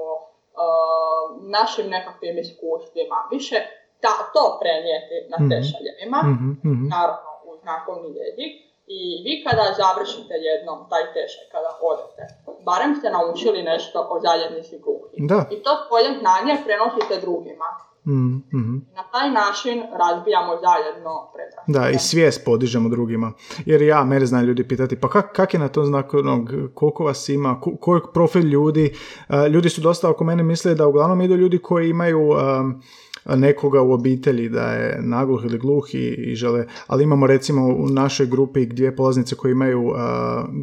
našim 1.41 1.87
nekakvim 1.91 2.39
iskustvima. 2.39 3.17
Više 3.31 3.57
ta, 4.05 4.15
to 4.35 4.45
prenijeti 4.61 5.17
na 5.33 5.39
tešaljevima, 5.51 6.19
mm-hmm. 6.23 6.89
naravno 6.97 7.31
u 7.49 7.51
znakovni 7.63 8.11
jezik. 8.21 8.53
I 8.99 9.01
vi 9.25 9.33
kada 9.45 9.65
završite 9.83 10.35
jednom 10.49 10.79
taj 10.91 11.05
tešaj, 11.15 11.45
kada 11.55 11.71
odete, 11.91 12.25
barem 12.69 12.93
ste 12.99 13.09
naučili 13.17 13.61
nešto 13.73 13.99
o 14.13 14.15
zajednici 14.27 14.75
gluhih. 14.85 15.21
I 15.55 15.57
to 15.65 15.71
svoje 15.87 16.09
znanje 16.21 16.55
prenosite 16.67 17.15
drugima. 17.27 17.69
Mm-hmm. 18.07 18.87
Na 18.97 19.05
taj 19.13 19.31
način 19.31 19.83
razbijamo 20.03 20.53
zajedno 20.67 21.13
predrasude. 21.35 21.79
Da, 21.79 21.91
i 21.91 21.99
svijest 21.99 22.45
podižemo 22.45 22.89
drugima. 22.89 23.33
Jer 23.67 23.83
ja, 23.83 24.05
mene 24.05 24.27
znaju 24.27 24.47
ljudi 24.47 24.69
pitati, 24.69 25.01
pa 25.01 25.09
kak, 25.09 25.33
kak 25.37 25.55
je 25.55 25.61
na 25.61 25.69
to 25.69 25.85
znakovnog, 25.85 26.51
koliko 26.75 27.05
vas 27.05 27.29
ima, 27.29 27.61
koji 27.81 28.01
profil 28.15 28.43
ljudi. 28.43 28.95
Uh, 29.29 29.47
ljudi 29.47 29.69
su 29.69 29.81
dosta 29.81 30.11
oko 30.11 30.25
mene 30.25 30.43
mislili 30.43 30.77
da 30.77 30.87
uglavnom 30.87 31.21
idu 31.21 31.35
ljudi 31.35 31.59
koji 31.59 31.91
imaju... 31.91 32.31
Um, 32.31 32.83
nekoga 33.25 33.83
u 33.83 33.93
obitelji 33.93 34.49
da 34.49 34.73
je 34.73 35.03
nagluh 35.03 35.45
ili 35.45 35.59
gluh 35.59 35.95
i, 35.95 36.35
žele, 36.35 36.67
ali 36.87 37.05
imamo 37.05 37.27
recimo 37.27 37.67
u 37.67 37.89
našoj 37.89 38.27
grupi 38.27 38.67
dvije 38.67 38.97
polaznice 38.97 39.35
koje 39.35 39.53
imaju 39.53 39.89
uh, 39.89 39.97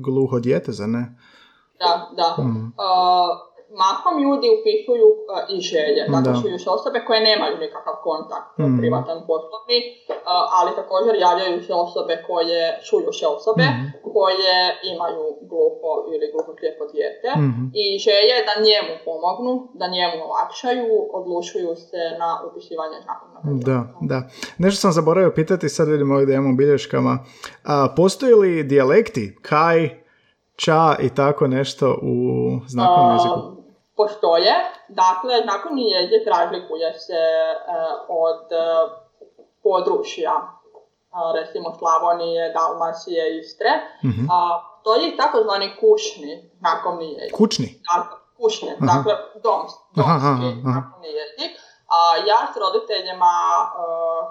gluho 0.04 0.40
dijete, 0.40 0.72
za 0.72 0.88
ne? 0.88 1.18
Da, 1.80 2.10
da. 2.18 2.44
Mm 2.44 2.74
mahom 3.82 4.16
ljudi 4.24 4.48
upisuju 4.58 5.08
uh, 5.14 5.20
i 5.56 5.58
želje. 5.72 6.02
Dakle, 6.28 6.60
su 6.64 6.70
osobe 6.78 7.00
koje 7.08 7.20
nemaju 7.32 7.56
nikakav 7.66 7.96
kontakt 8.08 8.52
mm. 8.58 8.78
privatan 8.80 9.20
poslovni, 9.30 9.78
uh, 9.88 10.58
ali 10.58 10.70
također 10.80 11.14
javljaju 11.28 11.58
se 11.68 11.74
osobe 11.86 12.14
koje, 12.28 12.62
čujuše 12.88 13.26
osobe, 13.38 13.66
mm. 13.70 13.84
koje 14.14 14.58
imaju 14.94 15.24
glupo 15.50 15.90
ili 16.14 16.26
glupo 16.34 16.52
slijepo 16.60 16.84
dijete 16.94 17.30
mm. 17.38 17.72
i 17.82 17.86
želje 18.06 18.36
da 18.48 18.54
njemu 18.68 18.94
pomognu, 19.08 19.54
da 19.80 19.86
njemu 19.96 20.16
olakšaju, 20.28 20.88
odlučuju 21.18 21.72
se 21.76 22.02
na 22.22 22.30
upisivanje 22.48 22.98
znakovnog 23.06 23.64
Da, 23.70 23.80
da. 24.12 24.20
Nešto 24.58 24.80
sam 24.82 24.92
zaboravio 24.92 25.32
pitati, 25.40 25.70
sad 25.70 25.88
vidimo 25.88 26.16
ovdje 26.16 26.36
imamo 26.36 26.56
bilješkama. 26.56 27.14
A, 27.64 27.88
postoji 27.96 28.34
li 28.34 28.64
dijalekti, 28.64 29.36
kaj, 29.42 29.80
ča 30.56 30.96
i 31.00 31.10
tako 31.10 31.48
nešto 31.48 32.00
u 32.02 32.16
znakovnom 32.68 33.14
jeziku? 33.14 33.57
Postoje. 33.98 34.54
Dakle, 34.88 35.42
znakovni 35.44 35.92
jezik 35.92 36.28
razlikuje 36.28 36.94
se 36.94 37.14
e, 37.14 37.56
od 38.08 38.52
e, 38.52 38.56
područja, 39.64 40.34
e, 40.38 40.48
recimo 41.40 41.76
Slavonije, 41.80 42.54
Dalmacije, 42.54 43.40
Istre. 43.40 43.70
Mm-hmm. 44.06 44.28
to 44.84 44.96
je 44.96 45.18
takozvani 45.18 45.76
kušni 45.80 46.52
znakovni 46.60 47.14
jezik. 47.14 47.36
Kućni? 47.36 47.82
Dakle, 47.96 48.18
kućni, 48.38 48.70
dakle 48.80 49.14
doms, 49.44 49.72
domski 49.96 50.62
znakovni 50.62 51.10
jezik. 51.20 51.52
A 51.96 52.00
ja 52.30 52.40
s 52.54 52.58
roditeljima 52.58 53.36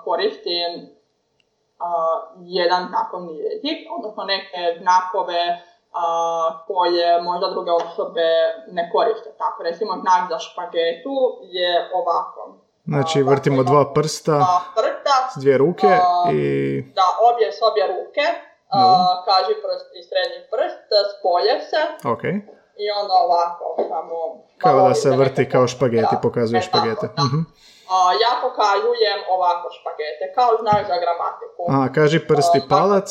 koristim 0.05 0.97
jedan 2.41 2.89
znakovni 2.89 3.35
jezik, 3.39 3.79
odnosno 3.99 4.25
neke 4.25 4.79
znakove 4.81 5.63
koje 6.67 7.23
možda 7.23 7.51
druge 7.51 7.71
osobe 7.71 8.29
ne 8.77 8.91
koriste 8.93 9.31
tako. 9.39 9.63
Recimo 9.63 9.93
znak 10.03 10.23
za 10.31 10.39
špagetu 10.39 11.17
je 11.43 11.71
ovako. 12.01 12.41
Znači 12.87 13.23
vrtimo 13.23 13.63
dva 13.63 13.93
prsta, 13.95 14.37
prsta 14.77 15.17
s 15.35 15.41
dvije 15.41 15.59
ruke 15.59 15.91
i... 16.33 16.43
Da, 16.99 17.07
obje 17.31 17.53
s 17.53 17.61
obje 17.71 17.87
ruke, 17.87 18.25
kaži 19.29 19.55
prst 19.65 19.89
i 19.99 20.01
srednji 20.09 20.41
prst, 20.53 20.87
spoje 21.13 21.55
se. 21.71 22.09
Ok. 22.13 22.25
I 22.83 22.87
onda 23.01 23.15
ovako, 23.27 23.65
samo... 23.89 24.17
Kao 24.59 24.89
da 24.89 24.95
se 24.95 25.11
vrti 25.11 25.49
kao 25.49 25.67
špageti, 25.67 26.17
pokazuje 26.23 26.63
špagete. 26.63 27.09
Uh-huh. 27.87 28.13
ja 28.25 28.33
pokazujem 28.45 29.21
ovako 29.35 29.67
špagete, 29.77 30.25
kao 30.39 30.51
znak 30.63 30.81
za 30.91 30.97
gramatiku. 31.03 31.63
A, 31.75 31.79
kaži 31.97 32.19
prst 32.29 32.53
i 32.61 32.63
palac, 32.75 33.09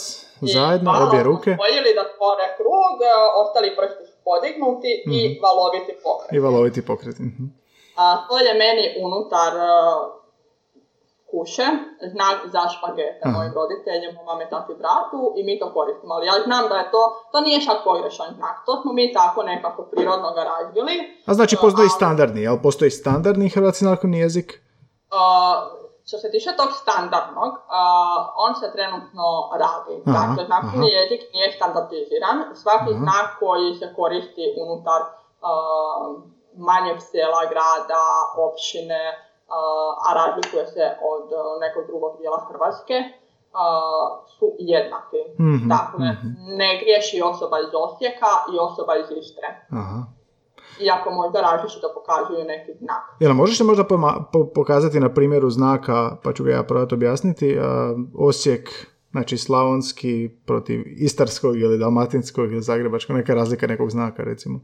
zajedno, 0.55 0.89
obje 1.03 1.21
ruke. 1.29 1.51
Spojili 1.57 1.91
da 1.99 2.03
tvore 2.15 2.47
krug, 2.57 2.95
ostali 3.43 3.69
prsti 3.77 4.03
su 4.11 4.17
podignuti 4.29 4.91
i 5.17 5.19
mhm. 5.29 5.43
valoviti 5.45 5.93
pokret. 6.03 6.31
I 6.37 6.39
valoviti 6.47 6.81
pokret. 6.89 7.17
Uh-huh. 7.25 7.47
A, 8.01 8.03
to 8.27 8.35
je 8.45 8.53
meni 8.63 8.85
unutar 9.05 9.51
uh, 9.55 10.24
kuše, 11.35 11.67
znak 12.13 12.37
za 12.53 12.61
špagete 12.73 13.23
mojim 13.35 13.53
roditeljima, 13.59 14.19
mame, 14.27 14.45
tati, 14.49 14.73
bratu 14.81 15.21
i 15.37 15.41
mi 15.47 15.59
to 15.59 15.67
koristimo. 15.73 16.13
Ali 16.13 16.27
ja 16.27 16.33
znam 16.45 16.63
da 16.71 16.75
je 16.81 16.91
to, 16.91 17.01
to 17.31 17.37
nije 17.41 17.61
šak 17.61 17.79
pogrešan 17.83 18.29
znak, 18.37 18.55
to 18.65 18.81
smo 18.81 18.93
mi 18.93 19.13
tako 19.13 19.43
nekako 19.43 19.81
prirodno 19.91 20.29
ga 20.37 20.43
razvili. 20.53 20.95
A 21.29 21.33
znači 21.33 21.55
postoji 21.61 21.89
standardni, 21.89 22.41
jel? 22.41 22.57
Postoji 22.63 22.91
standardni 22.91 23.49
hrvatski 23.49 23.85
znakovni 23.85 24.17
jezik? 24.19 24.47
Uh, 25.17 25.85
što 26.07 26.17
se 26.17 26.31
tiče 26.31 26.49
tog 26.57 26.69
standardnog, 26.81 27.51
uh, 27.53 28.19
on 28.45 28.51
se 28.61 28.67
trenutno 28.75 29.25
radi. 29.63 29.95
Aha, 30.05 30.13
dakle, 30.17 30.45
znakovni 30.45 30.89
jezik 30.99 31.21
nije 31.33 31.51
standardiziran. 31.57 32.37
Svaki 32.63 32.91
aha. 32.91 32.99
znak 33.01 33.27
koji 33.39 33.75
se 33.79 33.87
koristi 33.99 34.45
unutar 34.63 35.01
uh, 35.01 36.05
manjeg 36.69 36.97
sela, 37.11 37.41
grada, 37.51 38.05
općine, 38.47 39.01
a 40.07 40.09
razlikuje 40.19 40.67
se 40.67 40.83
od 41.13 41.25
nekog 41.63 41.83
drugog 41.87 42.17
dijela 42.17 42.39
Hrvatske, 42.49 42.97
su 44.39 44.55
jednaki. 44.59 45.21
mm 45.39 45.67
Dakle, 45.69 46.05
mhm. 46.11 46.27
ne 46.59 46.79
griješi 46.81 47.21
osoba 47.31 47.57
iz 47.59 47.71
Osijeka 47.85 48.31
i 48.53 48.59
osoba 48.59 48.93
iz 48.95 49.17
Istre. 49.21 49.47
Aha. 49.71 49.99
Iako 50.79 51.11
možda 51.11 51.41
različito 51.41 51.87
pokazuju 51.93 52.45
neki 52.45 52.71
znak. 52.79 53.03
Jel, 53.19 53.33
možeš 53.33 53.57
se 53.57 53.63
možda 53.63 53.83
pokazati 54.55 54.99
na 54.99 55.13
primjeru 55.13 55.49
znaka, 55.49 56.17
pa 56.23 56.33
ću 56.33 56.43
ga 56.43 56.51
ja 56.51 56.63
probati 56.63 56.95
objasniti, 56.95 57.59
Osijek, 58.17 58.69
znači 59.11 59.37
slavonski 59.37 60.29
protiv 60.45 60.83
istarskog 60.85 61.59
ili 61.59 61.77
dalmatinskog 61.77 62.51
ili 62.51 62.61
zagrebačkog, 62.61 63.15
neka 63.15 63.33
razlika 63.33 63.67
nekog 63.67 63.89
znaka 63.89 64.23
recimo 64.23 64.59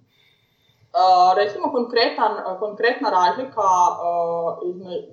recimo 1.35 1.71
konkretan, 1.71 2.33
konkretna 2.59 3.09
razlika 3.09 3.61
uh, 3.61 4.57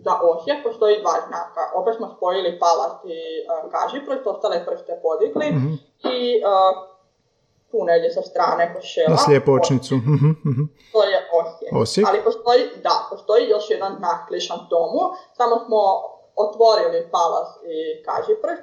za 0.05 0.13
Osijek 0.31 0.59
postoji 0.65 1.01
dva 1.01 1.17
znaka. 1.29 1.63
Opet 1.75 1.97
smo 1.97 2.15
spojili 2.17 2.59
palac 2.59 2.95
i 3.05 3.19
uh, 3.43 3.71
kažiprost, 3.73 4.27
ostale 4.27 4.67
prste 4.67 5.01
podigli 5.03 5.47
mm-hmm. 5.51 5.75
i 6.17 6.43
tu 7.71 7.85
negdje 7.85 8.11
sa 8.11 8.23
strane 8.23 8.75
košela. 8.75 9.11
Na 9.11 9.17
slijepočnicu. 9.17 9.95
Mm-hmm. 9.97 10.35
To 10.93 11.03
je 11.03 11.19
Osijek. 11.41 11.73
Osijek. 11.83 12.09
Ali 12.09 12.25
postoji, 12.25 12.63
da, 12.83 12.95
postoji 13.11 13.49
još 13.49 13.71
jedan 13.71 13.97
znak 13.99 14.29
klišan 14.29 14.59
tomu, 14.71 15.01
samo 15.37 15.55
smo 15.65 15.81
otvorili 16.45 17.09
palas 17.11 17.49
i 17.75 18.03
kažiprst. 18.07 18.63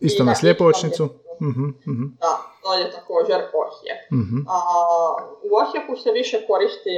Isto 0.00 0.24
na 0.24 0.34
slijepočnicu. 0.34 1.08
Mm-hmm. 1.46 2.16
Da, 2.20 2.32
to 2.62 2.74
je 2.78 2.84
također 2.96 3.38
Osijek. 3.62 4.00
Mm-hmm. 4.18 4.42
A, 4.48 4.56
u 5.48 5.50
Osijeku 5.62 5.96
se 6.02 6.10
više 6.20 6.36
koristi 6.50 6.94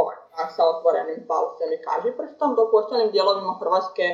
ovaj 0.00 0.16
sa 0.56 0.62
otvorenim 0.72 1.20
palcem 1.28 1.68
i 1.76 1.82
kažiprstom, 1.88 2.48
dok 2.58 2.72
u 2.72 2.76
ostalim 2.76 3.10
dijelovima 3.10 3.58
Hrvatske 3.60 4.06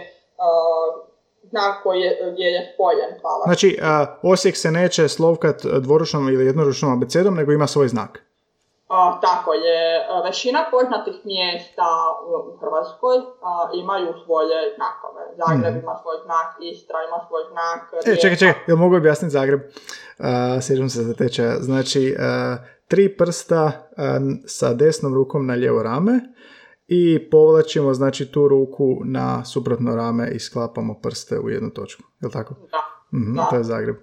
znak 1.51 1.83
koji 1.83 2.01
je, 2.01 2.33
gdje 2.33 2.45
je 2.45 2.73
spojen 2.75 3.13
palac. 3.23 3.45
Znači, 3.45 3.79
Osijek 4.23 4.57
se 4.57 4.71
neće 4.71 5.09
slovkat 5.09 5.59
dvoručnom 5.81 6.29
ili 6.29 6.47
jednoručnom 6.47 6.93
abecedom, 6.93 7.35
nego 7.35 7.53
ima 7.53 7.67
svoj 7.67 7.89
znak. 7.89 8.22
Tako 9.21 9.53
je, 9.53 10.07
većina 10.25 10.61
poznatih 10.71 11.17
mjesta 11.25 11.89
u 12.27 12.57
Hrvatskoj 12.61 13.17
a, 13.43 13.71
imaju 13.75 14.15
svoje 14.25 14.59
znakove. 14.77 15.23
Zagreb 15.41 15.75
mm. 15.75 15.79
ima 15.79 15.95
svoj 16.03 16.17
znak, 16.25 16.49
Istra 16.61 16.99
ima 17.09 17.19
svoj 17.29 17.43
znak. 17.53 17.81
E, 18.07 18.21
čekaj, 18.23 18.37
čekaj, 18.37 18.63
jel 18.67 18.77
mogu 18.77 18.97
objasniti 18.97 19.33
Zagreb? 19.33 19.61
Uh, 20.19 20.27
sjećam 20.63 20.89
se 20.89 21.03
za 21.03 21.15
tečaja. 21.15 21.55
Znači, 21.61 22.17
uh, 22.19 22.59
tri 22.89 23.17
prsta 23.17 23.65
uh, 23.65 23.73
sa 24.47 24.75
desnom 24.75 25.15
rukom 25.15 25.47
na 25.47 25.55
lijevo 25.55 25.83
rame 25.83 26.21
i 26.87 27.31
povlačimo 27.31 27.95
znači 27.95 28.33
tu 28.33 28.49
ruku 28.49 28.97
na 29.05 29.45
suprotno 29.45 29.97
rame 29.97 30.31
i 30.31 30.39
sklapamo 30.39 31.01
prste 31.03 31.39
u 31.39 31.51
jednu 31.51 31.71
točku. 31.71 32.03
Jel 32.21 32.31
tako? 32.31 32.55
Da. 32.55 33.19
Mm-hmm, 33.19 33.35
da. 33.35 33.47
To 33.51 33.57
je 33.57 33.65
Zagreb. 33.65 33.97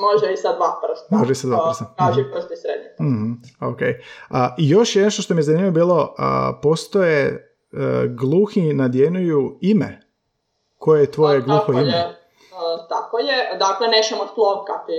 Može 0.00 0.32
i 0.32 0.36
sa 0.36 0.52
dva 0.56 0.80
prsta. 0.82 1.16
Može 1.16 1.32
i 1.32 1.34
sa 1.34 1.46
dva 1.46 1.58
prsta. 1.68 1.94
Kaži 1.98 2.20
mm 2.20 2.30
prst 2.32 2.50
i 2.50 2.56
srednji. 2.56 2.88
mm 3.00 3.42
Ok. 3.70 3.80
A, 4.30 4.54
I 4.58 4.68
još 4.68 4.96
je 4.96 5.02
nešto 5.02 5.22
što 5.22 5.34
mi 5.34 5.38
je 5.38 5.42
zanimljivo 5.42 5.72
bilo, 5.72 6.14
a, 6.18 6.52
postoje 6.62 7.22
a, 7.72 7.76
e, 7.76 8.08
gluhi 8.08 8.72
nadjenuju 8.72 9.58
ime. 9.60 10.00
Koje 10.78 11.00
je 11.00 11.12
tvoje 11.12 11.36
a, 11.36 11.40
gluho 11.40 11.72
ime? 11.72 11.82
Je, 11.82 12.04
a, 12.04 12.86
tako 12.88 13.18
je. 13.18 13.56
Dakle, 13.58 13.88
nećemo 13.88 14.24
slovkati 14.34 14.98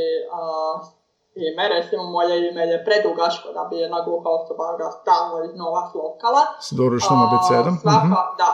ime. 1.36 1.64
Recimo, 1.76 2.04
moje 2.04 2.50
ime 2.50 2.64
je 2.72 2.86
predugaško 2.86 3.48
da 3.58 3.68
bi 3.70 3.76
jedna 3.78 4.00
gluha 4.08 4.30
osoba 4.30 4.78
ga 4.78 4.90
stalno 5.02 5.46
iznova 5.50 5.90
slovkala. 5.92 6.42
S 6.68 6.70
doručnom 6.72 7.20
abecedom. 7.28 7.74
Svaka, 7.82 8.06
mm 8.08 8.38
da, 8.42 8.50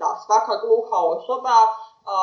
da, 0.00 0.08
svaka 0.26 0.52
gluha 0.64 0.98
osoba 1.16 1.56
a, 2.16 2.20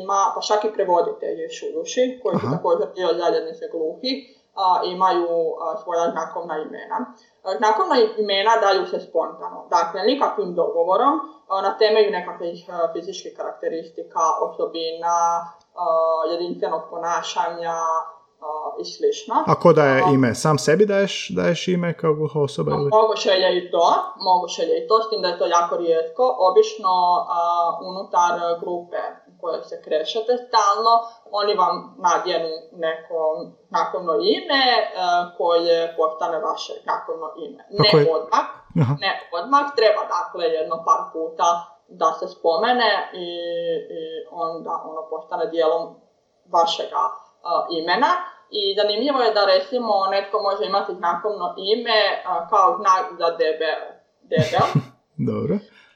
ima, 0.00 0.32
pa 0.34 0.40
čak 0.40 0.64
i 0.64 0.72
prevoditelji 0.72 1.54
šuduši, 1.58 2.20
koji 2.22 2.38
su 2.38 2.46
također 2.56 2.86
dio 2.94 3.08
zajednice 3.20 3.64
gluhi, 3.72 4.12
a, 4.54 4.80
imaju 4.84 5.28
a, 5.60 5.76
svoja 5.82 6.10
znakovna 6.10 6.56
imena. 6.58 6.98
Znakovna 7.58 7.96
imena 8.18 8.52
daju 8.64 8.86
se 8.86 9.00
spontano, 9.00 9.66
dakle 9.70 10.02
nikakvim 10.02 10.54
dogovorom, 10.54 11.14
na 11.48 11.78
temelju 11.78 12.10
nekakvih 12.10 12.58
fizičkih 12.92 13.32
karakteristika, 13.36 14.20
osobina, 14.42 15.16
jedinstvenog 16.30 16.82
ponašanja, 16.90 17.76
i 18.80 18.84
slično. 18.84 19.34
A 19.46 19.54
ko 19.62 19.72
daje 19.72 20.02
ime? 20.14 20.34
Sam 20.34 20.58
sebi 20.58 20.86
daješ, 20.86 21.28
daješ 21.38 21.68
ime 21.68 21.98
kao 22.00 22.14
gluha 22.14 22.40
osoba? 22.40 22.70
Ili? 22.70 22.90
Moguće 23.00 23.30
je 23.30 23.58
i 23.58 23.70
to, 23.70 23.86
moguće 24.28 24.62
je 24.62 24.84
i 24.84 24.88
to, 24.88 25.02
s 25.02 25.10
tim 25.10 25.22
da 25.22 25.28
je 25.28 25.38
to 25.38 25.46
jako 25.46 25.76
rijetko. 25.76 26.24
Obično 26.48 26.92
unutar 27.90 28.32
grupe 28.62 29.02
koje 29.40 29.64
se 29.64 29.76
krećete 29.84 30.32
stalno, 30.46 30.92
oni 31.30 31.54
vam 31.54 31.74
nadjenu 32.08 32.52
neko 32.72 33.18
znakovno 33.68 34.14
ime 34.36 34.64
koje 35.38 35.94
postane 35.96 36.38
vaše 36.48 36.72
znakovno 36.84 37.28
ime. 37.46 37.62
Ne 37.70 37.90
koje... 37.90 38.02
odmah, 38.16 38.46
ne 39.04 39.12
odmah, 39.38 39.64
treba 39.78 40.02
dakle 40.16 40.44
jedno 40.58 40.76
par 40.88 41.02
puta 41.12 41.48
da 41.88 42.08
se 42.18 42.26
spomene 42.34 43.10
i, 43.24 43.28
i 43.98 44.02
onda 44.30 44.74
ono 44.90 45.02
postane 45.10 45.46
dijelom 45.46 45.82
vašega 46.52 47.04
imena 47.80 48.12
i 48.50 48.74
zanimljivo 48.78 49.20
je 49.22 49.34
da 49.34 49.44
recimo 49.44 49.92
netko 50.10 50.42
može 50.42 50.64
imati 50.66 50.92
znakovno 50.94 51.54
ime 51.58 52.00
kao 52.50 52.78
znak 52.80 53.04
za 53.18 53.28
debel. 53.40 53.80
debel. 54.32 54.68
Dobro. 55.30 55.54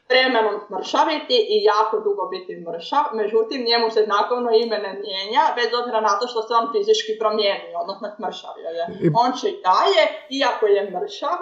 Vremenom 0.09 0.57
smršaviti 0.67 1.37
i 1.55 1.57
jako 1.73 1.97
dugo 2.07 2.25
biti 2.35 2.53
mršav, 2.67 3.05
međutim 3.21 3.65
njemu 3.71 3.91
se 3.91 4.01
znakovno 4.09 4.51
ime 4.65 4.79
ne 4.79 4.93
mijenja, 5.03 5.43
bez 5.59 5.71
obzira 5.79 6.01
na 6.01 6.19
to 6.19 6.27
što 6.33 6.43
se 6.43 6.53
on 6.55 6.67
fizički 6.73 7.13
promijeni, 7.21 7.71
odnosno 7.83 8.07
smršavio 8.17 8.71
je. 8.79 8.85
On 9.23 9.31
će 9.39 9.47
i 9.51 9.61
dalje, 9.69 10.03
iako 10.39 10.67
je 10.67 10.91
mršav, 10.95 11.39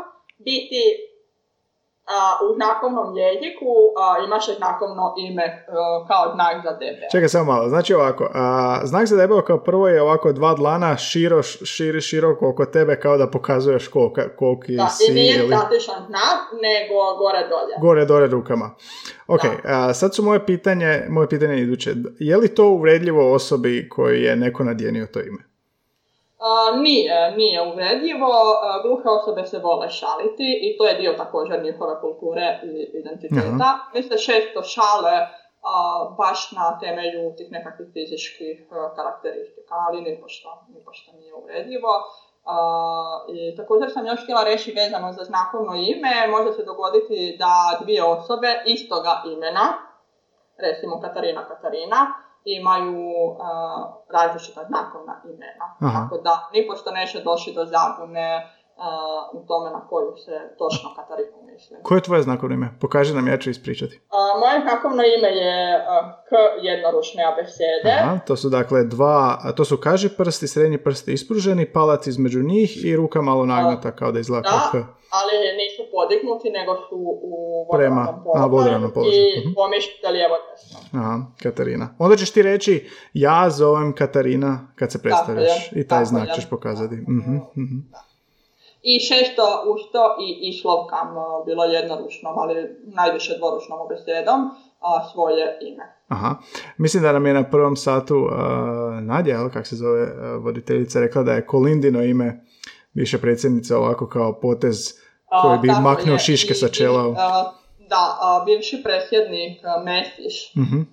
biti 0.48 0.82
u 2.50 2.54
znakovnom 2.54 3.16
jeziku 3.16 3.72
imaš 4.26 4.56
znakovno 4.56 5.14
ime 5.18 5.44
uh, 5.68 6.08
kao 6.08 6.34
znak 6.34 6.56
za 6.64 6.70
debel. 6.70 7.08
Čekaj 7.12 7.28
samo 7.28 7.52
malo, 7.52 7.68
znači 7.68 7.94
ovako, 7.94 8.30
znak 8.84 9.06
za 9.06 9.16
debel 9.16 9.42
kao 9.42 9.58
prvo 9.58 9.88
je 9.88 10.02
ovako 10.02 10.32
dva 10.32 10.54
dlana 10.54 10.96
širo, 10.96 11.42
širi, 11.42 12.00
široko 12.00 12.48
oko 12.48 12.64
tebe 12.64 13.00
kao 13.00 13.16
da 13.16 13.26
pokazuješ 13.30 13.88
kolika, 13.88 14.36
koliki 14.36 14.76
da, 14.76 14.86
si. 14.86 15.12
Da, 15.12 15.12
i 15.12 15.14
nije 15.14 15.38
ili... 15.38 15.56
statičan 15.56 16.06
znak, 16.06 16.40
nego 16.62 16.94
gore 17.18 17.38
dolje. 17.48 17.74
Gore 17.80 18.04
dole 18.04 18.26
rukama. 18.26 18.70
Ok, 19.26 19.40
sad 19.94 20.14
su 20.14 20.22
moje 20.22 20.46
pitanje, 20.46 21.06
moje 21.08 21.28
pitanje 21.28 21.58
iduće. 21.58 21.94
Je 22.18 22.36
li 22.36 22.54
to 22.54 22.68
uvredljivo 22.68 23.32
osobi 23.32 23.88
koji 23.88 24.22
je 24.22 24.36
neko 24.36 24.64
nadjenio 24.64 25.06
to 25.06 25.20
ime? 25.20 25.47
Nije, 26.80 27.36
nije 27.36 27.62
uvredljivo, 27.62 28.32
gluhe 28.84 29.08
osobe 29.08 29.46
se 29.46 29.58
vole 29.58 29.88
šaliti 29.90 30.48
i 30.62 30.78
to 30.78 30.86
je 30.86 30.94
dio 30.94 31.12
također 31.12 31.62
njihove 31.62 32.00
kulture 32.00 32.60
i 32.64 32.98
identiteta. 32.98 33.68
Mi 33.94 34.02
se 34.02 34.18
često 34.18 34.62
šale 34.62 35.16
baš 36.18 36.52
na 36.52 36.78
temelju 36.78 37.34
tih 37.36 37.48
nekakvih 37.50 37.88
fizičkih 37.92 38.56
karakteristika, 38.96 39.74
ali 39.86 40.02
nipošto, 40.02 40.48
nipošto 40.74 41.12
nije 41.12 41.34
uvredljivo. 41.34 41.92
I 43.28 43.56
također 43.56 43.90
sam 43.90 44.06
još 44.06 44.22
htjela 44.22 44.44
reći 44.44 44.72
vezano 44.72 45.12
za 45.12 45.24
znakovno 45.24 45.72
ime, 45.74 46.28
može 46.30 46.52
se 46.52 46.64
dogoditi 46.64 47.36
da 47.38 47.78
dvije 47.82 48.02
osobe 48.04 48.62
istoga 48.66 49.22
imena, 49.26 49.66
recimo 50.58 51.00
Katarina 51.00 51.48
Katarina, 51.48 52.00
imaju 52.56 53.10
različita 54.08 54.64
znakovna 54.64 55.22
imena. 55.24 55.66
Tako 55.94 56.18
da 56.18 56.48
nipošto 56.52 56.90
neće 56.90 57.20
doći 57.20 57.52
do 57.52 57.64
zabune 57.64 58.50
u 59.32 59.46
tome 59.46 59.70
na 59.70 59.86
koju 59.88 60.16
se 60.16 60.54
točno 60.58 60.94
Katarinu 60.96 61.36
misli. 61.42 61.47
Koje 61.82 61.98
je 61.98 62.02
tvoje 62.02 62.22
znakovno 62.22 62.54
ime? 62.54 62.68
Pokaži 62.80 63.14
nam, 63.14 63.28
ja 63.28 63.38
ću 63.38 63.50
ispričati. 63.50 64.00
moje 64.40 64.60
znakovno 64.62 65.02
ime 65.18 65.28
je 65.28 65.84
K 66.28 66.32
jednoručne 66.62 67.22
abecede. 67.32 67.92
Aha, 68.02 68.18
to 68.26 68.36
su 68.36 68.48
dakle 68.48 68.84
dva, 68.84 69.52
to 69.56 69.64
su 69.64 69.76
kaži 69.76 70.08
prsti, 70.08 70.48
srednji 70.48 70.78
prsti 70.78 71.12
ispruženi, 71.12 71.72
palac 71.72 72.06
između 72.06 72.42
njih 72.42 72.84
i 72.84 72.96
ruka 72.96 73.22
malo 73.22 73.46
nagnata 73.46 73.90
kao 73.96 74.12
da 74.12 74.20
izgleda 74.20 74.48
K. 74.72 74.76
ali 75.18 75.34
nisu 75.56 75.82
podignuti, 75.92 76.50
nego 76.50 76.74
su 76.88 76.96
u 77.22 77.66
vodoravnom 78.48 78.92
položaju 78.94 79.24
i 79.24 79.40
uh-huh. 79.40 79.54
pomješite 79.54 80.08
lijevo 80.08 80.34
desno. 80.50 81.00
Aha, 81.00 81.18
Katarina. 81.42 81.94
Onda 81.98 82.16
ćeš 82.16 82.30
ti 82.30 82.42
reći, 82.42 82.88
ja 83.12 83.50
zovem 83.50 83.94
Katarina 83.94 84.72
kad 84.74 84.92
se 84.92 85.02
predstavljaš 85.02 85.72
i 85.72 85.88
taj 85.88 86.04
znak 86.04 86.28
ćeš 86.34 86.50
pokazati. 86.50 86.94
Uh-huh, 86.94 87.40
uh-huh. 87.56 88.07
I 88.82 89.00
šesto 89.00 89.42
uz 89.72 89.80
to 89.92 90.16
i 90.20 90.48
išlovkam, 90.48 91.08
bilo 91.46 91.64
jednoručnom, 91.64 92.38
ali 92.38 92.54
najviše 92.84 93.38
dvoručnom 93.38 93.80
obesedom, 93.80 94.40
svoje 95.12 95.58
ime. 95.60 95.84
Aha. 96.08 96.34
Mislim 96.76 97.02
da 97.02 97.12
nam 97.12 97.26
je 97.26 97.34
na 97.34 97.50
prvom 97.50 97.76
satu 97.76 98.16
uh, 98.16 98.30
Nadja, 99.02 99.48
kako 99.48 99.66
se 99.66 99.76
zove 99.76 100.02
uh, 100.02 100.44
voditeljica, 100.44 101.00
rekla 101.00 101.22
da 101.22 101.32
je 101.32 101.46
Kolindino 101.46 102.02
ime 102.02 102.44
više 102.94 103.18
predsjednica 103.18 103.78
ovako 103.78 104.08
kao 104.08 104.40
potez 104.40 104.76
koji 105.42 105.58
bi 105.58 105.68
maknuo 105.82 106.18
šiške 106.18 106.54
sa 106.54 106.68
čela. 106.68 107.02
da, 107.88 108.42
bivši 108.46 108.82
predsjednik 108.82 109.60
Mesiš, 109.84 110.54
uh-huh 110.54 110.84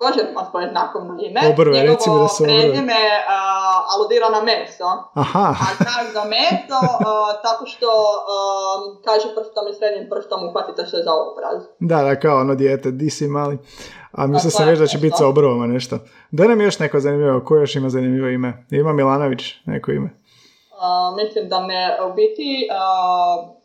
također 0.00 0.24
ima 0.30 0.44
svoje 0.50 0.68
znakovno 0.70 1.14
ime. 1.26 1.40
Obrve, 1.52 1.82
recimo 1.82 2.18
da 2.18 2.28
se 2.28 2.42
obrve. 2.42 2.58
Njegovo 2.58 2.76
uh, 2.76 3.92
aludira 3.92 4.28
na 4.36 4.42
meso. 4.50 4.88
Aha. 5.14 5.48
A 5.66 5.68
znak 5.84 6.06
za 6.12 6.24
meso, 6.24 6.80
uh, 6.84 7.42
tako 7.42 7.66
što 7.66 7.86
uh, 7.86 9.04
kaže 9.04 9.26
prstom 9.36 9.64
i 9.70 9.74
srednjim 9.78 10.06
prstom 10.12 10.38
uhvatite 10.48 10.82
se 10.86 10.96
za 11.06 11.12
obraz. 11.28 11.58
Da, 11.80 12.02
da, 12.02 12.20
kao 12.20 12.40
ono 12.40 12.54
dijete, 12.54 12.90
di 12.90 13.10
si 13.10 13.26
mali. 13.28 13.58
A 14.12 14.26
mislio 14.26 14.50
sam 14.50 14.68
reći 14.68 14.80
da 14.80 14.86
će 14.86 14.98
biti 14.98 15.16
sa 15.16 15.26
obrovama 15.26 15.66
nešto. 15.66 15.98
Da 16.30 16.44
nam 16.44 16.60
još 16.60 16.78
neko 16.78 17.00
zanimljivo, 17.00 17.44
ko 17.44 17.56
još 17.56 17.76
ima 17.76 17.88
zanimljivo 17.88 18.28
ime? 18.28 18.66
Ima 18.70 18.92
Milanović 18.92 19.42
neko 19.64 19.90
ime? 19.90 20.10
Uh, 20.80 21.16
mislim 21.16 21.48
da 21.48 21.66
ne, 21.66 21.98
u 22.10 22.14
biti 22.14 22.68
uh, 22.70 23.60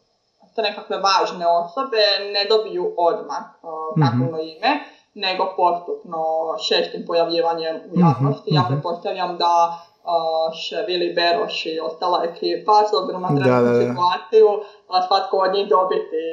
te 0.55 0.61
nekakve 0.61 0.97
važne 0.97 1.45
osobe 1.47 2.03
ne 2.33 2.45
dobiju 2.49 2.93
odmah 2.97 3.43
uh, 3.63 3.97
mm 3.97 4.35
ime 4.57 4.94
nego 5.15 5.43
postupno 5.57 6.21
šestim 6.67 7.05
pojavljivanjem 7.07 7.75
u 7.75 7.97
mhm, 7.97 7.99
javnosti. 7.99 8.49
Ja 8.53 8.61
mhm. 8.61 8.73
pretpostavljam 8.73 9.37
da 9.37 9.79
še 10.53 10.83
Vili 10.87 11.13
Beroš 11.17 11.65
i 11.65 11.79
ostala 11.79 12.19
ekipa, 12.23 12.83
s 12.89 12.93
obzirom 12.93 13.21
na 13.21 13.27
trenutnu 13.27 13.73
situaciju, 13.81 14.47
svatko 15.07 15.37
od 15.37 15.53
njih 15.53 15.67
dobiti 15.69 16.23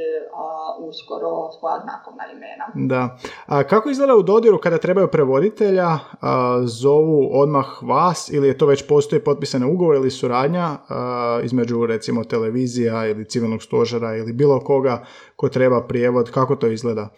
uskoro 0.79 1.51
svoja 1.59 1.81
znakovna 1.85 2.25
imena. 2.33 2.67
Da. 2.75 3.17
A 3.47 3.63
kako 3.65 3.91
izgleda 3.91 4.17
u 4.17 4.23
dodiru 4.23 4.59
kada 4.59 4.79
trebaju 4.79 5.09
prevoditelja, 5.09 5.99
zovu 6.65 7.31
odmah 7.33 7.67
vas 7.83 8.31
ili 8.33 8.49
je 8.49 8.59
to 8.59 8.67
već 8.67 8.87
postoji 8.89 9.25
potpisane 9.25 9.67
ugovor 9.67 9.95
ili 9.95 10.11
suradnja 10.11 10.69
između 11.43 11.87
recimo 11.87 12.25
televizija 12.25 13.07
ili 13.07 13.29
civilnog 13.29 13.63
stožera 13.63 14.17
ili 14.17 14.33
bilo 14.33 14.61
koga 14.61 15.05
ko 15.37 15.49
treba 15.49 15.83
prijevod, 15.89 16.31
kako 16.31 16.57
to 16.57 16.67
izgleda? 16.67 17.09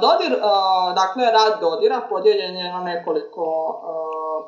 Dodir, 0.00 0.32
dakle, 0.94 1.24
rad 1.24 1.60
dodira 1.60 2.00
podijeljen 2.08 2.56
je 2.56 2.72
na 2.72 2.80
nekoliko 2.80 3.44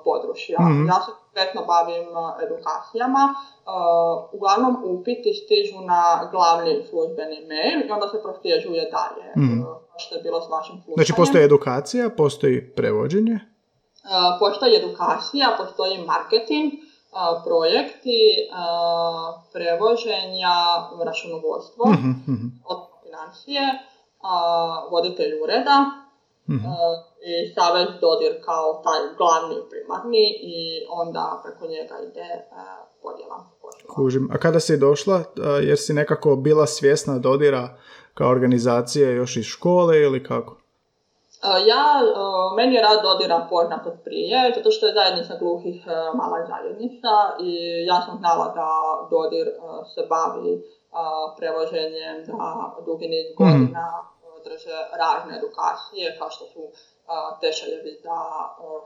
područja. 0.05 0.61
mm 0.61 0.87
Ja 0.87 0.95
se 0.95 1.11
konkretno 1.25 1.65
bavim 1.67 2.07
edukacijama. 2.47 3.35
Uglavnom 4.33 4.77
upiti 4.85 5.35
stižu 5.35 5.81
na 5.81 6.29
glavni 6.33 6.85
službeni 6.91 7.47
mail 7.49 7.89
i 7.89 7.91
onda 7.91 8.09
se 8.09 8.23
prostježuje 8.23 8.91
dalje. 8.91 9.27
mm 9.37 9.65
Što 9.99 10.15
je 10.15 10.23
bilo 10.23 10.41
s 10.41 10.49
vašim 10.51 10.75
slušanjem. 10.75 10.97
Znači, 10.97 11.13
postoji 11.17 11.45
edukacija, 11.45 12.11
postoji 12.11 12.75
prevođenje? 12.75 13.39
Postoji 14.39 14.77
edukacija, 14.77 15.47
postoji 15.59 16.05
marketing, 16.07 16.73
projekti, 17.45 18.21
prevoženja, 19.53 20.55
računovodstvo, 21.05 21.85
mm 21.87 22.61
od 22.65 22.79
financije, 24.29 24.91
voditelj 24.91 25.33
ureda 25.43 25.79
mm 26.49 26.59
i 27.31 27.55
Savez 27.55 27.89
Dodir 28.01 28.33
kao 28.45 28.83
taj 28.85 29.01
glavni 29.16 29.57
primarni 29.70 30.24
i 30.41 30.87
onda 30.91 31.43
preko 31.45 31.66
njega 31.66 31.95
ide 32.09 32.29
podjela. 33.03 33.39
Kužim. 33.95 34.29
A 34.33 34.39
kada 34.39 34.61
si 34.61 34.76
došla, 34.76 35.22
jer 35.62 35.79
si 35.79 35.93
nekako 35.93 36.37
bila 36.37 36.66
svjesna 36.66 37.18
Dodira 37.18 37.68
kao 38.14 38.31
organizacije 38.31 39.14
još 39.14 39.37
iz 39.37 39.45
škole 39.45 40.01
ili 40.01 40.24
kako? 40.24 40.57
Ja, 41.66 41.85
meni 42.57 42.74
je 42.74 42.83
rad 42.83 43.03
Dodira 43.03 43.47
poznat 43.51 43.87
od 43.87 43.97
prije, 44.05 44.53
zato 44.57 44.70
što 44.70 44.87
je 44.87 44.95
zajednica 44.95 45.39
gluhih 45.39 45.87
mala 46.14 46.47
zajednica 46.47 47.14
i 47.41 47.53
ja 47.87 48.03
sam 48.07 48.18
znala 48.18 48.53
da 48.55 48.70
Dodir 49.11 49.47
se 49.95 50.07
bavi 50.09 50.62
prevoženjem 51.39 52.16
da 52.26 52.74
dugi 52.87 53.09
niz 53.09 53.26
mhm. 53.33 53.45
godina 53.45 53.87
drže 54.49 54.76
razne 55.03 55.36
edukacije 55.38 56.16
kao 56.18 56.30
što 56.30 56.44
su 56.53 56.62
tečajevi 57.43 57.93
za 58.05 58.19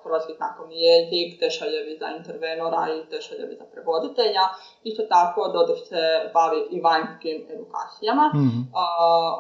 hrvatski 0.03 0.33
znakovni 0.41 0.77
jezik, 0.89 1.29
tečajevi 1.41 1.93
za 2.01 2.09
intervenora 2.19 2.83
i 2.97 2.99
tečajevi 3.11 3.55
za 3.61 3.67
prevoditelja. 3.73 4.45
Isto 4.91 5.03
tako 5.15 5.41
Dodir 5.57 5.79
se 5.91 6.03
bavi 6.37 6.61
i 6.75 6.81
vanjskim 6.87 7.39
edukacijama. 7.55 8.27
mm 8.35 8.63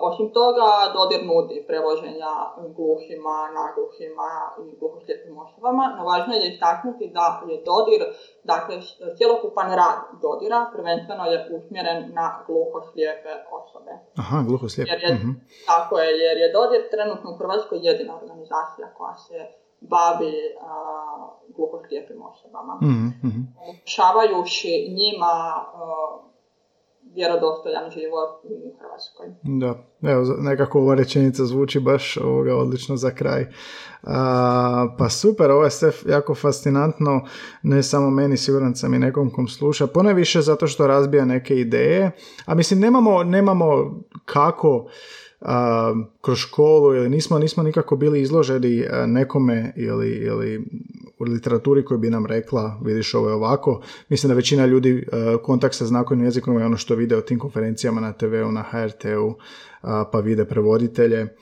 osim 0.08 0.26
toga 0.38 0.68
Dodir 0.96 1.20
nudi 1.30 1.64
prevoženja 1.70 2.32
gluhima, 2.76 3.36
nagluhima 3.60 4.30
i 4.62 4.64
gluhoslijepim 4.80 5.34
osobama, 5.44 5.84
no 5.96 6.02
važno 6.10 6.32
je 6.34 6.52
istaknuti 6.52 7.04
da 7.16 7.26
je 7.50 7.56
Dodir, 7.70 8.02
dakle 8.52 8.74
cjelokupan 9.16 9.68
rad 9.80 9.98
Dodira 10.22 10.60
prvenstveno 10.74 11.24
je 11.32 11.38
usmjeren 11.56 11.98
na 12.18 12.26
gluhoslijepe 12.46 13.32
osobe. 13.58 13.92
Aha, 14.22 14.36
gluhoslijepe. 14.48 14.92
Jer 14.92 15.00
je, 15.06 15.14
mm 15.14 15.34
Tako 15.70 15.94
je, 15.98 16.08
jer 16.24 16.36
je 16.42 16.52
Dodir 16.56 16.80
trenutno 16.94 17.26
u 17.30 17.38
Hrvatskoj 17.40 17.78
jedina 17.88 18.12
organizacija 18.22 18.71
organizacija 18.72 18.94
koja 18.94 19.14
se 19.14 19.34
bavi 19.80 20.32
gluhoslijepim 21.56 22.22
osobama. 22.22 22.74
Mm-hmm. 22.82 23.54
Omogućavajući 23.62 24.94
njima 24.98 25.64
uh, 25.74 26.32
vjerodostojan 27.14 27.90
život 27.90 28.30
u 28.44 28.76
Hrvatskoj. 28.78 29.26
Da, 29.42 29.74
evo, 30.10 30.24
nekako 30.38 30.80
ova 30.80 30.94
rečenica 30.94 31.44
zvuči 31.44 31.80
baš 31.80 32.16
ovoga 32.16 32.56
odlično 32.56 32.96
za 32.96 33.10
kraj. 33.10 33.46
A, 34.02 34.86
pa 34.98 35.08
super, 35.08 35.50
ovo 35.50 35.64
je 35.64 35.70
sve 35.70 35.92
jako 36.06 36.34
fascinantno, 36.34 37.20
ne 37.62 37.82
samo 37.82 38.10
meni, 38.10 38.36
siguran 38.36 38.74
sam 38.74 38.94
i 38.94 38.98
nekom 38.98 39.30
kom 39.30 39.48
sluša, 39.48 39.86
više 40.14 40.40
zato 40.40 40.66
što 40.66 40.86
razbija 40.86 41.24
neke 41.24 41.56
ideje, 41.56 42.10
a 42.46 42.54
mislim 42.54 42.80
nemamo, 42.80 43.22
nemamo 43.22 43.66
kako 44.24 44.88
kroz 46.20 46.38
školu 46.38 46.94
ili 46.94 47.08
nismo, 47.08 47.38
nismo 47.38 47.62
nikako 47.62 47.96
bili 47.96 48.22
izloženi 48.22 48.84
nekome 49.06 49.72
ili, 49.76 50.08
ili 50.10 50.64
u 51.18 51.24
literaturi 51.24 51.84
koji 51.84 51.98
bi 51.98 52.10
nam 52.10 52.26
rekla 52.26 52.80
vidiš 52.84 53.14
ovo 53.14 53.28
je 53.28 53.34
ovako. 53.34 53.80
Mislim 54.08 54.28
da 54.28 54.34
većina 54.34 54.66
ljudi 54.66 55.06
kontakt 55.42 55.74
sa 55.74 55.86
znakovnim 55.86 56.24
jezikom 56.24 56.58
je 56.58 56.66
ono 56.66 56.76
što 56.76 56.94
vide 56.94 57.16
o 57.16 57.20
tim 57.20 57.38
konferencijama 57.38 58.00
na 58.00 58.12
TV-u, 58.12 58.52
na 58.52 58.62
HRT-u, 58.62 59.34
pa 60.12 60.20
vide 60.20 60.44
prevoditelje. 60.44 61.36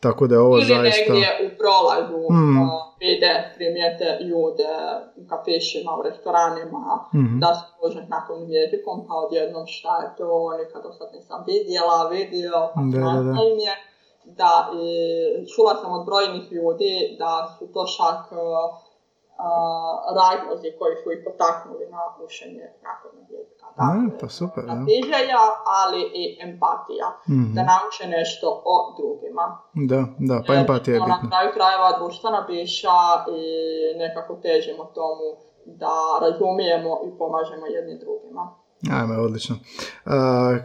Tako 0.00 0.26
da 0.26 0.34
je 0.34 0.40
ovo 0.40 0.56
Ili 0.56 0.66
zaista... 0.66 1.12
negdje 1.12 1.28
u 1.46 1.58
prolazu 1.58 2.32
mm. 2.32 2.58
Vide, 3.00 3.32
primijete 3.54 4.06
ljude 4.28 4.72
u 5.16 5.22
kafišima, 5.30 5.90
u 5.98 6.02
restoranima, 6.02 6.84
mm 7.14 7.40
da 7.40 7.54
se 7.54 7.64
služe 7.74 8.00
znakovnim 8.06 8.50
jezikom, 8.50 8.96
pa 9.06 9.14
odjednom 9.14 9.64
šta 9.66 10.02
je 10.02 10.08
to, 10.18 10.56
nikada 10.58 10.92
sad 10.92 11.08
nisam 11.12 11.44
vidjela, 11.46 12.08
vidio, 12.08 12.56
pa 12.74 12.80
da, 12.92 12.98
da, 12.98 13.22
da. 13.22 13.42
je. 13.66 13.74
Da, 14.24 14.54
i 14.82 14.86
čula 15.52 15.74
sam 15.80 15.92
od 15.92 16.04
brojnih 16.06 16.52
ljudi 16.52 17.16
da 17.18 17.32
su 17.58 17.72
to 17.74 17.86
šak 17.86 18.32
uh, 18.32 18.38
razlozi 20.20 20.68
koji 20.78 20.94
su 21.02 21.12
ih 21.12 21.20
potaknuli 21.26 21.84
na 21.94 22.02
učenje 22.24 22.64
znakovnog 22.80 23.26
jezika. 23.36 23.66
Dakle, 23.78 24.18
pa 24.20 24.28
super, 24.28 24.64
da. 24.64 24.72
ali 25.80 26.00
i 26.22 26.24
empatija. 26.46 27.08
mm 27.28 27.54
Da 27.54 27.62
nauče 27.72 28.04
nešto 28.18 28.46
o 28.74 28.76
drugima. 28.98 29.44
Da, 29.90 30.00
da, 30.28 30.36
pa 30.46 30.54
empatija 30.54 30.94
je 30.94 31.00
bitna. 31.00 31.20
Na 31.22 31.28
kraju 31.30 31.48
krajeva 31.56 31.98
društvena 31.98 32.40
biša 32.48 33.00
i 33.38 33.42
nekako 34.02 34.32
težimo 34.44 34.84
tomu 34.84 35.26
da 35.80 35.96
razumijemo 36.24 36.92
i 37.06 37.18
pomažemo 37.18 37.66
jedni 37.66 37.94
drugima. 38.04 38.44
Ajme, 38.92 39.18
odlično. 39.18 39.56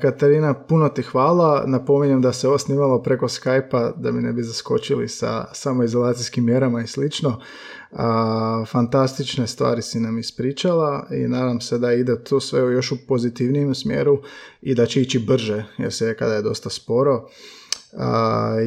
Katarina, 0.01 0.53
puno 0.53 0.89
ti 0.89 1.01
hvala. 1.01 1.63
Napominjem 1.65 2.21
da 2.21 2.33
se 2.33 2.47
ovo 2.47 2.57
snimalo 2.57 3.01
preko 3.03 3.27
Skype-a 3.27 3.91
da 3.95 4.11
mi 4.11 4.21
ne 4.21 4.33
bi 4.33 4.43
zaskočili 4.43 5.07
sa 5.07 5.45
samoizolacijskim 5.53 6.45
mjerama 6.45 6.81
i 6.81 6.87
slično. 6.87 7.39
Fantastične 8.67 9.47
stvari 9.47 9.81
si 9.81 9.99
nam 9.99 10.19
ispričala 10.19 11.07
i 11.11 11.27
nadam 11.27 11.61
se 11.61 11.77
da 11.77 11.93
ide 11.93 12.23
to 12.23 12.39
sve 12.39 12.59
još 12.59 12.91
u 12.91 12.97
pozitivnijem 13.07 13.75
smjeru 13.75 14.21
i 14.61 14.75
da 14.75 14.85
će 14.85 15.01
ići 15.01 15.19
brže, 15.19 15.63
jer 15.77 15.93
se 15.93 16.15
kada 16.17 16.33
je 16.33 16.41
dosta 16.41 16.69
sporo. 16.69 17.29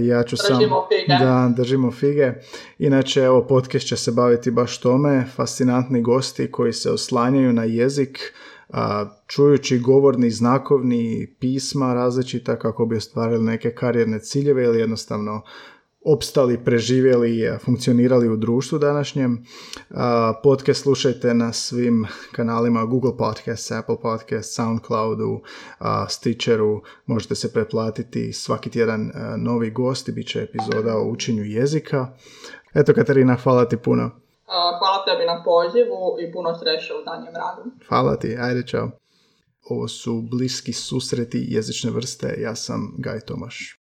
ja 0.03 0.23
ću 0.23 0.37
sam... 0.37 0.59
Fige. 0.59 1.25
Da, 1.25 1.53
držimo 1.57 1.93
fige. 1.93 2.33
Inače, 2.79 3.21
evo, 3.21 3.47
podcast 3.47 3.87
će 3.87 3.97
se 3.97 4.13
baviti 4.13 4.51
baš 4.51 4.81
tome. 4.81 5.27
Fascinantni 5.35 6.03
gosti 6.03 6.51
koji 6.51 6.73
se 6.73 6.91
oslanjaju 6.91 7.53
na 7.53 7.65
jezik, 7.65 8.35
čujući 9.27 9.79
govorni, 9.79 10.31
znakovni 10.31 11.35
pisma 11.41 11.95
različita 11.95 12.59
kako 12.59 12.87
bi 12.87 12.97
ostvarili 12.97 13.45
neke 13.45 13.71
karijerne 13.71 14.19
ciljeve 14.19 14.65
ili 14.65 14.79
jednostavno 14.79 15.43
opstali, 16.05 16.65
preživjeli, 16.65 17.59
funkcionirali 17.65 18.29
u 18.29 18.37
društvu 18.37 18.79
današnjem. 18.79 19.45
Podcast 20.43 20.83
slušajte 20.83 21.35
na 21.35 21.53
svim 21.53 22.07
kanalima 22.33 22.85
Google 22.85 23.17
Podcast, 23.17 23.73
Apple 23.73 24.01
Podcast, 24.03 24.55
Soundcloudu, 24.55 25.41
Stitcheru. 26.09 26.83
Možete 27.07 27.35
se 27.35 27.53
pretplatiti 27.53 28.33
svaki 28.33 28.71
tjedan 28.71 29.13
novi 29.39 29.71
gost 29.71 30.09
i 30.09 30.13
bit 30.13 30.29
će 30.29 30.43
epizoda 30.43 30.97
o 30.97 31.09
učenju 31.09 31.45
jezika. 31.45 32.07
Eto 32.75 32.95
Katarina, 32.95 33.37
hvala 33.43 33.69
ti 33.69 33.77
puno. 33.77 34.11
Hvala 34.79 35.05
tebi 35.05 35.27
na 35.27 35.43
pozivu 35.45 36.17
i 36.29 36.33
puno 36.33 36.59
sreće 36.59 36.93
u 36.95 37.05
danjem 37.05 37.35
radu. 37.35 37.71
Hvala 37.89 38.17
ti, 38.17 38.37
ajde 38.41 38.67
čao. 38.67 38.91
Ovo 39.69 39.89
su 39.89 40.23
bliski 40.31 40.73
susreti 40.73 41.47
jezične 41.49 41.91
vrste, 41.91 42.35
ja 42.39 42.55
sam 42.55 42.95
Gaj 42.99 43.21
Tomaš. 43.21 43.79